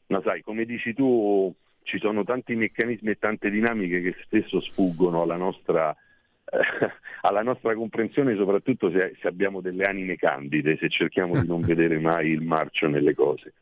Ma 0.08 0.20
sai, 0.22 0.42
come 0.42 0.64
dici 0.64 0.94
tu, 0.94 1.52
ci 1.82 1.98
sono 1.98 2.22
tanti 2.22 2.54
meccanismi 2.54 3.10
e 3.10 3.18
tante 3.18 3.50
dinamiche 3.50 4.02
che 4.02 4.14
spesso 4.22 4.60
sfuggono 4.60 5.22
alla 5.22 5.36
nostra 5.36 5.96
alla 7.22 7.42
nostra 7.42 7.74
comprensione, 7.74 8.36
soprattutto 8.36 8.90
se, 8.90 9.16
se 9.20 9.28
abbiamo 9.28 9.60
delle 9.60 9.84
anime 9.84 10.16
candide, 10.16 10.76
se 10.76 10.88
cerchiamo 10.88 11.40
di 11.40 11.46
non 11.46 11.60
vedere 11.60 11.98
mai 11.98 12.30
il 12.30 12.42
marcio 12.42 12.88
nelle 12.88 13.14
cose 13.14 13.52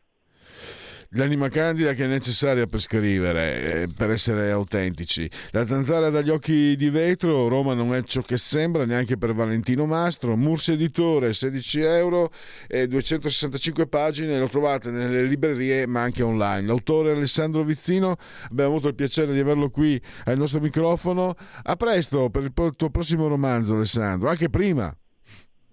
l'anima 1.15 1.49
candida 1.49 1.93
che 1.95 2.05
è 2.05 2.07
necessaria 2.07 2.67
per 2.67 2.81
scrivere, 2.81 3.83
eh, 3.83 3.89
per 3.89 4.11
essere 4.11 4.51
autentici. 4.51 5.29
La 5.51 5.67
zanzara 5.67 6.11
dagli 6.11 6.31
occhi 6.31 6.77
di 6.77 6.91
vetro, 6.91 7.49
Roma 7.49 7.75
non 7.75 7.95
è 7.95 8.03
ciò 8.03 8.23
che 8.23 8.37
sembra 8.37 8.85
neanche 8.85 9.17
per 9.17 9.33
Valentino 9.33 9.87
Mastro, 9.87 10.37
Murs 10.37 10.69
Editore, 10.69 11.33
16 11.33 11.81
euro 11.81 12.31
e 12.67 12.87
265 12.87 13.87
pagine, 13.87 14.39
lo 14.39 14.49
trovate 14.49 14.91
nelle 14.91 15.25
librerie 15.25 15.87
ma 15.87 16.03
anche 16.03 16.23
online. 16.23 16.67
L'autore 16.67 17.13
Alessandro 17.13 17.63
Vizzino, 17.63 18.17
abbiamo 18.51 18.71
avuto 18.71 18.89
il 18.89 18.95
piacere 18.95 19.33
di 19.33 19.41
averlo 19.41 19.71
qui 19.71 20.01
al 20.25 20.37
nostro 20.37 20.61
microfono. 20.61 21.35
A 21.63 21.77
presto 21.77 22.31
per 22.31 22.43
il 22.45 22.53
tuo 22.77 22.91
prossimo 22.91 23.29
romanzo 23.29 23.75
Alessandro, 23.75 24.29
anche 24.29 24.51
prima. 24.51 24.95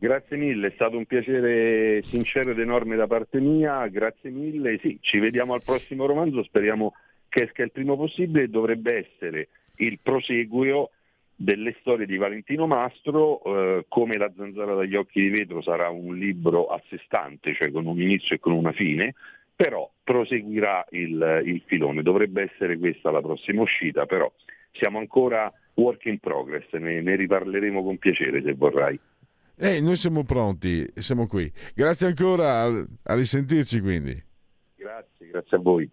Grazie 0.01 0.35
mille, 0.35 0.69
è 0.69 0.71
stato 0.71 0.97
un 0.97 1.05
piacere 1.05 2.01
sincero 2.05 2.49
ed 2.49 2.57
enorme 2.57 2.95
da 2.95 3.05
parte 3.05 3.39
mia, 3.39 3.85
grazie 3.85 4.31
mille. 4.31 4.79
Sì, 4.79 4.97
ci 4.99 5.19
vediamo 5.19 5.53
al 5.53 5.61
prossimo 5.63 6.07
romanzo, 6.07 6.41
speriamo 6.41 6.95
che 7.29 7.43
esca 7.43 7.61
il 7.61 7.71
primo 7.71 7.95
possibile, 7.95 8.49
dovrebbe 8.49 8.97
essere 8.97 9.49
il 9.75 9.99
proseguio 10.01 10.89
delle 11.35 11.75
storie 11.81 12.07
di 12.07 12.17
Valentino 12.17 12.65
Mastro, 12.65 13.43
eh, 13.43 13.85
come 13.87 14.17
La 14.17 14.31
zanzara 14.35 14.73
dagli 14.73 14.95
occhi 14.95 15.21
di 15.21 15.29
vetro 15.29 15.61
sarà 15.61 15.89
un 15.89 16.17
libro 16.17 16.65
a 16.69 16.81
sé 16.89 16.99
stante, 17.05 17.53
cioè 17.53 17.69
con 17.69 17.85
un 17.85 18.01
inizio 18.01 18.33
e 18.33 18.39
con 18.39 18.53
una 18.53 18.71
fine, 18.71 19.13
però 19.55 19.87
proseguirà 20.03 20.83
il, 20.89 21.43
il 21.45 21.61
filone, 21.67 22.01
dovrebbe 22.01 22.49
essere 22.51 22.79
questa 22.79 23.11
la 23.11 23.21
prossima 23.21 23.61
uscita, 23.61 24.07
però 24.07 24.33
siamo 24.71 24.97
ancora 24.97 25.53
work 25.75 26.05
in 26.05 26.17
progress, 26.17 26.71
ne, 26.71 27.01
ne 27.01 27.15
riparleremo 27.15 27.83
con 27.83 27.99
piacere 27.99 28.41
se 28.41 28.53
vorrai. 28.53 28.99
Eh, 29.63 29.79
noi 29.79 29.95
siamo 29.95 30.23
pronti, 30.23 30.91
siamo 30.95 31.27
qui. 31.27 31.53
Grazie 31.75 32.07
ancora, 32.07 32.63
a 32.63 33.13
risentirci 33.13 33.79
quindi. 33.79 34.11
Grazie, 34.75 35.27
grazie 35.27 35.57
a 35.57 35.59
voi. 35.59 35.87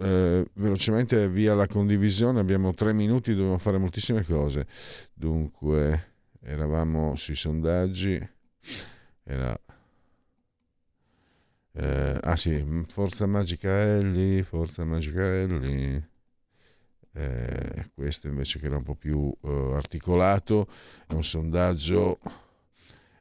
Eh, 0.00 0.44
velocemente 0.54 1.28
via 1.28 1.54
la 1.54 1.68
condivisione, 1.68 2.40
abbiamo 2.40 2.74
tre 2.74 2.92
minuti, 2.92 3.36
dobbiamo 3.36 3.58
fare 3.58 3.78
moltissime 3.78 4.24
cose. 4.24 4.66
Dunque, 5.14 6.14
eravamo 6.40 7.14
sui 7.14 7.36
sondaggi. 7.36 8.20
Era... 9.22 9.56
Eh, 11.70 12.18
ah 12.20 12.36
sì, 12.36 12.84
Forza 12.88 13.26
Magica 13.26 13.80
Ellie, 13.80 14.42
Forza 14.42 14.84
Magica 14.84 15.22
Ellie 15.22 16.16
eh, 17.18 17.90
questo 17.94 18.28
invece 18.28 18.60
che 18.60 18.66
era 18.66 18.76
un 18.76 18.84
po' 18.84 18.94
più 18.94 19.32
eh, 19.42 19.72
articolato, 19.74 20.68
è 21.08 21.14
un 21.14 21.24
sondaggio 21.24 22.18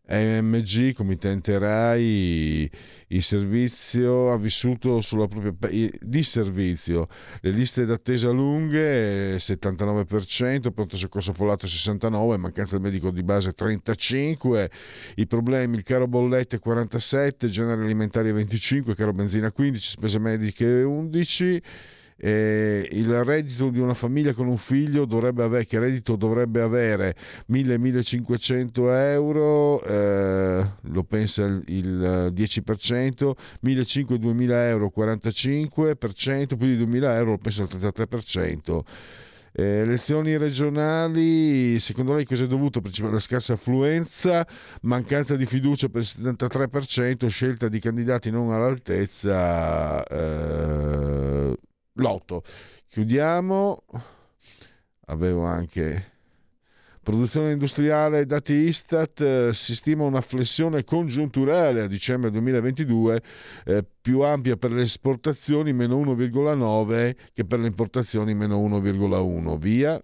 AMG, 0.10 0.94
committente 0.94 1.58
RAI, 1.58 2.70
il 3.08 3.24
servizio 3.24 4.32
ha 4.32 4.38
vissuto 4.38 5.02
sulla 5.02 5.28
propria 5.28 5.54
di 6.00 6.24
servizio, 6.24 7.08
le 7.42 7.50
liste 7.50 7.86
d'attesa 7.86 8.30
lunghe 8.30 9.36
79%, 9.38 10.72
pronto 10.72 10.96
soccorso 10.96 11.32
affollato 11.32 11.66
69%, 11.66 12.38
mancanza 12.38 12.76
del 12.76 12.86
medico 12.86 13.10
di 13.10 13.24
base 13.24 13.54
35%, 13.58 14.70
i 15.16 15.26
problemi 15.26 15.78
il 15.78 15.84
caro 15.84 16.08
bollette 16.08 16.60
47%, 16.64 17.48
generi 17.48 17.84
alimentari 17.84 18.32
25%, 18.32 18.94
caro 18.94 19.12
benzina 19.12 19.52
15%, 19.56 19.76
spese 19.76 20.20
mediche 20.20 20.84
11% 20.84 21.62
eh, 22.20 22.88
il 22.92 23.24
reddito 23.24 23.70
di 23.70 23.80
una 23.80 23.94
famiglia 23.94 24.34
con 24.34 24.48
un 24.48 24.58
figlio 24.58 25.06
dovrebbe 25.06 25.44
avere, 25.44 25.66
che 25.66 25.80
reddito 25.80 26.16
dovrebbe 26.16 26.62
avere 26.62 27.16
1000-1500 27.52 28.70
euro, 28.90 29.84
eh, 29.84 30.66
lo 30.82 31.04
pensa 31.04 31.46
il, 31.46 31.64
il 31.68 32.34
10%, 32.36 33.32
1500-2000 33.64 34.52
euro 34.52 34.92
45%, 34.96 36.58
più 36.58 36.68
di 36.68 36.78
2000 36.78 37.18
euro 37.18 37.32
lo 37.32 37.38
pensa 37.38 37.64
il 37.64 37.70
33%. 37.72 38.82
Eh, 39.60 39.64
elezioni 39.64 40.38
regionali, 40.38 41.80
secondo 41.80 42.14
lei 42.14 42.26
cosa 42.26 42.44
è 42.44 42.48
dovuto? 42.48 42.80
Principalmente 42.80 43.24
alla 43.24 43.40
scarsa 43.40 43.54
affluenza, 43.54 44.46
mancanza 44.82 45.36
di 45.36 45.48
fiducia 45.48 45.90
per 45.90 46.02
il 46.02 46.08
73%, 46.08 47.28
scelta 47.28 47.68
di 47.68 47.80
candidati 47.80 48.30
non 48.30 48.52
all'altezza, 48.52 50.04
eh, 50.04 51.58
lotto. 51.98 52.44
Chiudiamo. 52.90 53.84
Avevo 55.10 55.44
anche 55.44 56.16
produzione 57.08 57.54
industriale, 57.54 58.26
dati 58.26 58.52
Istat, 58.52 59.22
eh, 59.22 59.54
si 59.54 59.76
stima 59.76 60.04
una 60.04 60.20
flessione 60.20 60.84
congiunturale 60.84 61.84
a 61.84 61.88
dicembre 61.88 62.30
2022 62.32 63.22
eh, 63.64 63.86
più 64.02 64.20
ampia 64.24 64.58
per 64.58 64.74
le 64.74 64.82
esportazioni, 64.82 65.72
meno 65.72 65.98
1,9 66.02 67.16
che 67.32 67.46
per 67.46 67.60
le 67.60 67.68
importazioni, 67.68 68.34
meno 68.34 68.60
1,1. 68.60 69.58
Via. 69.58 70.04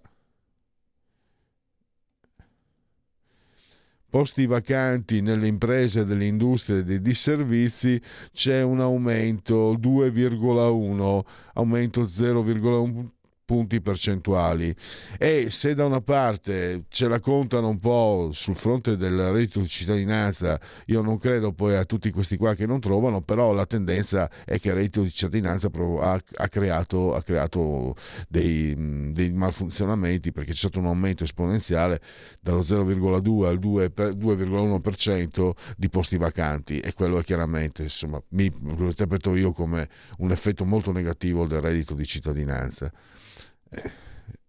Posti 4.14 4.46
vacanti 4.46 5.20
nelle 5.22 5.48
imprese 5.48 6.04
delle 6.04 6.26
industrie 6.26 6.78
e 6.78 6.84
dei 6.84 7.00
disservizi 7.00 8.00
c'è 8.32 8.62
un 8.62 8.80
aumento 8.80 9.72
2,1, 9.74 11.24
aumento 11.54 12.02
0,1 12.02 13.08
punti 13.44 13.80
percentuali. 13.80 14.74
E 15.18 15.50
se 15.50 15.74
da 15.74 15.84
una 15.84 16.00
parte 16.00 16.84
ce 16.88 17.08
la 17.08 17.20
contano 17.20 17.68
un 17.68 17.78
po' 17.78 18.30
sul 18.32 18.56
fronte 18.56 18.96
del 18.96 19.30
reddito 19.32 19.60
di 19.60 19.68
cittadinanza 19.68 20.58
io 20.86 21.02
non 21.02 21.18
credo 21.18 21.52
poi 21.52 21.76
a 21.76 21.84
tutti 21.84 22.10
questi 22.10 22.36
qua 22.36 22.54
che 22.54 22.66
non 22.66 22.80
trovano 22.80 23.20
però 23.20 23.52
la 23.52 23.66
tendenza 23.66 24.30
è 24.44 24.58
che 24.58 24.68
il 24.68 24.74
reddito 24.74 25.02
di 25.02 25.10
cittadinanza 25.10 25.70
ha, 26.00 26.20
ha 26.36 26.48
creato, 26.48 27.14
ha 27.14 27.22
creato 27.22 27.94
dei, 28.28 29.12
dei, 29.12 29.30
malfunzionamenti 29.30 30.32
perché 30.32 30.52
c'è 30.52 30.58
stato 30.58 30.78
un 30.78 30.86
aumento 30.86 31.24
esponenziale 31.24 32.00
dallo 32.40 32.60
0,2 32.60 33.44
al 33.44 33.58
2, 33.58 33.92
2,1% 33.94 35.50
di 35.76 35.88
posti 35.88 36.16
vacanti. 36.16 36.80
E 36.80 36.92
quello 36.92 37.18
è 37.18 37.24
chiaramente 37.24 37.82
insomma 37.82 38.22
mi, 38.30 38.50
lo 38.62 38.86
interpreto 38.86 39.34
io 39.34 39.52
come 39.52 39.88
un 40.18 40.30
effetto 40.30 40.64
molto 40.64 40.92
negativo 40.92 41.46
del 41.46 41.60
reddito 41.60 41.94
di 41.94 42.06
cittadinanza 42.06 42.90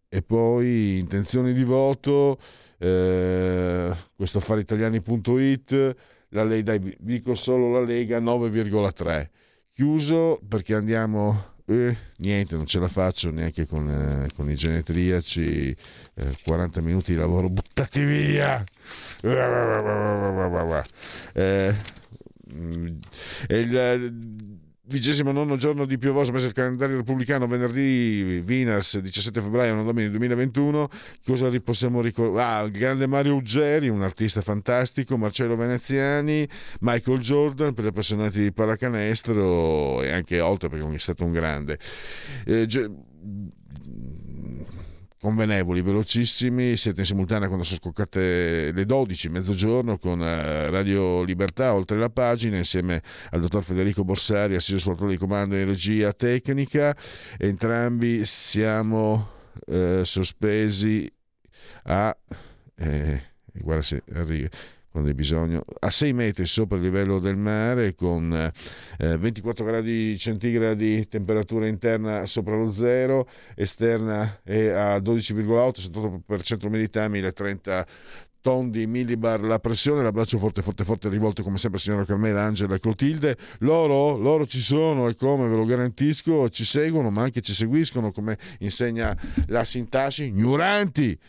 e 0.08 0.22
poi 0.22 1.00
intenzioni 1.00 1.54
di 1.54 1.64
voto, 1.64 2.40
eh, 2.78 3.94
questo 4.16 4.38
affariitaliani.it, 4.38 5.96
la 6.30 6.44
Lega, 6.44 6.78
dai, 6.78 6.96
dico 7.00 7.36
solo 7.36 7.72
la 7.72 7.82
Lega 7.82 8.20
9,3. 8.20 9.30
Chiuso 9.72 10.40
perché 10.48 10.76
andiamo... 10.76 11.54
Eh, 11.68 11.98
niente, 12.18 12.56
non 12.56 12.68
ce 12.68 12.80
la 12.80 12.88
faccio 12.88 13.32
neanche 13.32 13.66
con, 13.66 13.90
eh, 13.90 14.30
con 14.36 14.50
i 14.50 14.56
genetriaci. 14.56 15.76
Eh, 16.14 16.38
40 16.44 16.80
minuti 16.82 17.14
di 17.14 17.18
lavoro 17.18 17.50
buttati 17.50 18.04
via. 18.04 18.64
Eh, 21.34 21.76
il, 23.50 24.55
vigesimo 24.88 25.32
nono 25.32 25.58
giorno 25.58 25.86
di 25.86 25.98
piovoso 25.98 26.32
mese 26.32 26.46
del 26.46 26.54
calendario 26.54 26.98
repubblicano, 26.98 27.48
venerdì 27.48 28.44
Winners 28.46 29.00
17 29.00 29.42
febbraio, 29.42 29.74
non 29.74 29.86
domenica 29.86 30.12
2021. 30.18 30.90
Cosa 31.26 31.50
possiamo 31.62 32.02
ricordare? 32.02 32.44
Ah, 32.46 32.66
il 32.66 32.72
grande 32.72 33.08
Mario 33.08 33.36
Uggeri, 33.36 33.90
un 33.90 34.02
artista 34.02 34.42
fantastico, 34.42 35.18
Marcello 35.18 35.56
Veneziani, 35.56 36.48
Michael 36.82 37.20
Jordan 37.20 37.74
per 37.74 37.86
gli 37.86 37.88
appassionati 37.88 38.42
di 38.42 38.52
pallacanestro 38.52 40.02
e 40.04 40.12
anche 40.12 40.40
oltre 40.40 40.70
perché 40.70 40.96
è 40.96 41.00
stato 41.00 41.26
un 41.26 41.32
grande. 41.32 41.80
Eh, 42.46 42.68
convenevoli, 45.20 45.82
velocissimi, 45.82 46.78
siete 46.78 47.02
in 47.02 47.06
simultanea 47.06 47.48
quando 47.48 47.64
sono 47.64 47.80
scoccate 47.82 48.72
le 48.72 48.86
12, 48.86 49.30
mezzogiorno 49.30 49.98
con 49.98 50.22
eh, 50.22 50.70
Radio 50.70 51.24
Libertà, 51.24 51.74
oltre 51.74 51.98
la 51.98 52.10
pagina, 52.10 52.58
insieme 52.58 53.02
al 53.32 53.42
dottor 53.42 53.64
Federico 53.64 54.04
Borsari, 54.04 54.56
assiso 54.56 54.80
sul 54.80 54.96
ruolo 54.96 55.12
di 55.12 55.18
comando 55.18 55.56
in 55.58 55.66
regia 55.66 56.14
tecnica. 56.14 56.96
Entrambi 57.38 58.26
siamo 58.26 59.30
eh, 59.68 60.02
sospesi 60.04 61.12
a... 61.84 62.16
Eh, 62.78 63.22
guarda 63.54 63.84
se 63.84 64.04
arriva 64.14 64.50
quando 64.96 65.12
hai 65.12 65.16
bisogno, 65.18 65.66
a 65.80 65.92
6 65.92 66.14
metri 66.14 66.46
sopra 66.46 66.78
il 66.78 66.84
livello 66.84 67.20
del 67.20 67.36
mare 67.36 67.96
con 67.96 68.34
eh, 68.98 69.18
24 69.18 69.66
gradi 69.66 70.18
centigradi 70.18 71.06
temperatura 71.10 71.68
interna 71.68 72.26
sopra 72.26 72.56
lo 72.56 72.72
zero, 72.72 73.28
esterna 73.56 74.40
è 74.42 74.68
a 74.68 74.96
12,8, 75.00 76.24
78% 76.26 76.68
umidità, 76.68 77.10
1030 77.10 77.86
tondi 78.40 78.88
millibar 78.88 79.42
la 79.42 79.60
pressione, 79.60 80.02
l'abbraccio 80.02 80.38
forte 80.38 80.62
forte 80.62 80.86
forte 80.86 81.10
rivolto 81.10 81.44
come 81.44 81.58
sempre 81.58 81.82
signora 81.82 82.06
Carmela, 82.06 82.44
Angela 82.44 82.76
e 82.76 82.80
Clotilde, 82.80 83.36
loro, 83.60 84.16
loro 84.16 84.46
ci 84.46 84.62
sono 84.62 85.10
e 85.10 85.16
come 85.16 85.50
ve 85.50 85.58
lo 85.58 85.66
garantisco, 85.66 86.48
ci 86.48 86.64
seguono 86.64 87.10
ma 87.10 87.24
anche 87.24 87.42
ci 87.42 87.54
seguiscono 87.54 88.12
come 88.12 88.38
insegna 88.60 89.14
la 89.48 89.66
sintassi, 89.66 90.28
ignoranti 90.28 91.20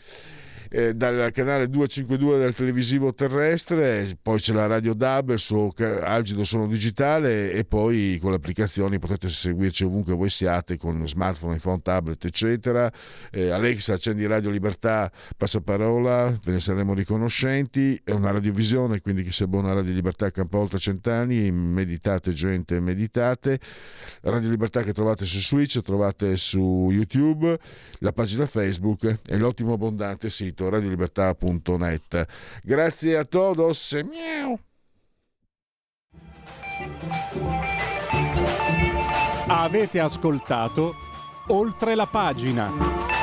eh, 0.69 0.93
dal 0.93 1.31
canale 1.31 1.69
252 1.69 2.37
del 2.37 2.53
televisivo 2.53 3.13
terrestre, 3.13 4.17
poi 4.21 4.39
c'è 4.39 4.53
la 4.53 4.67
radio 4.67 4.93
DAB, 4.93 5.31
il 5.31 5.39
suo 5.39 5.71
algido 5.77 6.43
suono 6.43 6.67
digitale 6.67 7.51
e 7.51 7.63
poi 7.63 8.17
con 8.21 8.31
le 8.31 8.37
applicazioni 8.37 8.99
potete 8.99 9.29
seguirci 9.29 9.85
ovunque 9.85 10.13
voi 10.13 10.29
siate 10.29 10.77
con 10.77 11.07
smartphone, 11.07 11.55
iPhone, 11.55 11.81
tablet 11.81 12.23
eccetera. 12.25 12.91
Eh, 13.31 13.49
Alexa 13.49 13.93
accendi 13.93 14.25
Radio 14.25 14.49
Libertà, 14.49 15.11
passaparola, 15.35 16.37
ve 16.43 16.51
ne 16.51 16.59
saremo 16.59 16.93
riconoscenti, 16.93 17.99
è 18.03 18.11
una 18.11 18.31
radiovisione 18.31 19.01
quindi 19.01 19.23
chi 19.23 19.31
si 19.31 19.43
abbona 19.43 19.73
Radio 19.73 19.93
Libertà 19.93 20.31
campa 20.31 20.57
oltre 20.57 20.79
cent'anni, 20.79 21.51
meditate 21.51 22.33
gente, 22.33 22.79
meditate. 22.79 23.59
Radio 24.21 24.49
Libertà 24.49 24.81
che 24.81 24.93
trovate 24.93 25.25
su 25.25 25.39
Switch, 25.39 25.81
trovate 25.81 26.35
su 26.37 26.89
YouTube, 26.91 27.57
la 27.99 28.11
pagina 28.11 28.45
Facebook 28.45 29.19
e 29.25 29.37
l'ottimo 29.37 29.73
abbondante 29.73 30.29
sito 30.29 30.56
sito 30.57 30.69
radiolibertà.net. 30.69 32.25
Grazie 32.63 33.17
a 33.17 33.23
todos. 33.23 33.93
Miau. 34.09 34.59
Avete 39.47 39.99
ascoltato 39.99 40.95
oltre 41.47 41.95
la 41.95 42.07
pagina. 42.07 43.16